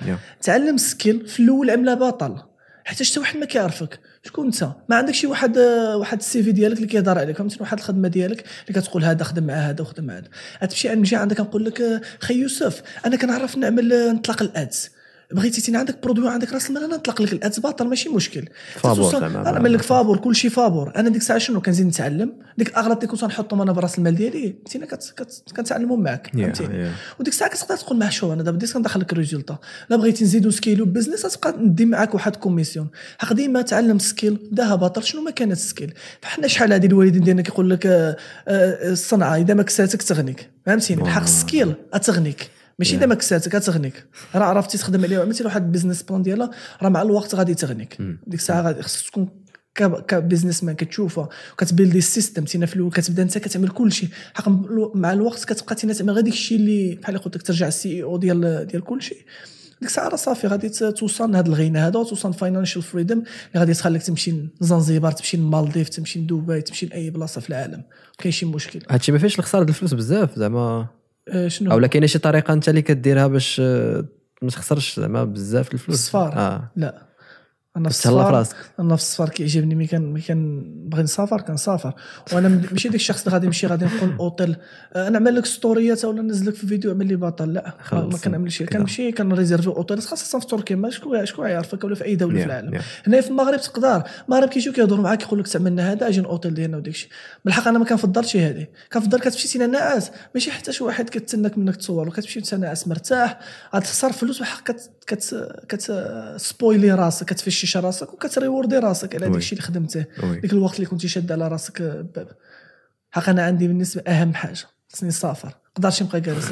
تعلم 0.43 0.77
skill 0.77 1.27
في 1.27 1.41
الأول 1.41 1.71
عملها 1.71 1.95
باطل 1.95 2.43
حيت 2.85 3.03
حتى 3.03 3.21
واحد 3.21 3.37
ما 3.37 3.47
كيعرفك. 3.47 4.01
شكون 4.23 4.47
انت؟ 4.47 4.69
ما 4.89 4.97
عندك 4.97 5.15
شي 5.15 5.27
واحد 5.27 5.59
واحد 5.59 6.19
ال 6.19 6.43
CV 6.43 6.53
ديالك 6.53 6.77
اللي 6.77 6.87
كيهضر 6.87 7.19
عليك؟ 7.19 7.37
فهمتي 7.37 7.57
واحد 7.61 7.79
الخدمة 7.79 8.09
ديالك 8.09 8.45
اللي 8.69 8.81
كتقول 8.81 9.05
هذا 9.05 9.25
خدم 9.25 9.45
مع 9.45 9.55
هذا 9.55 9.83
وخدم 9.83 10.05
مع 10.05 10.19
هذا 10.19 10.29
غتمشي 10.65 10.89
عند 10.89 11.15
عندك 11.15 11.41
نقول 11.41 11.65
لك 11.65 12.01
خي 12.21 12.35
يوسف 12.35 12.83
أنا 13.07 13.17
كنعرف 13.17 13.57
نعمل 13.57 14.15
نطلق 14.15 14.43
ال 14.43 14.53
ads. 14.53 14.91
بغيتي 15.33 15.61
تينا 15.61 15.79
عندك 15.79 16.03
produit 16.03 16.29
عندك 16.29 16.53
راس 16.53 16.69
المال 16.71 16.85
أنا 16.85 16.97
نطلق 16.97 17.23
لك 17.23 17.33
ال 17.33 17.39
ads 17.39 17.59
باطل 17.59 17.87
ماشي 17.89 18.09
مشكل. 18.09 18.49
فابور. 18.75 19.11
أنا 19.27 19.53
نعمل 19.53 19.73
لك 19.73 19.83
فابور 19.83 20.17
كلشي 20.17 20.51
فابور. 20.51 20.93
أنا 20.97 21.09
ديك 21.09 21.21
الساعة 21.23 21.39
شنو 21.39 21.61
كنزيد 21.61 21.87
نتعلم؟ 21.87 22.33
ديك 22.59 22.69
الاغراض 22.69 22.97
اللي 22.97 23.07
كنت 23.07 23.25
نحطهم 23.25 23.63
أنا 23.63 23.73
براس 23.73 23.99
المال 23.99 24.15
ديالي 24.17 24.55
كت- 24.71 25.15
كت- 25.17 25.43
كنتعلمهم 25.57 26.03
معك 26.03 26.31
يا. 26.35 26.93
وديك 27.21 27.33
الساعة 27.33 27.51
كتقدر 27.51 27.77
تقول 27.77 27.99
مع 27.99 28.09
شو 28.09 28.33
أنا 28.33 28.43
دابا 28.43 28.57
بديت 28.57 28.73
كندخل 28.73 29.01
لك 29.01 29.13
résultats 29.13 29.59
لا 29.91 29.97
بغيتي 29.97 30.25
نزيدو 30.25 30.51
scale 30.51 30.85
و 30.85 30.89
business 30.89 31.25
غتبقى 31.27 31.55
ندي 31.59 31.85
معاك 31.85 32.15
واحد 32.15 32.37
commission 32.37 32.89
حق 33.19 33.33
ديما 33.33 33.63
تعلم 33.63 33.99
skill 33.99 34.39
داها 34.53 34.75
باطل 34.75 35.03
شنو 35.05 35.23
ما 35.23 35.31
كانت 35.31 35.59
skill؟ 35.59 35.95
فحنا 36.23 36.47
شحال 36.47 36.73
هادي 36.73 36.87
الوالدين 36.87 37.23
ديالنا 37.23 37.43
كيقول 37.43 37.71
لك 37.71 37.87
آه، 37.87 38.17
آه، 38.49 38.93
الصنعة 38.93 39.37
إذا 39.37 39.55
ما 39.55 39.63
كساتك 39.63 40.03
تغنيك 40.03 40.51
فهمتيني؟ 40.67 41.03
الحق 41.03 41.23
ال 41.23 41.32
skill 41.32 41.75
غتغنيك 41.95 42.51
ماشي 42.81 42.97
إذا 42.97 43.07
ما 43.07 43.15
كساتك 43.15 43.55
غتغنيك 43.55 44.07
راه 44.35 44.45
عرفتي 44.45 44.79
تخدم 44.79 45.05
عليها. 45.05 45.21
عملتي 45.23 45.45
واحد 45.45 45.65
ال 45.65 45.69
business 45.69 46.03
plan 46.03 46.23
ديالها 46.23 46.51
راه 46.83 46.89
مع 46.89 47.03
الوقت 47.03 47.35
غادي 47.35 47.55
تغنيك. 47.55 47.97
ديك 48.27 48.41
الساعة 48.41 48.63
غادي 48.63 48.83
خصك 48.83 49.07
تكون 49.11 49.29
ك- 49.75 50.05
ك 50.07 50.13
business 50.13 50.65
man 50.65 50.75
كتشوفها 50.77 51.29
وكت 51.53 51.70
build 51.70 51.99
ي 51.99 52.05
ال 52.05 52.10
system 52.10 52.45
تينا 52.45 52.67
في 52.67 52.77
الأول 52.77 52.91
كتبدا 52.91 53.23
انت 53.23 53.39
كتعمل 53.39 53.69
كل 53.69 53.93
شيء 53.93 54.09
حق 54.35 54.49
مع 54.95 55.13
الوقت 55.13 55.45
كتبقى 55.45 55.75
تينا 55.75 55.93
تعمل. 55.93 56.11
غير 56.11 56.25
داك 56.25 56.33
الشيء 56.33 56.59
اللي 56.59 56.95
بحال 56.95 57.15
اللي 57.15 57.25
قلت 57.25 57.37
لك 57.37 57.43
ترجع 57.43 57.69
ال 57.69 58.03
CEO 58.03 58.17
ديال 58.17 58.67
ديال 58.67 58.85
كل 58.85 59.03
شيء 59.03 59.19
ديك 59.81 59.89
الساعة 59.89 60.09
راه 60.09 60.17
صافي 60.17 60.47
غادي 60.47 60.69
توصل 60.69 61.33
لهذا 61.33 61.49
الغنى 61.49 61.79
هذا 61.79 61.99
وتوصل 61.99 62.35
financial 62.35 62.83
freedom 62.83 63.19
اللي 63.19 63.27
غادي 63.61 63.73
تخليك 63.75 64.03
تمشي 64.03 64.35
لزنزبار 64.61 65.13
تمشي 65.13 65.37
للمالديف 65.37 65.89
تمشي 65.89 66.21
لدبي 66.21 66.61
تمشي 66.63 66.87
لأي 66.87 67.11
بلاصة 67.11 67.41
في 67.41 67.49
العالم. 67.51 67.83
كاين 68.19 68.33
شي 68.33 68.47
مشكل. 68.47 68.81
هادشي 68.91 69.13
ما 69.13 69.19
فيهش 69.19 69.39
الخسارة 69.39 69.63
ديال 69.65 69.75
الفلوس 69.75 69.95
بزاف 69.95 70.39
زعما 70.39 70.87
شنو؟ 71.47 71.71
أو 71.73 71.79
لا 71.79 71.87
كاينة 71.87 72.07
شي 72.07 72.19
طريقة 72.19 72.53
أنت 72.53 72.69
اللي 72.69 72.83
كديرها 72.83 73.27
باش 73.27 73.61
آه، 73.65 74.05
ما 74.43 74.51
تخسرش 74.51 75.01
زعما 75.01 75.25
بزاف 75.25 75.75
الفلوس. 75.75 75.99
السفر. 75.99 76.33
آه. 76.33 76.71
لا. 76.77 77.10
أنا 77.77 77.89
في 77.89 77.95
السفر 77.95 78.35
راسك 78.35 78.57
أنا 78.81 78.97
في 78.97 79.03
السفر 79.03 79.29
كيعجبني 79.29 79.75
ملي 79.75 79.87
كان 79.87 80.03
ملي 80.13 80.23
كنبغي 80.23 81.03
نسافر 81.03 81.41
كنسافر. 81.41 81.95
وأنا 82.33 82.49
ماشي 82.49 82.89
داك 82.89 82.95
الشخص 82.95 83.21
اللي 83.23 83.33
غادي 83.33 83.47
نمشي 83.47 83.67
غادي 83.67 83.85
نقول 83.85 84.17
اوتيل 84.21 84.57
آه، 84.93 85.09
نعمل 85.09 85.37
لك 85.37 85.47
story 85.47 85.95
ات 85.95 86.05
ولا 86.05 86.23
ننزل 86.23 86.47
لك 86.49 86.55
في 86.55 86.67
فيديو 86.67 86.91
عمل 86.91 87.07
لي 87.07 87.17
بطل. 87.17 87.53
لا 87.53 87.75
ما. 87.93 88.19
كنعملش. 88.25 88.63
كنمشي 88.63 89.13
كن 89.13 89.24
réserver 89.24 89.67
hôtel 89.69 90.03
خاصة 90.03 90.39
في 90.39 90.47
تركيا 90.47 90.77
ما 90.77 90.91
شكون 90.91 91.27
شكون 91.27 91.49
يعرفك 91.49 91.85
ولا 91.85 91.95
في 91.95 92.05
أي 92.05 92.17
دولة 92.17 92.35
Yeah, 92.35 92.41
في 92.41 92.47
العالم. 92.47 92.79
yeah. 92.79 92.83
هنا 93.07 93.21
في 93.21 93.29
المغرب 93.31 93.61
تقدر. 93.61 94.03
المغرب 94.29 94.49
كيجيو 94.49 94.73
كيهضروا 94.73 95.03
معاك 95.05 95.23
يقول 95.23 95.41
لك 95.41 95.49
تعملنا 95.49 95.93
هذا 95.93 96.09
أجي 96.09 96.21
الاوتيل 96.21 96.55
ديالنا 96.55 96.77
وداك 96.77 96.95
الشيء 96.95 97.09
بالحق 97.45 97.69
أنا 97.69 97.79
ما 97.79 97.85
كنفضلش 97.85 98.37
هذه. 98.37 98.67
كنفضل 98.93 99.21
كتمشي 99.21 99.49
تينا 99.49 99.67
ناعس. 99.67 100.11
ماشي 100.35 100.51
حتى 100.51 100.73
شي 100.73 100.85
واحد 100.85 101.09
كتسناك 101.09 101.59
منك 101.59 101.77
تصور. 101.77 102.09
وكتمشي 102.09 102.39
انت 102.39 102.55
ناعس 102.55 102.89
مرتاح. 102.89 103.39
غتخسر 103.77 104.13
فلوس 104.13 104.41
بحق 104.41 104.63
كت 104.63 104.91
كت 105.07 105.49
كت 105.69 105.91
راسك 106.91 107.33
كتفشش 107.61 107.77
راسك 107.77 108.15
وكت 108.15 108.34
reward 108.34 108.72
ي 108.72 108.79
راسك 108.79 109.15
على 109.15 109.25
oui. 109.25 109.31
داك 109.31 109.39
الشيء 109.39 109.59
اللي 109.59 109.69
خدمته. 109.69 110.05
ديك 110.41 110.53
الوقت 110.53 110.75
اللي 110.77 110.87
كنتي 110.87 111.09
شاد 111.09 111.33
على 111.33 111.49
راسك 111.49 111.81
آه، 111.81 112.07
باب 112.15 112.29
حق 113.11 113.29
أنا 113.29 113.43
عندي 113.43 113.69
بالنسبة 113.69 114.03
أهم 114.03 114.35
حاجة 114.35 114.59
خصني 114.93 115.09
نسافر. 115.09 115.55
نقدرش 115.79 116.03
نبقى 116.03 116.21
جالس 116.21 116.49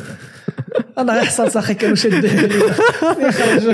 أنا 0.99 1.13
غير 1.13 1.25
حصلت 1.25 1.57
أخي 1.57 1.75
كانوا 1.75 1.97
شادين 1.97 2.51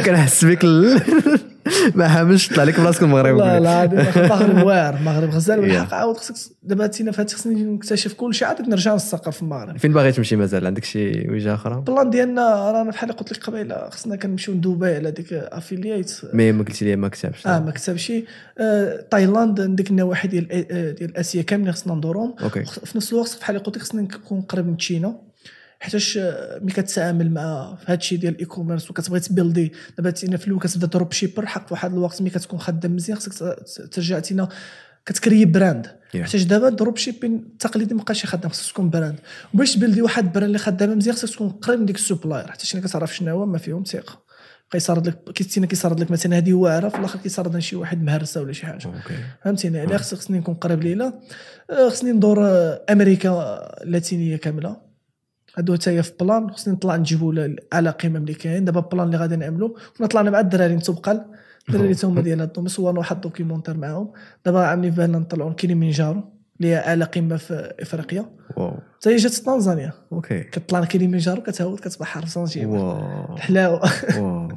كنحس 0.02 0.44
بك 0.44 0.64
ما 1.94 2.08
حاملش 2.08 2.48
طلع 2.48 2.64
لك 2.64 2.80
براسك 2.80 3.02
المغرب 3.02 3.36
لا 3.36 3.70
عادي 3.70 4.00
المغرب 4.00 4.66
واعر 4.66 4.96
المغرب 4.96 5.30
غزال. 5.30 5.58
والحق 5.60 5.94
عاود 5.94 6.16
خصك 6.16 6.34
دابا 6.62 6.86
تينا 6.86 7.12
فهاد 7.12 7.30
خصني 7.30 7.64
نكتشف 7.64 8.12
كل 8.14 8.34
شيء 8.34 8.48
عاد 8.48 8.68
نرجع 8.68 8.94
نستقر 8.94 9.32
في 9.32 9.42
المغرب. 9.42 9.78
فين 9.78 9.92
باغي 9.92 10.12
تمشي 10.12 10.36
مازال؟ 10.36 10.66
عندك 10.66 10.84
شي 10.84 11.28
وجهة 11.30 11.54
أخرى؟ 11.54 11.74
ال 11.74 11.82
plan 11.82 12.10
ديالنا 12.10 12.72
رانا 12.72 12.90
بحال 12.90 13.10
اللي 13.10 13.20
قلت 13.20 13.32
لك 13.32 13.44
قبيلة 13.44 13.88
خصنا 13.90 14.16
كنمشيو 14.16 14.54
لدبي 14.54 14.94
على 14.94 15.10
ديك 15.10 15.32
affiliate 15.32 16.20
mais 16.32 16.52
ما 16.52 16.64
قلتي 16.64 16.84
لي 16.84 16.96
ما 16.96 17.08
كتبش. 17.08 17.46
آه 17.46 17.58
ما 17.60 17.70
كتبش. 17.70 18.12
آه 18.58 19.06
تايلاند 19.10 19.60
ديك 19.60 19.90
النواحي 19.90 20.28
ديال 20.28 20.52
آه، 20.52 20.90
ديال 20.90 21.16
آسيا 21.16 21.42
كاملين 21.42 21.72
خصنا 21.72 21.94
ندورهم. 21.94 22.34
في 22.84 22.96
نفس 22.96 23.12
الوقت 23.12 23.38
بحال 23.40 23.56
اللي 23.56 23.66
قلت 23.66 23.76
لك 23.76 23.82
خصنا 23.82 24.02
نكون 24.02 24.40
قريب 24.40 24.66
من 24.66 24.76
China. 24.76 25.16
حيتاش 25.84 26.18
آه، 26.18 26.58
ملي 26.62 26.72
كتعامل 26.72 27.30
مع 27.30 27.78
هذا 27.86 27.98
الشيء 27.98 28.18
ديال 28.18 28.34
ال 28.34 28.44
e-commerce 28.44 28.90
وكتبغي 28.90 29.20
ت 29.20 29.28
build 29.28 29.65
ي 29.65 29.72
دابا 29.96 30.10
تينا 30.10 30.36
في 30.36 30.46
الأول 30.46 30.60
كتبدا 30.60 30.86
dropshipper 30.86 31.46
حق 31.46 31.66
واحد 31.70 31.92
الوقت 31.92 32.20
ملي 32.22 32.30
كتكون 32.30 32.58
خدام 32.58 32.96
مزيان 32.96 33.18
خصك 33.18 33.56
ترجع 33.92 34.18
تينا 34.18 34.48
كت 35.06 35.17
créer 35.17 35.44
brand. 35.44 35.86
Yeah. 35.86 36.16
حيتاش 36.16 36.42
دابا 36.42 36.68
dropshipping 36.68 37.34
التقليدي 37.34 37.94
مابقاش 37.94 38.24
يخدم 38.24 38.48
خصك 38.48 38.72
تكون 38.72 38.90
brand. 38.90 39.20
وباش 39.54 39.74
ت 39.74 39.78
build 39.78 39.98
ي 39.98 40.02
واحد 40.02 40.32
brand 40.32 40.44
اللي 40.44 40.58
خدامه 40.58 40.94
مزيان 40.94 41.16
خصك 41.16 41.34
تكون 41.34 41.48
قريب 41.48 41.80
من 41.80 41.86
ديك 41.86 41.96
ال 41.96 42.02
supplier. 42.02 42.50
حتى 42.50 42.66
شي 42.66 42.80
كتعرف 42.80 43.16
شنو 43.16 43.30
هو 43.30 43.46
ما 43.46 43.58
فيهم 43.58 43.84
ثقة. 43.84 44.24
كيصورد 44.70 45.06
لك 45.06 45.32
كيتينا 45.34 45.66
كيصورد 45.66 46.00
لك 46.00 46.10
مثلا 46.10 46.36
هذه 46.36 46.52
واعره 46.52 46.88
في 46.88 46.98
الآخر 46.98 47.18
كيصورد 47.18 47.58
شي 47.58 47.76
واحد 47.76 48.02
مهرسة 48.02 48.40
ولا 48.40 48.52
شي 48.52 48.66
حاجة. 48.66 48.88
فهمتيني؟ 49.44 49.78
يعني 49.78 49.98
خصك 49.98 50.16
خصني 50.16 50.38
نكون 50.38 50.54
قريب 50.54 50.82
ليلى 50.82 51.12
آه، 51.70 51.88
خصني 51.88 52.12
ندور 52.12 52.46
آه، 52.46 52.84
أمريكا 52.90 53.60
اللاتينية 53.82 54.36
كاملة. 54.36 54.83
هادو 55.56 55.74
حتى 55.74 55.90
هي 55.90 56.02
في 56.02 56.12
بلان 56.20 56.50
خصني 56.50 56.74
نطلع 56.74 56.96
نجيبو 56.96 57.46
على 57.72 57.90
قيمة 57.90 58.18
ملي 58.18 58.34
كاين. 58.34 58.64
دابا 58.64 58.80
البلان 58.80 59.06
اللي 59.06 59.16
غادي 59.16 59.36
نعملو 59.36 59.76
كنا 59.98 60.06
طلعنا 60.06 60.30
مع 60.30 60.40
الدراري 60.40 60.74
الدراري 60.74 61.20
الدراري 61.68 61.94
تا 61.94 62.08
هما 62.08 62.20
ديال 62.20 62.40
هادو 62.40 62.66
صورنا 62.68 62.98
واحد 62.98 63.16
الدوكيومونتير 63.16 63.76
معاهم. 63.76 64.12
دابا 64.46 64.60
عاملين 64.66 64.90
في 64.90 64.96
بالنا 64.96 65.18
نطلعوا 65.18 65.52
كيليمنجارو 65.52 66.24
اللي 66.60 66.68
هي 66.68 66.78
اعلى 66.78 67.04
قمة 67.04 67.36
في 67.36 67.72
إفريقيا. 67.80 68.26
واو. 68.56 68.78
حتى 68.96 69.10
هي 69.10 69.16
جات 69.16 69.32
تنزانيا. 69.32 69.92
أوكي. 70.12 70.40
كطلع 70.40 70.84
كليمنجارو 70.84 71.42
كتهود 71.42 71.80
كتبحر 71.80 72.24
سانجيبر 72.24 72.76
واو. 72.76 73.34
الحلاوه 73.34 73.80
واو. 74.18 74.48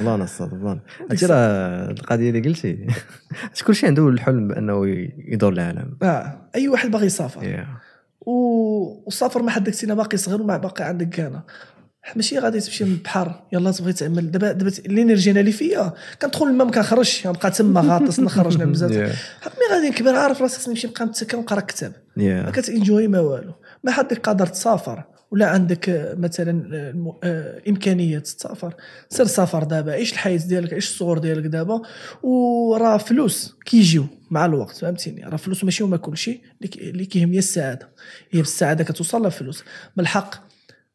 بلان 0.00 0.22
الصاد 0.22 0.50
بلان. 0.54 0.80
هادشي 1.10 1.26
راه 1.26 1.90
القضية 1.90 2.30
اللي 2.30 2.40
قلتي. 2.40 2.86
كل 3.66 3.74
شيء 3.74 3.88
عنده 3.88 4.08
الحلم 4.08 4.48
بانه 4.48 4.86
يدور 5.28 5.52
العالم. 5.52 5.96
آه 6.02 6.48
أي 6.54 6.68
واحد 6.68 6.90
باغي 6.90 7.06
يسافر. 7.06 7.40
Yeah. 7.40 7.85
والسفر 8.26 9.42
ما 9.42 9.50
حدك 9.50 9.74
سينا 9.74 9.94
باقي 9.94 10.16
صغير 10.16 10.42
وما 10.42 10.56
باقي 10.56 10.84
عندك 10.84 11.08
كان 11.08 11.40
ماشي 12.16 12.38
غادي 12.38 12.60
تمشي 12.60 12.84
للبحر 12.84 13.42
يلا 13.52 13.70
تبغي 13.70 13.92
تعمل. 13.92 14.30
دابا 14.30 14.52
دابا 14.52 14.72
ال 14.86 14.92
energy 14.92 15.30
أنا 15.30 15.40
اللي 15.40 15.52
فيا. 15.52 15.92
كندخل 16.22 16.46
الماء 16.46 16.66
ما 16.66 16.72
كنخرجش 16.72 17.26
نبقى 17.26 17.50
تما 17.50 17.80
غاطس 17.80 18.20
نخرج 18.20 18.62
بزاف. 18.62 18.90
mais 18.92 19.74
غادي 19.74 19.88
نكبر 19.88 20.14
عارف 20.14 20.42
راسي 20.42 20.58
خصني 20.58 20.74
نمشي 20.74 20.86
نبقى 20.86 21.06
متسكر 21.06 21.36
ونقرا 21.36 21.60
كتاب. 21.60 21.92
ما. 22.16 22.50
كت 22.50 22.65
enjoy 22.65 23.01
ي 23.01 23.08
ما 23.08 23.20
والو. 23.20 23.52
ما 23.84 23.92
حدك 23.92 24.18
قادر 24.26 24.46
تسافر 24.46 25.04
ولا 25.30 25.46
عندك 25.46 25.88
آه، 25.88 26.14
مثلا 26.14 26.68
آه، 26.74 27.18
آه، 27.24 27.60
إمكانية 27.68 28.18
تسافر. 28.18 28.74
سير 29.08 29.26
سافر 29.26 29.64
دابا. 29.64 29.92
عيش 29.92 30.12
الحياة 30.12 30.36
ديالك؟ 30.36 30.72
عيش 30.74 30.88
الصغر 30.90 31.18
ديالك 31.18 31.46
دابا؟ 31.46 31.82
وراه 32.22 32.96
فلوس 32.96 33.54
كيجيو. 33.64 34.06
مع 34.30 34.44
الوقت 34.46 34.76
فهمتيني 34.76 35.24
راه 35.24 35.36
فلوس 35.36 35.64
ماشي 35.64 35.84
هما 35.84 35.96
كلشي 35.96 36.40
اللي 36.58 36.68
كي- 36.68 36.90
اللي 36.90 37.06
كيهم 37.06 37.32
هي 37.32 37.38
السعادة. 37.38 37.88
هي 38.30 38.40
بالسعاده 38.40 38.84
كتوصل 38.84 39.22
لها 39.22 39.30
فلوس. 39.30 39.64
بالحق 39.96 40.34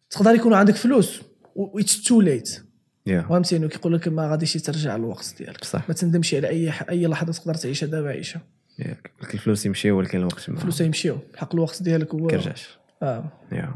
تقدر 0.10 0.32
يكون 0.36 0.54
عندك 0.54 0.76
فلوس 0.76 1.22
و 1.56 1.65
it's 1.65 2.04
too 2.04 2.22
late 2.22 2.64
Yeah. 3.10 3.14
فهمتيني 3.30 3.68
كيقول 3.68 3.94
لك 3.94 4.08
ما 4.08 4.32
غاديش 4.32 4.54
ترجع 4.54 4.96
الوقت 4.96 5.36
ديالك. 5.38 5.64
صح. 5.64 5.90
ما 5.90 5.94
تندمش 5.96 6.34
على 6.36 6.48
أي 6.48 6.72
ح- 6.72 6.90
أي 6.90 7.08
لحظة 7.08 7.34
تقدر 7.34 7.54
تعيشها 7.54 7.88
دابا 7.88 8.10
عيشها 8.10 8.42
Yeah. 8.82 9.34
الفلوس 9.34 9.66
يمشيو 9.66 9.98
ولكن 9.98 10.18
الوقت 10.20 10.50
ما 10.50 10.56
الفلوس 10.56 10.82
يمشيو. 10.82 11.18
حق 11.38 11.54
الوقت 11.56 11.84
ديالك 11.84 12.14
هو 12.16 12.28
كيرجعش. 12.28 12.70
آه. 13.04 13.32
يا 13.52 13.74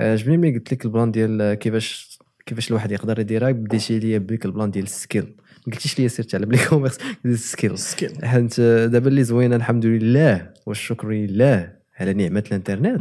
عجبني 0.00 0.36
ملي 0.36 0.58
قلت 0.58 0.72
لك 0.72 0.84
ال 0.84 0.89
plan 0.89 1.10
ديال 1.10 1.54
كيفاش 1.54 2.18
كيفاش 2.46 2.68
الواحد 2.70 2.92
يقدر 2.92 3.20
يديرها. 3.20 3.50
بديتي 3.50 3.98
ليا 3.98 4.18
بيك 4.18 4.44
ال 4.44 4.49
plan 4.49 4.70
ديال 4.70 4.84
ال 4.84 4.91
skill. 4.91 5.34
قلتيش 5.70 5.98
ليا 5.98 6.08
سير 6.08 6.26
على 6.34 6.46
بلي 6.46 6.58
commerce 6.68 6.98
skill 7.34 7.74
حيت 8.22 8.60
دابا 8.60 9.08
اللي 9.08 9.24
زوينة 9.24 9.56
الحمد 9.56 9.86
لله 9.86 10.50
والشكر 10.66 11.08
لله 11.08 11.80
على 12.00 12.12
نعمة 12.12 12.44
الانترنت. 12.46 13.00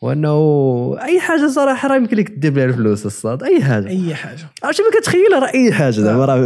وأنه 0.00 0.96
أي 1.02 1.20
حاجة 1.20 1.46
صراحة 1.46 1.88
راه 1.88 1.96
يمكن 1.96 2.16
لك 2.16 2.30
دير 2.30 2.50
بها 2.50 2.64
الفلوس 2.64 3.06
الصاد. 3.06 3.42
أي 3.42 3.62
حاجة. 3.62 3.88
أي 3.88 4.14
حاجة. 4.14 4.46
عرفتي 4.62 4.82
ما 4.82 5.00
كتخيل 5.00 5.42
راه 5.42 5.50
أي 5.54 5.72
حاجة. 5.72 5.90
زعما 5.90 6.24
راه 6.24 6.36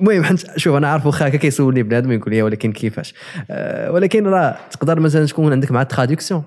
المهم 0.00 0.24
حنت 0.24 0.58
شوف 0.58 0.76
أنا 0.76 0.88
عارف 0.88 1.06
واخا 1.06 1.28
هكا 1.28 1.36
كيسولني 1.36 1.82
بنادم 1.82 2.12
يقول 2.12 2.32
لي 2.32 2.42
ولكن 2.42 2.72
كيفاش؟ 2.72 3.14
أه 3.50 3.92
ولكن 3.92 4.26
راه 4.26 4.58
تقدر 4.70 5.00
مثلا 5.00 5.26
تكون 5.26 5.52
عندك 5.52 5.70
مع 5.70 5.82
la 5.82 5.91
traduction. 5.91 6.42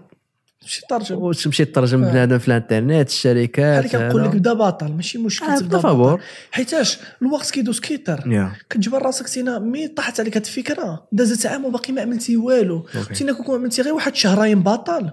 شي 0.65 0.81
ترجم. 0.89 1.15
وتمشي 1.15 1.65
تترجم 1.65 2.03
آه. 2.03 2.11
بنادم 2.11 2.37
في 2.37 2.47
الانترنت 2.47 3.09
الشركات 3.09 3.85
بحال 3.85 4.09
كنقول 4.09 4.23
لك. 4.23 4.35
بدا 4.35 4.53
باطل 4.53 4.91
ماشي 4.91 5.17
مشكل 5.17 5.45
آه، 5.45 5.59
تبدا. 5.59 5.77
باطل. 5.77 6.23
حيتاش 6.51 6.97
الوقت 7.21 7.51
كيدوز 7.51 7.79
كيطير 7.79 8.49
كتجبر 8.69 9.01
راسك 9.01 9.29
تينا 9.29 9.59
mais 9.59 9.87
طاحت 9.87 10.19
عليك 10.19 10.37
هاد 10.37 10.45
الفكرة. 10.45 11.07
دازت 11.11 11.45
عام 11.45 11.65
وباقي 11.65 11.93
ما 11.93 12.01
عملتي 12.01 12.37
والو. 12.37 12.85
okay. 12.95 13.13
تينا 13.13 13.33
كون 13.33 13.59
عملتي 13.59 13.81
غير 13.81 13.93
واحد 13.93 14.15
شهرين 14.15 14.63
باطل 14.63 15.11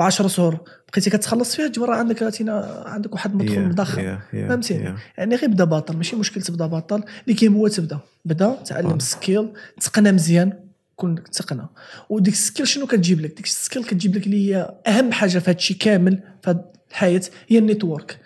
و10 0.00 0.26
شهور. 0.26 0.58
بقيتي 0.92 1.10
كتخلص 1.10 1.56
فيها 1.56 1.68
تجبر 1.68 1.90
عندك 1.90 2.18
تينا 2.18 2.84
عندك 2.86 3.12
واحد 3.12 3.30
المدخول 3.30 3.68
مضخم 3.68 4.18
فهمتيني؟ 4.32 4.94
يعني 5.18 5.36
غير 5.36 5.50
بدا 5.50 5.64
باطل 5.64 5.96
ماشي 5.96 6.16
مشكل 6.16 6.42
تبدا 6.42 6.66
باطل. 6.66 7.02
اللي 7.24 7.34
كاين 7.38 7.54
هو 7.54 7.68
تبدا. 7.68 7.98
بدا 8.24 8.56
تعلم 8.66 8.90
آه. 8.90 8.98
skill 8.98 9.48
تقنا 9.80 10.12
مزيان. 10.12 10.69
كون 11.00 11.24
تقنا 11.24 11.68
وديك 12.10 12.34
ال 12.34 12.40
skill 12.40 12.68
شنو 12.68 12.86
كتجيب 12.86 13.20
لك؟ 13.20 13.36
ديك 13.36 13.46
ال 13.46 13.52
skill 13.52 13.84
كتجيب 13.84 14.16
لك 14.16 14.26
اللي 14.26 14.54
هي 14.54 14.74
أهم 14.86 15.12
حاجة 15.12 15.38
في 15.38 15.50
هذا 15.50 15.58
الشيء 15.58 15.76
كامل 15.76 16.22
في 16.42 16.58
الحياة 16.90 17.22
هي 17.48 17.58
ال 17.58 17.65
network 17.65 18.18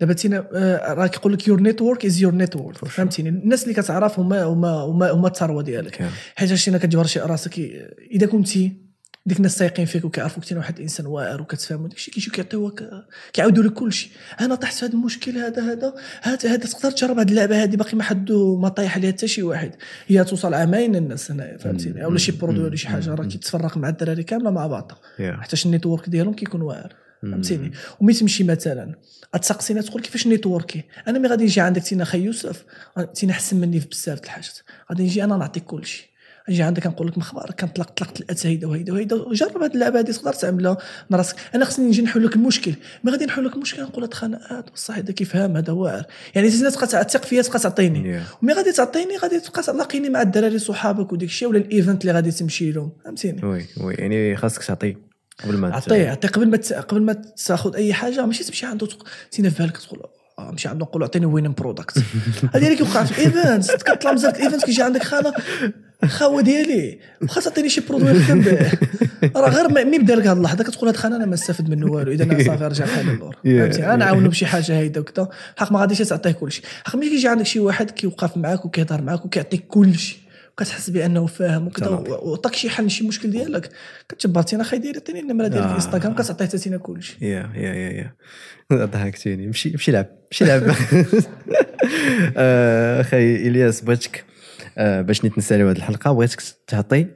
دابا 0.00 0.12
تينا 0.12 0.48
راه 0.92 1.06
كيقول 1.06 1.32
لك 1.32 1.48
your 1.48 1.60
network 1.60 2.04
is 2.04 2.22
your 2.22 2.34
net 2.34 2.50
worth 2.50 2.76
فهمتيني؟ 2.76 3.28
الناس 3.28 3.62
اللي 3.62 3.74
كتعرف 3.74 4.18
هما 4.18 4.42
هما 4.42 5.10
هما 5.10 5.28
الثروه 5.28 5.62
ديالك 5.62 6.10
حيت 6.36 6.54
شتينا 6.54 6.78
كتجبر 6.78 7.06
راسك 7.16 7.58
إذا 8.10 8.26
كنتي 8.26 8.89
ديك 9.30 9.38
الناس 9.38 9.58
تايقين 9.58 9.86
فيك 9.86 10.04
وكيعرفوك 10.04 10.44
تينا 10.44 10.60
واحد 10.60 10.76
الإنسان 10.76 11.06
واعر 11.06 11.42
وكتفهموا 11.42 11.88
داكشي 11.88 12.10
كيجيو 12.10 12.32
كيعطيوك 12.32 12.84
كيعاودوا 13.32 13.64
لك 13.64 13.72
كلشي 13.72 14.10
أنا 14.40 14.54
طحت 14.54 14.74
في 14.74 14.84
هذا 14.84 14.92
المشكل 14.92 15.38
هذا 15.38 15.62
هذا 15.62 15.94
هذا 16.22 16.48
هذا 16.48 16.56
تقدر 16.56 16.90
تجرب 16.90 17.18
هذه 17.18 17.30
اللعبة 17.30 17.62
هذه 17.62 17.76
باقي 17.76 17.96
ما 17.96 18.02
حد 18.02 18.32
ما 18.32 18.68
طايح 18.68 18.96
عليها 18.96 19.12
حتى 19.12 19.28
شي 19.28 19.42
واحد. 19.42 19.74
هي 20.06 20.24
توصل 20.24 20.54
عامين 20.54 20.96
الناس 20.96 21.30
هنايا 21.30 21.58
فهمتيني؟ 21.58 22.04
ولا 22.04 22.18
شي 22.18 22.32
produit 22.32 22.64
ولا 22.64 22.76
شي 22.76 22.88
حاجة 22.88 23.14
راه 23.14 23.24
كيتفرق 23.24 23.76
مع 23.76 23.88
الدراري 23.88 24.22
كاملة 24.22 24.50
مع 24.50 24.66
بعضها. 24.66 24.98
حيتاش 25.18 25.66
ال 25.66 25.71
network 25.71 26.08
ديالهم 26.08 26.34
كيكون 26.34 26.62
واعر 26.62 26.92
فهمتيني؟ 27.22 27.72
ومي 28.00 28.12
تمشي 28.12 28.44
مثلا 28.44 28.94
تسقسينا 29.42 29.80
تقول 29.80 30.02
كيفاش 30.02 30.26
نيتوركي؟ 30.26 30.84
أنا 31.08 31.18
مي 31.18 31.28
غادي 31.28 31.44
نجي 31.44 31.60
عندك 31.60 31.82
تينا 31.82 32.04
خي 32.04 32.20
يوسف 32.20 32.64
تينا 33.14 33.32
احسن 33.32 33.56
مني 33.56 33.80
في 33.80 33.86
بزاف 33.88 34.18
د 34.20 34.24
الحاجات. 34.24 34.58
غادي 34.90 35.02
نجي 35.02 35.24
أنا 35.24 35.36
نعطيك 35.36 35.64
كلشي. 35.64 36.09
نجي 36.50 36.62
عندك 36.62 36.82
كنقول 36.82 37.08
لك 37.08 37.18
مخبار 37.18 37.50
كنطلق 37.50 37.90
طلقت 37.90 38.20
ال 38.20 38.26
ads 38.26 38.46
هيدا 38.46 38.66
وهيدا 38.68 38.92
وهيدا 38.92 39.16
وجرب 39.16 39.62
هاد 39.62 39.74
اللعبه 39.74 39.98
هادي 39.98 40.12
تقدر 40.12 40.32
تعملها 40.32 40.76
من 41.10 41.18
راسك. 41.18 41.36
أنا 41.54 41.64
خصني 41.64 41.88
نجي 41.88 42.02
نحل 42.02 42.24
لك 42.24 42.36
المشكل. 42.36 42.74
ما 43.04 43.12
غادي 43.12 43.26
نحل 43.26 43.44
لك 43.44 43.54
المشكل؟ 43.54 43.82
نقول 43.82 44.04
هاد 44.04 44.14
خناقات 44.14 44.70
بصح 44.70 44.96
هذا 44.96 45.12
كيفهم 45.12 45.56
هذا 45.56 45.72
واعر. 45.72 46.04
يعني 46.34 46.50
تبقى 46.50 46.86
تثق 46.86 47.24
فيا 47.24 47.42
تبقى 47.42 47.58
تعطيني. 47.58 48.20
ومي 48.42 48.52
غادي 48.52 48.72
تعطيني 48.72 49.16
غادي 49.16 49.40
تبقى 49.40 49.62
تلاقيني 49.62 50.08
مع 50.10 50.22
الدراري 50.22 50.58
صحابك 50.58 51.12
وديك 51.12 51.28
الشيء 51.28 51.48
ولا 51.48 51.58
ال 51.58 51.65
event 51.65 52.02
اللي 52.02 52.12
غادي 52.12 52.30
تمشي 52.30 52.72
لهم. 52.72 52.92
فهمتيني؟ 53.04 53.44
oui 53.46 53.66
oui. 53.80 53.94
يعني 53.94 54.36
خاصك 54.36 54.64
تعطي 54.64 54.96
قبل 55.44 55.56
ما 55.56 55.74
عطيه 55.74 56.10
عطيه 56.10 56.28
قبل 56.28 56.50
ما 56.50 56.58
قبل 56.80 57.02
ما 57.02 57.22
تاخذ 57.46 57.76
أي 57.76 57.92
حاجة. 57.92 58.26
ماشي 58.26 58.44
تمشي 58.44 58.66
عنده 58.66 58.88
تينا 59.30 59.50
في 59.50 59.62
بالك 59.62 59.76
تقول 59.76 60.00
نمشي 60.50 60.68
عنده 60.68 60.84
نقول 60.84 61.02
اعطيني 61.02 61.26
winning 61.26 61.52
product 61.52 61.98
هذه 62.54 62.64
اللي 62.64 62.76
كيوقع 62.76 63.04
في 63.04 63.26
ال 63.26 63.35
event 63.35 63.82
كتطلع 63.82 64.12
مزال 64.12 64.36
ال 64.36 64.41
event 64.41 64.64
كيجي 64.64 64.82
عندك 64.82 65.02
خانة 65.02 65.32
خاوه 66.04 66.42
ديالي 66.42 66.98
واخا 67.22 67.40
تعطيني 67.40 67.68
شي 67.68 67.80
produit 67.80 68.12
نخدم 68.12 68.40
به. 68.40 68.72
راه 69.36 69.48
غير 69.48 69.84
مي 69.84 69.98
بدا 69.98 70.14
لك 70.14 70.26
هذه 70.26 70.36
اللحظة 70.36 70.64
كتقول 70.64 70.88
هاد 70.88 70.94
الخانة 70.94 71.16
أنا 71.16 71.26
ما 71.26 71.34
استافد 71.34 71.70
منه 71.70 71.92
والو. 71.92 72.12
إذا 72.12 72.24
أنا 72.24 72.44
صافي 72.44 72.64
رجع 72.64 72.84
بحال 72.84 73.08
اللور 73.08 73.36
فهمتي؟ 73.44 73.84
أنا. 73.84 73.96
نعاونو 73.96 74.28
بشي 74.28 74.46
حاجة 74.46 74.78
هيدا 74.78 75.00
وكذا 75.00 75.28
حق 75.56 75.72
ما 75.72 75.80
غاديش 75.80 75.98
تعطيه 75.98 76.30
كلشي. 76.30 76.62
حق 76.84 76.96
ملي 76.96 77.08
كيجي 77.08 77.28
عندك 77.28 77.46
شي 77.46 77.60
واحد 77.60 77.90
كيوقف 77.90 78.36
معاك 78.36 78.64
وكيهضر 78.64 79.02
معاك 79.02 79.24
وكيعطيك 79.24 79.66
كلشي. 79.68 80.29
وكتحس 80.60 80.90
بأنه 80.90 81.26
فاهم 81.26 81.66
وكذا. 81.66 81.88
وعطاك 81.88 82.54
شي 82.54 82.70
حل 82.70 82.90
شي 82.90 83.08
مشكل 83.08 83.30
ديالك 83.30 83.70
كتجبر 84.08 84.42
تينا 84.42 84.64
خاي 84.64 84.78
ديري 84.78 84.98
عطيني 84.98 85.20
النمره 85.20 85.48
ديالك 85.48 85.64
آه. 85.64 85.68
في 85.68 85.74
انستغرام 85.74 86.14
كتعطيه 86.14 86.44
حتى 86.46 86.58
تينا 86.58 86.76
كلشي. 86.76 87.16
يا 87.20 87.52
يا 87.54 87.74
يا 87.74 87.90
يا. 88.72 88.84
ضحكتيني. 88.84 89.46
مشي 89.46 89.70
مشي 89.70 89.92
لعب 89.92 90.06
مشي 90.30 90.44
لعب. 90.44 90.62
آه، 92.36 93.00
أخي 93.00 93.36
إلياس 93.36 93.80
بغيتك 93.80 94.24
آه، 94.78 95.00
باش 95.02 95.24
نتنساليو 95.24 95.68
هذه 95.68 95.76
الحلقة 95.76 96.12
بغيتك 96.12 96.42
تعطي 96.66 97.06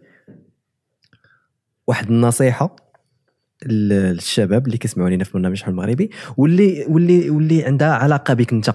واحد 1.86 2.10
النصيحة 2.10 2.76
لل- 3.66 3.88
للشباب 3.88 4.66
اللي 4.66 4.78
كيسمعوا 4.78 5.08
لينا 5.10 5.24
في 5.24 5.32
برنامج 5.32 5.62
حل 5.62 5.70
المغربي 5.70 6.10
واللي 6.36 6.84
واللي 6.88 7.30
واللي 7.30 7.64
عندها 7.64 7.88
علاقة 7.92 8.34
بك 8.34 8.52
أنت. 8.52 8.74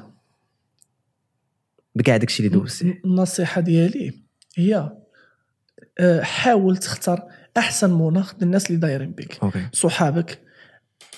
بكاع 1.96 2.18
داكشي 2.18 2.46
اللي 2.46 2.58
دوزتي. 2.58 3.02
النصيحة 3.06 3.62
ديالي 3.62 4.14
هي 4.60 4.92
آه، 6.00 6.22
حاول 6.22 6.78
تختار 6.78 7.24
أحسن 7.58 7.94
مناخ 7.94 8.34
للناس 8.42 8.68
اللي 8.68 8.80
دايرين 8.80 9.12
بك. 9.12 9.44
صحابك 9.74 10.40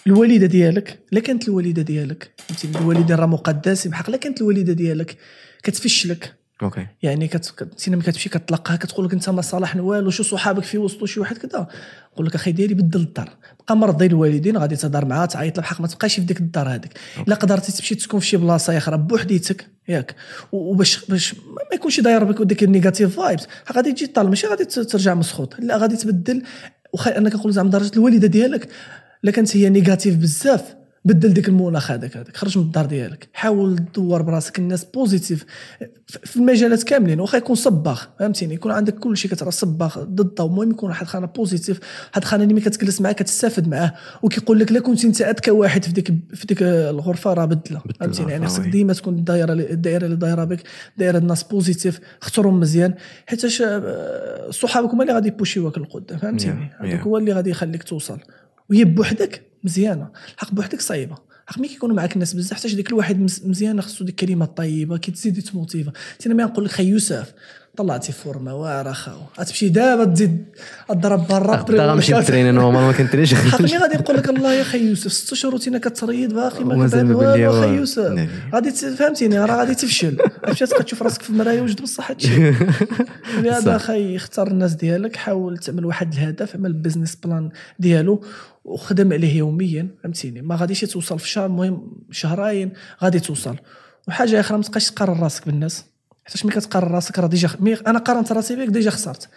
الوالدة 0.08 0.48
ديالك 0.48 1.00
لا 1.12 1.20
كانت 1.20 1.48
الوالدة 1.48 1.82
ديالك 1.82 2.32
فهمتيني؟ 2.38 2.78
الوالدين 2.78 3.16
راه 3.16 3.26
مقدسين 3.26 3.92
بحق 3.92 4.10
لا 4.10 4.18
كانت 4.18 4.42
الوالدة 4.42 4.74
ديالك 4.74 5.18
كتفشلك. 5.64 6.34
okay. 6.62 6.88
يعني 7.04 7.28
كت... 7.28 7.54
كتمشي 7.58 8.30
كتلقاها 8.30 8.76
كتقول 8.76 9.06
لك 9.06 9.14
أنت 9.14 9.30
ما 9.30 9.42
صالح 9.42 9.76
والو 9.76 10.10
شو 10.10 10.24
صحابك 10.24 10.64
في 10.64 10.78
وسطو 10.78 11.06
شي 11.06 11.20
واحد 11.20 11.38
كذا. 11.38 11.68
نقول 12.14 12.26
لك 12.26 12.36
أخي 12.36 12.52
ديالي 12.52 12.74
بدل 12.74 13.00
الدار. 13.00 13.30
بقى 13.60 13.78
مرضي 13.78 14.06
الوالدين 14.06 14.58
غادي 14.58 14.76
تهضر 14.76 15.06
معاه 15.06 15.26
تعيط 15.26 15.58
له 15.58 15.64
بحق 15.64 15.82
ما 15.82 15.88
تبقاش 15.88 16.16
في 16.16 16.22
ديك 16.22 16.40
الدار 16.40 16.70
هذيك. 16.70 16.94
إلا 17.28 17.36
قدرتي 17.36 17.72
تمشي 17.72 17.96
تسكن 17.96 18.20
في 18.20 18.26
شي 18.26 18.38
بلاصة 18.38 18.78
أخرى 18.78 18.98
بوحديتك 18.98 19.68
ياك. 19.88 20.16
وباش 20.52 21.06
باش 21.06 21.34
ما 21.34 21.76
يكونش 21.76 22.00
داير 22.00 22.24
بك 22.24 22.42
ديك 22.42 22.64
ال 22.64 22.70
negative 22.70 23.16
vibes 23.16 23.48
غادي 23.74 23.92
تجي 23.92 24.08
طال 24.08 24.30
ماشي 24.30 24.48
غادي 24.48 24.66
ترجع 24.66 25.14
مسخوط. 25.14 25.60
لا 25.60 25.78
غادي 25.78 25.96
تبدل. 25.96 26.44
وخا 26.94 27.18
أنا 27.18 27.30
كنقول 27.30 27.54
زعما 27.54 27.70
درجة 27.70 27.92
الوالدة 27.94 28.28
ديالك 28.28 28.70
الا 29.24 29.32
كانت 29.32 29.58
هي 29.58 29.70
négatif 29.70 30.16
بزاف. 30.16 30.81
بدل 31.06 31.34
ديك 31.34 31.50
المناخ 31.50 31.92
هذاك 31.92 32.18
هذاك 32.18 32.38
خرج 32.38 32.58
من 32.58 32.64
الدار 32.64 32.86
ديالك. 32.86 33.30
حاول 33.34 33.78
تدور 33.78 34.22
براسك 34.22 34.60
الناس 34.60 34.84
positif 34.84 35.46
في 36.08 36.38
المجالات 36.38 36.84
كاملين 36.84 37.20
واخا 37.20 37.38
يكون 37.38 37.56
صباغ 37.56 38.02
فهمتيني؟ 38.20 38.54
يكون 38.54 38.72
عندك 38.72 38.94
كل 38.94 39.18
شيء 39.18 39.32
كترى 39.32 39.52
صباغ 39.52 40.04
ضده 40.04 40.46
المهم 40.46 40.72
يكون 40.72 40.90
واحد 40.90 41.08
خانة 41.08 41.28
positif 41.28 41.80
واحد 42.10 42.24
خانة 42.24 42.44
اللي 42.44 42.54
ملي 42.54 42.64
كتجلس 42.64 43.02
معاه 43.02 43.12
كتستافد 43.12 43.68
معاه 43.68 43.94
وكيقول 44.22 44.60
لك 44.60 44.72
لا 44.72 44.80
كنت 44.80 45.06
انت 45.06 45.22
أذكى 45.22 45.52
واحد 45.52 45.86
في 45.86 45.92
ديك 45.92 46.14
في 46.34 46.48
ديك 46.48 46.64
الغرفة 46.64 47.34
راه 47.34 47.46
بدلة. 47.46 47.82
فهمتيني؟ 48.00 48.32
يعني 48.32 48.46
خصك 48.46 48.68
ديما 48.68 48.94
تكون 48.94 49.14
الدائره 49.14 49.54
الدائره 49.54 50.06
اللي 50.06 50.16
دايرة 50.16 50.44
بك 50.44 50.64
دائره 50.98 51.18
الناس 51.18 51.44
positif 51.44 52.00
اختارهم 52.22 52.60
مزيان. 52.60 52.94
حيت 53.26 53.62
آه، 53.62 54.52
صحابك 54.52 54.94
هما 54.94 55.04
اللي 55.04 55.14
غادي 55.14 55.28
يبوشيوك 55.28 55.78
للقدام 55.78 56.18
فهمتيني؟ 56.18 56.72
هذاك 56.80 57.00
هو 57.00 57.18
اللي 57.18 57.34
غادي 57.34 57.50
يخليك 57.50 57.84
توصل. 57.84 58.20
وهي 58.70 58.84
بوحدك 58.84 59.51
مزيانة. 59.64 60.10
الحق 60.34 60.54
بوحدك 60.54 60.82
صعيبة. 60.82 61.18
الحق 61.50 61.60
ملي 61.60 61.68
كيكونوا 61.68 61.96
معاك 61.96 62.14
الناس 62.14 62.34
بزاف 62.34 62.54
حتى 62.54 62.76
ديك 62.76 62.90
الواحد 62.90 63.20
مزيانه 63.20 63.82
خصو 63.82 64.04
ديك 64.04 64.24
الكلمة 64.24 64.46
الطيبة 64.46 64.98
كتزيد 64.98 65.42
تموتيفا 65.42 65.92
أنا 66.26 66.34
ما 66.34 66.44
نقول 66.44 66.66
لك 66.66 66.72
خي 66.72 66.86
يوسف 66.86 67.34
طلعتي 67.78 68.12
فورما 68.12 68.54
واعره 68.54 68.96
غتمشي 69.40 69.70
دابا 69.70 70.06
تزيد 70.06 70.46
تضرب 70.90 71.28
برا 71.28 71.56
دابا 71.56 71.92
غنمشي 71.92 72.14
نتريني 72.14 72.52
normal 72.52 72.82
ما 72.82 72.92
كنترينش 72.92 73.34
حقني 73.34 73.78
غادي 73.82 73.96
يقول 73.96 74.18
لك 74.18 74.30
الله 74.30 74.54
يا 74.54 74.64
خي 74.64 74.90
يوسف 74.90 75.14
ست 75.14 75.34
شهور 75.34 75.54
روتينا 75.54 75.78
كتريض 75.78 76.34
باقي 76.34 76.64
ما 76.64 76.88
كتعمل 76.88 77.16
والو 77.16 77.62
خي 77.62 77.76
يوسف. 77.76 78.12
نعم. 78.12 78.28
غادي 78.54 78.72
فهمتيني 78.72 79.40
راه 79.40 79.56
غادي 79.56 79.76
تفشل. 79.76 80.18
تبقى 80.42 80.84
تشوف 80.84 81.04
راسك 81.04 81.22
في 81.22 81.30
المرايه 81.30 81.62
وجد 81.62 81.82
بصح 81.82 82.12
هادشي. 82.12 82.52
لهذا 83.44 83.78
خي 83.78 84.16
اختار 84.16 84.48
الناس 84.48 84.74
ديالك 84.74 85.16
حاول 85.16 85.58
تعمل 85.58 85.86
واحد 85.86 86.14
الهدف 86.14 86.56
عمل 86.56 86.74
business 86.74 87.16
plan 87.16 87.50
ديالو 87.80 88.24
وخدم 88.66 89.14
عليه 89.14 89.38
يوميا 89.38 89.88
فهمتيني. 90.04 90.42
ما 90.42 90.56
غاديش 90.56 90.82
توصل 90.82 91.20
في 91.20 91.30
شهر 91.30 91.46
المهم 91.46 91.92
شهرين 92.12 92.74
غادي 93.04 93.20
توصل. 93.20 93.56
وحاجة 94.08 94.40
أخرى 94.40 94.58
ما 94.58 94.64
تبقاش 94.64 94.92
تقارن 94.92 95.20
راسك 95.20 95.46
بالناس. 95.46 95.91
حيت 96.26 96.46
ملي 96.46 96.56
كتقارن 96.56 96.92
راسك 96.92 97.20
راه 97.20 97.28
déjà 97.28 97.50
أنا 97.88 98.00
قارنت 98.00 98.32
راسي 98.32 98.56
بك 98.56 98.68
déjà 98.68 98.90
خسرت. 98.90 99.30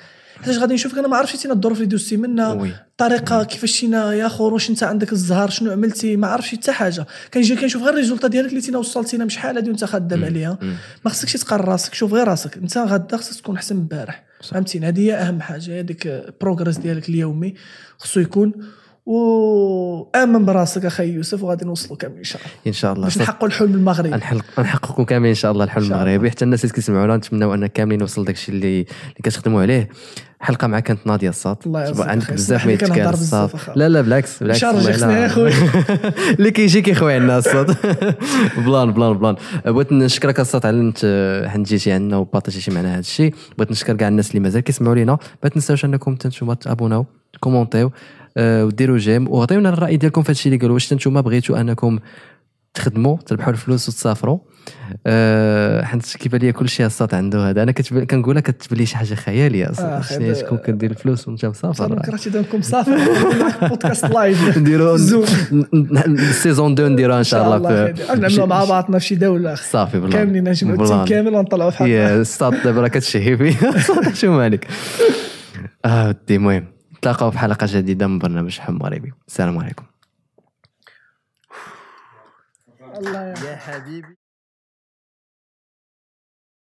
حيت 0.43 0.59
غادي 0.59 0.74
نشوفك 0.74 0.99
أنا 0.99 1.09
ما 1.09 1.16
عرفتش 1.16 1.43
تينا 1.43 1.55
الظروف 1.55 1.78
اللي 1.78 1.89
دوزتي 1.89 2.16
منها 2.16 2.53
الطريقة 2.53 3.45
كيفاش 3.45 3.80
تينا 3.80 4.12
يا 4.12 4.28
خور 4.28 4.53
واش 4.53 4.70
انت 4.70 4.82
عندك 4.82 5.12
الزهر 5.12 5.51
شنو 5.51 5.72
عملتي 5.72 6.16
ما 6.16 6.26
عرفتش 6.26 6.49
حتى 6.49 6.72
حاجة. 6.72 7.07
كنجي 7.35 7.57
كنشوف 7.57 7.82
غير 7.82 7.93
ال 7.92 7.96
résultat 7.96 8.28
ديالك 8.28 8.51
اللي 8.51 8.61
تينا 8.61 8.78
وصلتينا 8.78 9.28
شحال 9.28 9.57
هادي 9.57 9.70
وانت 9.70 9.85
خدام 9.85 10.24
عليها. 10.24 10.59
ما 11.05 11.11
خصكش 11.11 11.32
تقارن 11.32 11.64
راسك 11.64 11.95
شوف 11.95 12.12
غير 12.12 12.28
راسك. 12.28 12.57
انت 12.57 12.78
غدا 12.78 13.16
خصك 13.16 13.41
تكون 13.41 13.57
احسن 13.57 13.76
من 13.76 13.82
البارح 13.82 14.24
فهمتيني؟ 14.43 14.89
هذه 14.89 15.01
هي 15.01 15.14
أهم 15.14 15.41
حاجة 15.41 15.80
هذيك 15.80 16.07
ال 16.07 16.14
progress 16.14 16.78
ديالك 16.78 17.09
اليومي. 17.09 17.55
خصو 17.99 18.20
يكون 18.20 18.53
وآمن 19.07 20.44
براسك 20.44 20.84
أخي 20.84 21.09
يوسف 21.09 21.42
وغادي 21.42 21.64
نوصلوا 21.64 21.96
كامل 21.96 22.18
إن 22.18 22.24
شاء 22.24 22.42
الله. 22.42 22.52
إن 22.66 22.72
شاء 22.72 22.92
الله. 22.92 23.05
باش 23.05 23.18
نحققوا 23.18 23.48
الحلم 23.48 23.74
المغربي. 23.74 24.11
نحققوا 24.59 25.05
كامل 25.05 25.28
إن 25.28 25.34
شاء 25.34 25.52
الله 25.52 25.64
الحلم 25.64 25.84
المغربي. 25.84 26.30
حتى 26.30 26.44
الناس 26.44 26.64
اللي 26.64 26.74
كيسمعونا 26.74 27.16
نتمنوا 27.16 27.55
أن 27.55 27.66
كاملين 27.66 27.98
نوصل 27.98 28.24
داكشي 28.24 28.52
اللي 28.52 28.80
اللي 28.80 29.22
كتخدموا 29.22 29.62
عليه. 29.62 29.88
حلقة 30.40 30.66
معك 30.66 30.82
كانت 30.82 31.07
ناضية 31.07 31.28
الصاد 31.28 31.57
الله 31.66 32.05
عندك 32.05 32.32
بزاف 32.32 32.66
ما 32.66 32.72
يتكال 32.72 33.09
الصاد 33.09 33.50
لا 33.76 33.88
لا 33.88 34.00
بالعكس 34.00 34.42
بالعكس. 34.42 34.62
يا 34.62 35.28
خويا 35.28 35.55
اللي 36.38 36.50
كيجي 36.50 36.82
كيخوي 36.82 37.14
عندنا 37.14 37.38
الصاد 37.38 37.76
بلان 38.66 38.92
بلان 38.92 39.12
بلان. 39.18 39.36
بغيت 39.66 39.92
نشكرك 39.92 40.40
الصاد 40.40 40.66
على 40.66 40.80
إنت 40.80 41.68
جيتي 41.68 41.92
عندنا 41.92 42.16
وبارطاجيتي 42.16 42.70
معنا 42.70 42.92
هذا 42.92 43.00
الشيء. 43.00 43.34
بغيت 43.59 43.70
نشكر 43.70 43.96
كاع 43.96 44.09
الناس 44.09 44.30
اللي 44.30 44.40
مازال 44.40 44.61
كيسمعوا 44.61 44.94
لينا. 44.94 45.18
ما 45.42 45.48
تنساوش 45.48 45.84
أنكم 45.84 46.14
تنتوما 46.14 46.55
تابوناو 46.55 47.07
كومونتيو. 47.40 47.92
وديروا 48.39 48.99
j'aime. 48.98 49.28
وعطيونا 49.28 49.68
الرأي 49.68 49.97
ديالكم 49.97 50.22
في 50.22 50.30
هادشي 50.30 50.49
اللي 50.49 50.61
قالوا. 50.61 50.74
واش 50.74 50.93
أنتم 50.93 51.20
بغيتوا 51.20 51.61
أنكم 51.61 51.99
تخدموا 52.74 53.16
تربحوا 53.26 53.53
الفلوس 53.53 53.89
وتسافروا 53.89 54.39
أه 55.07 55.82
حيت 55.82 56.16
كيبان 56.16 56.41
لي 56.41 56.53
كل 56.53 56.68
شيء 56.68 56.87
الصاد 56.87 57.14
عنده 57.14 57.51
هذا. 57.51 57.62
أنا 57.62 57.72
كتب... 57.72 58.05
كنقولها 58.05 58.41
كتبان 58.41 58.78
لي 58.78 58.87
شي 58.87 58.97
حاجة 58.97 59.14
خيالية 59.14 59.70
أصلا. 59.70 60.01
شنو 60.03 60.32
تكون 60.32 60.59
كدير 60.59 60.91
الفلوس 60.91 61.28
وأنت 61.28 61.47
مسافر؟ 61.47 62.03
كرهتي 62.03 62.30
دونكم 62.30 62.59
مسافر. 62.59 62.99
podcast 63.68 64.05
live 64.05 64.59
نديروا 64.59 64.97
ال 66.09 66.18
saison 66.18 66.72
2 66.72 66.93
نديروها 66.93 67.18
إن 67.18 67.24
شاء 67.24 67.57
الله 67.57 67.95
نعملوا 68.14 68.47
مع 68.47 68.64
بعضنا 68.64 68.99
في 68.99 69.07
شي 69.07 69.14
دولة. 69.14 69.55
صافي 69.55 70.01
بالله 70.01 70.16
كاملين 70.16 70.49
نجمعوا 70.49 70.82
ال 70.82 70.87
team 70.87 71.05
كامل 71.05 71.35
ونطلعوا 71.35 71.70
في 71.70 71.76
حلقه 71.76 72.20
الصاد 72.20 72.62
دابا 72.64 72.89
كتشهي 72.89 73.37
فيا. 73.37 73.80
شو 74.20 74.32
مالك؟ 74.32 74.68
آه 75.85 76.09
ودي 76.09 76.37
المهم. 76.37 76.73
نتلاقاو 77.05 77.30
في 77.30 77.38
حلقة 77.38 77.66
جديدة 77.70 78.07
من 78.07 78.18
برنامج 78.18 78.61
حم 78.61 78.74
مغربي 78.74 79.12
السلام 79.28 79.59
عليكم. 79.59 79.84
الله 82.96 83.44
يا 83.44 83.57
حبيبي. 83.57 84.16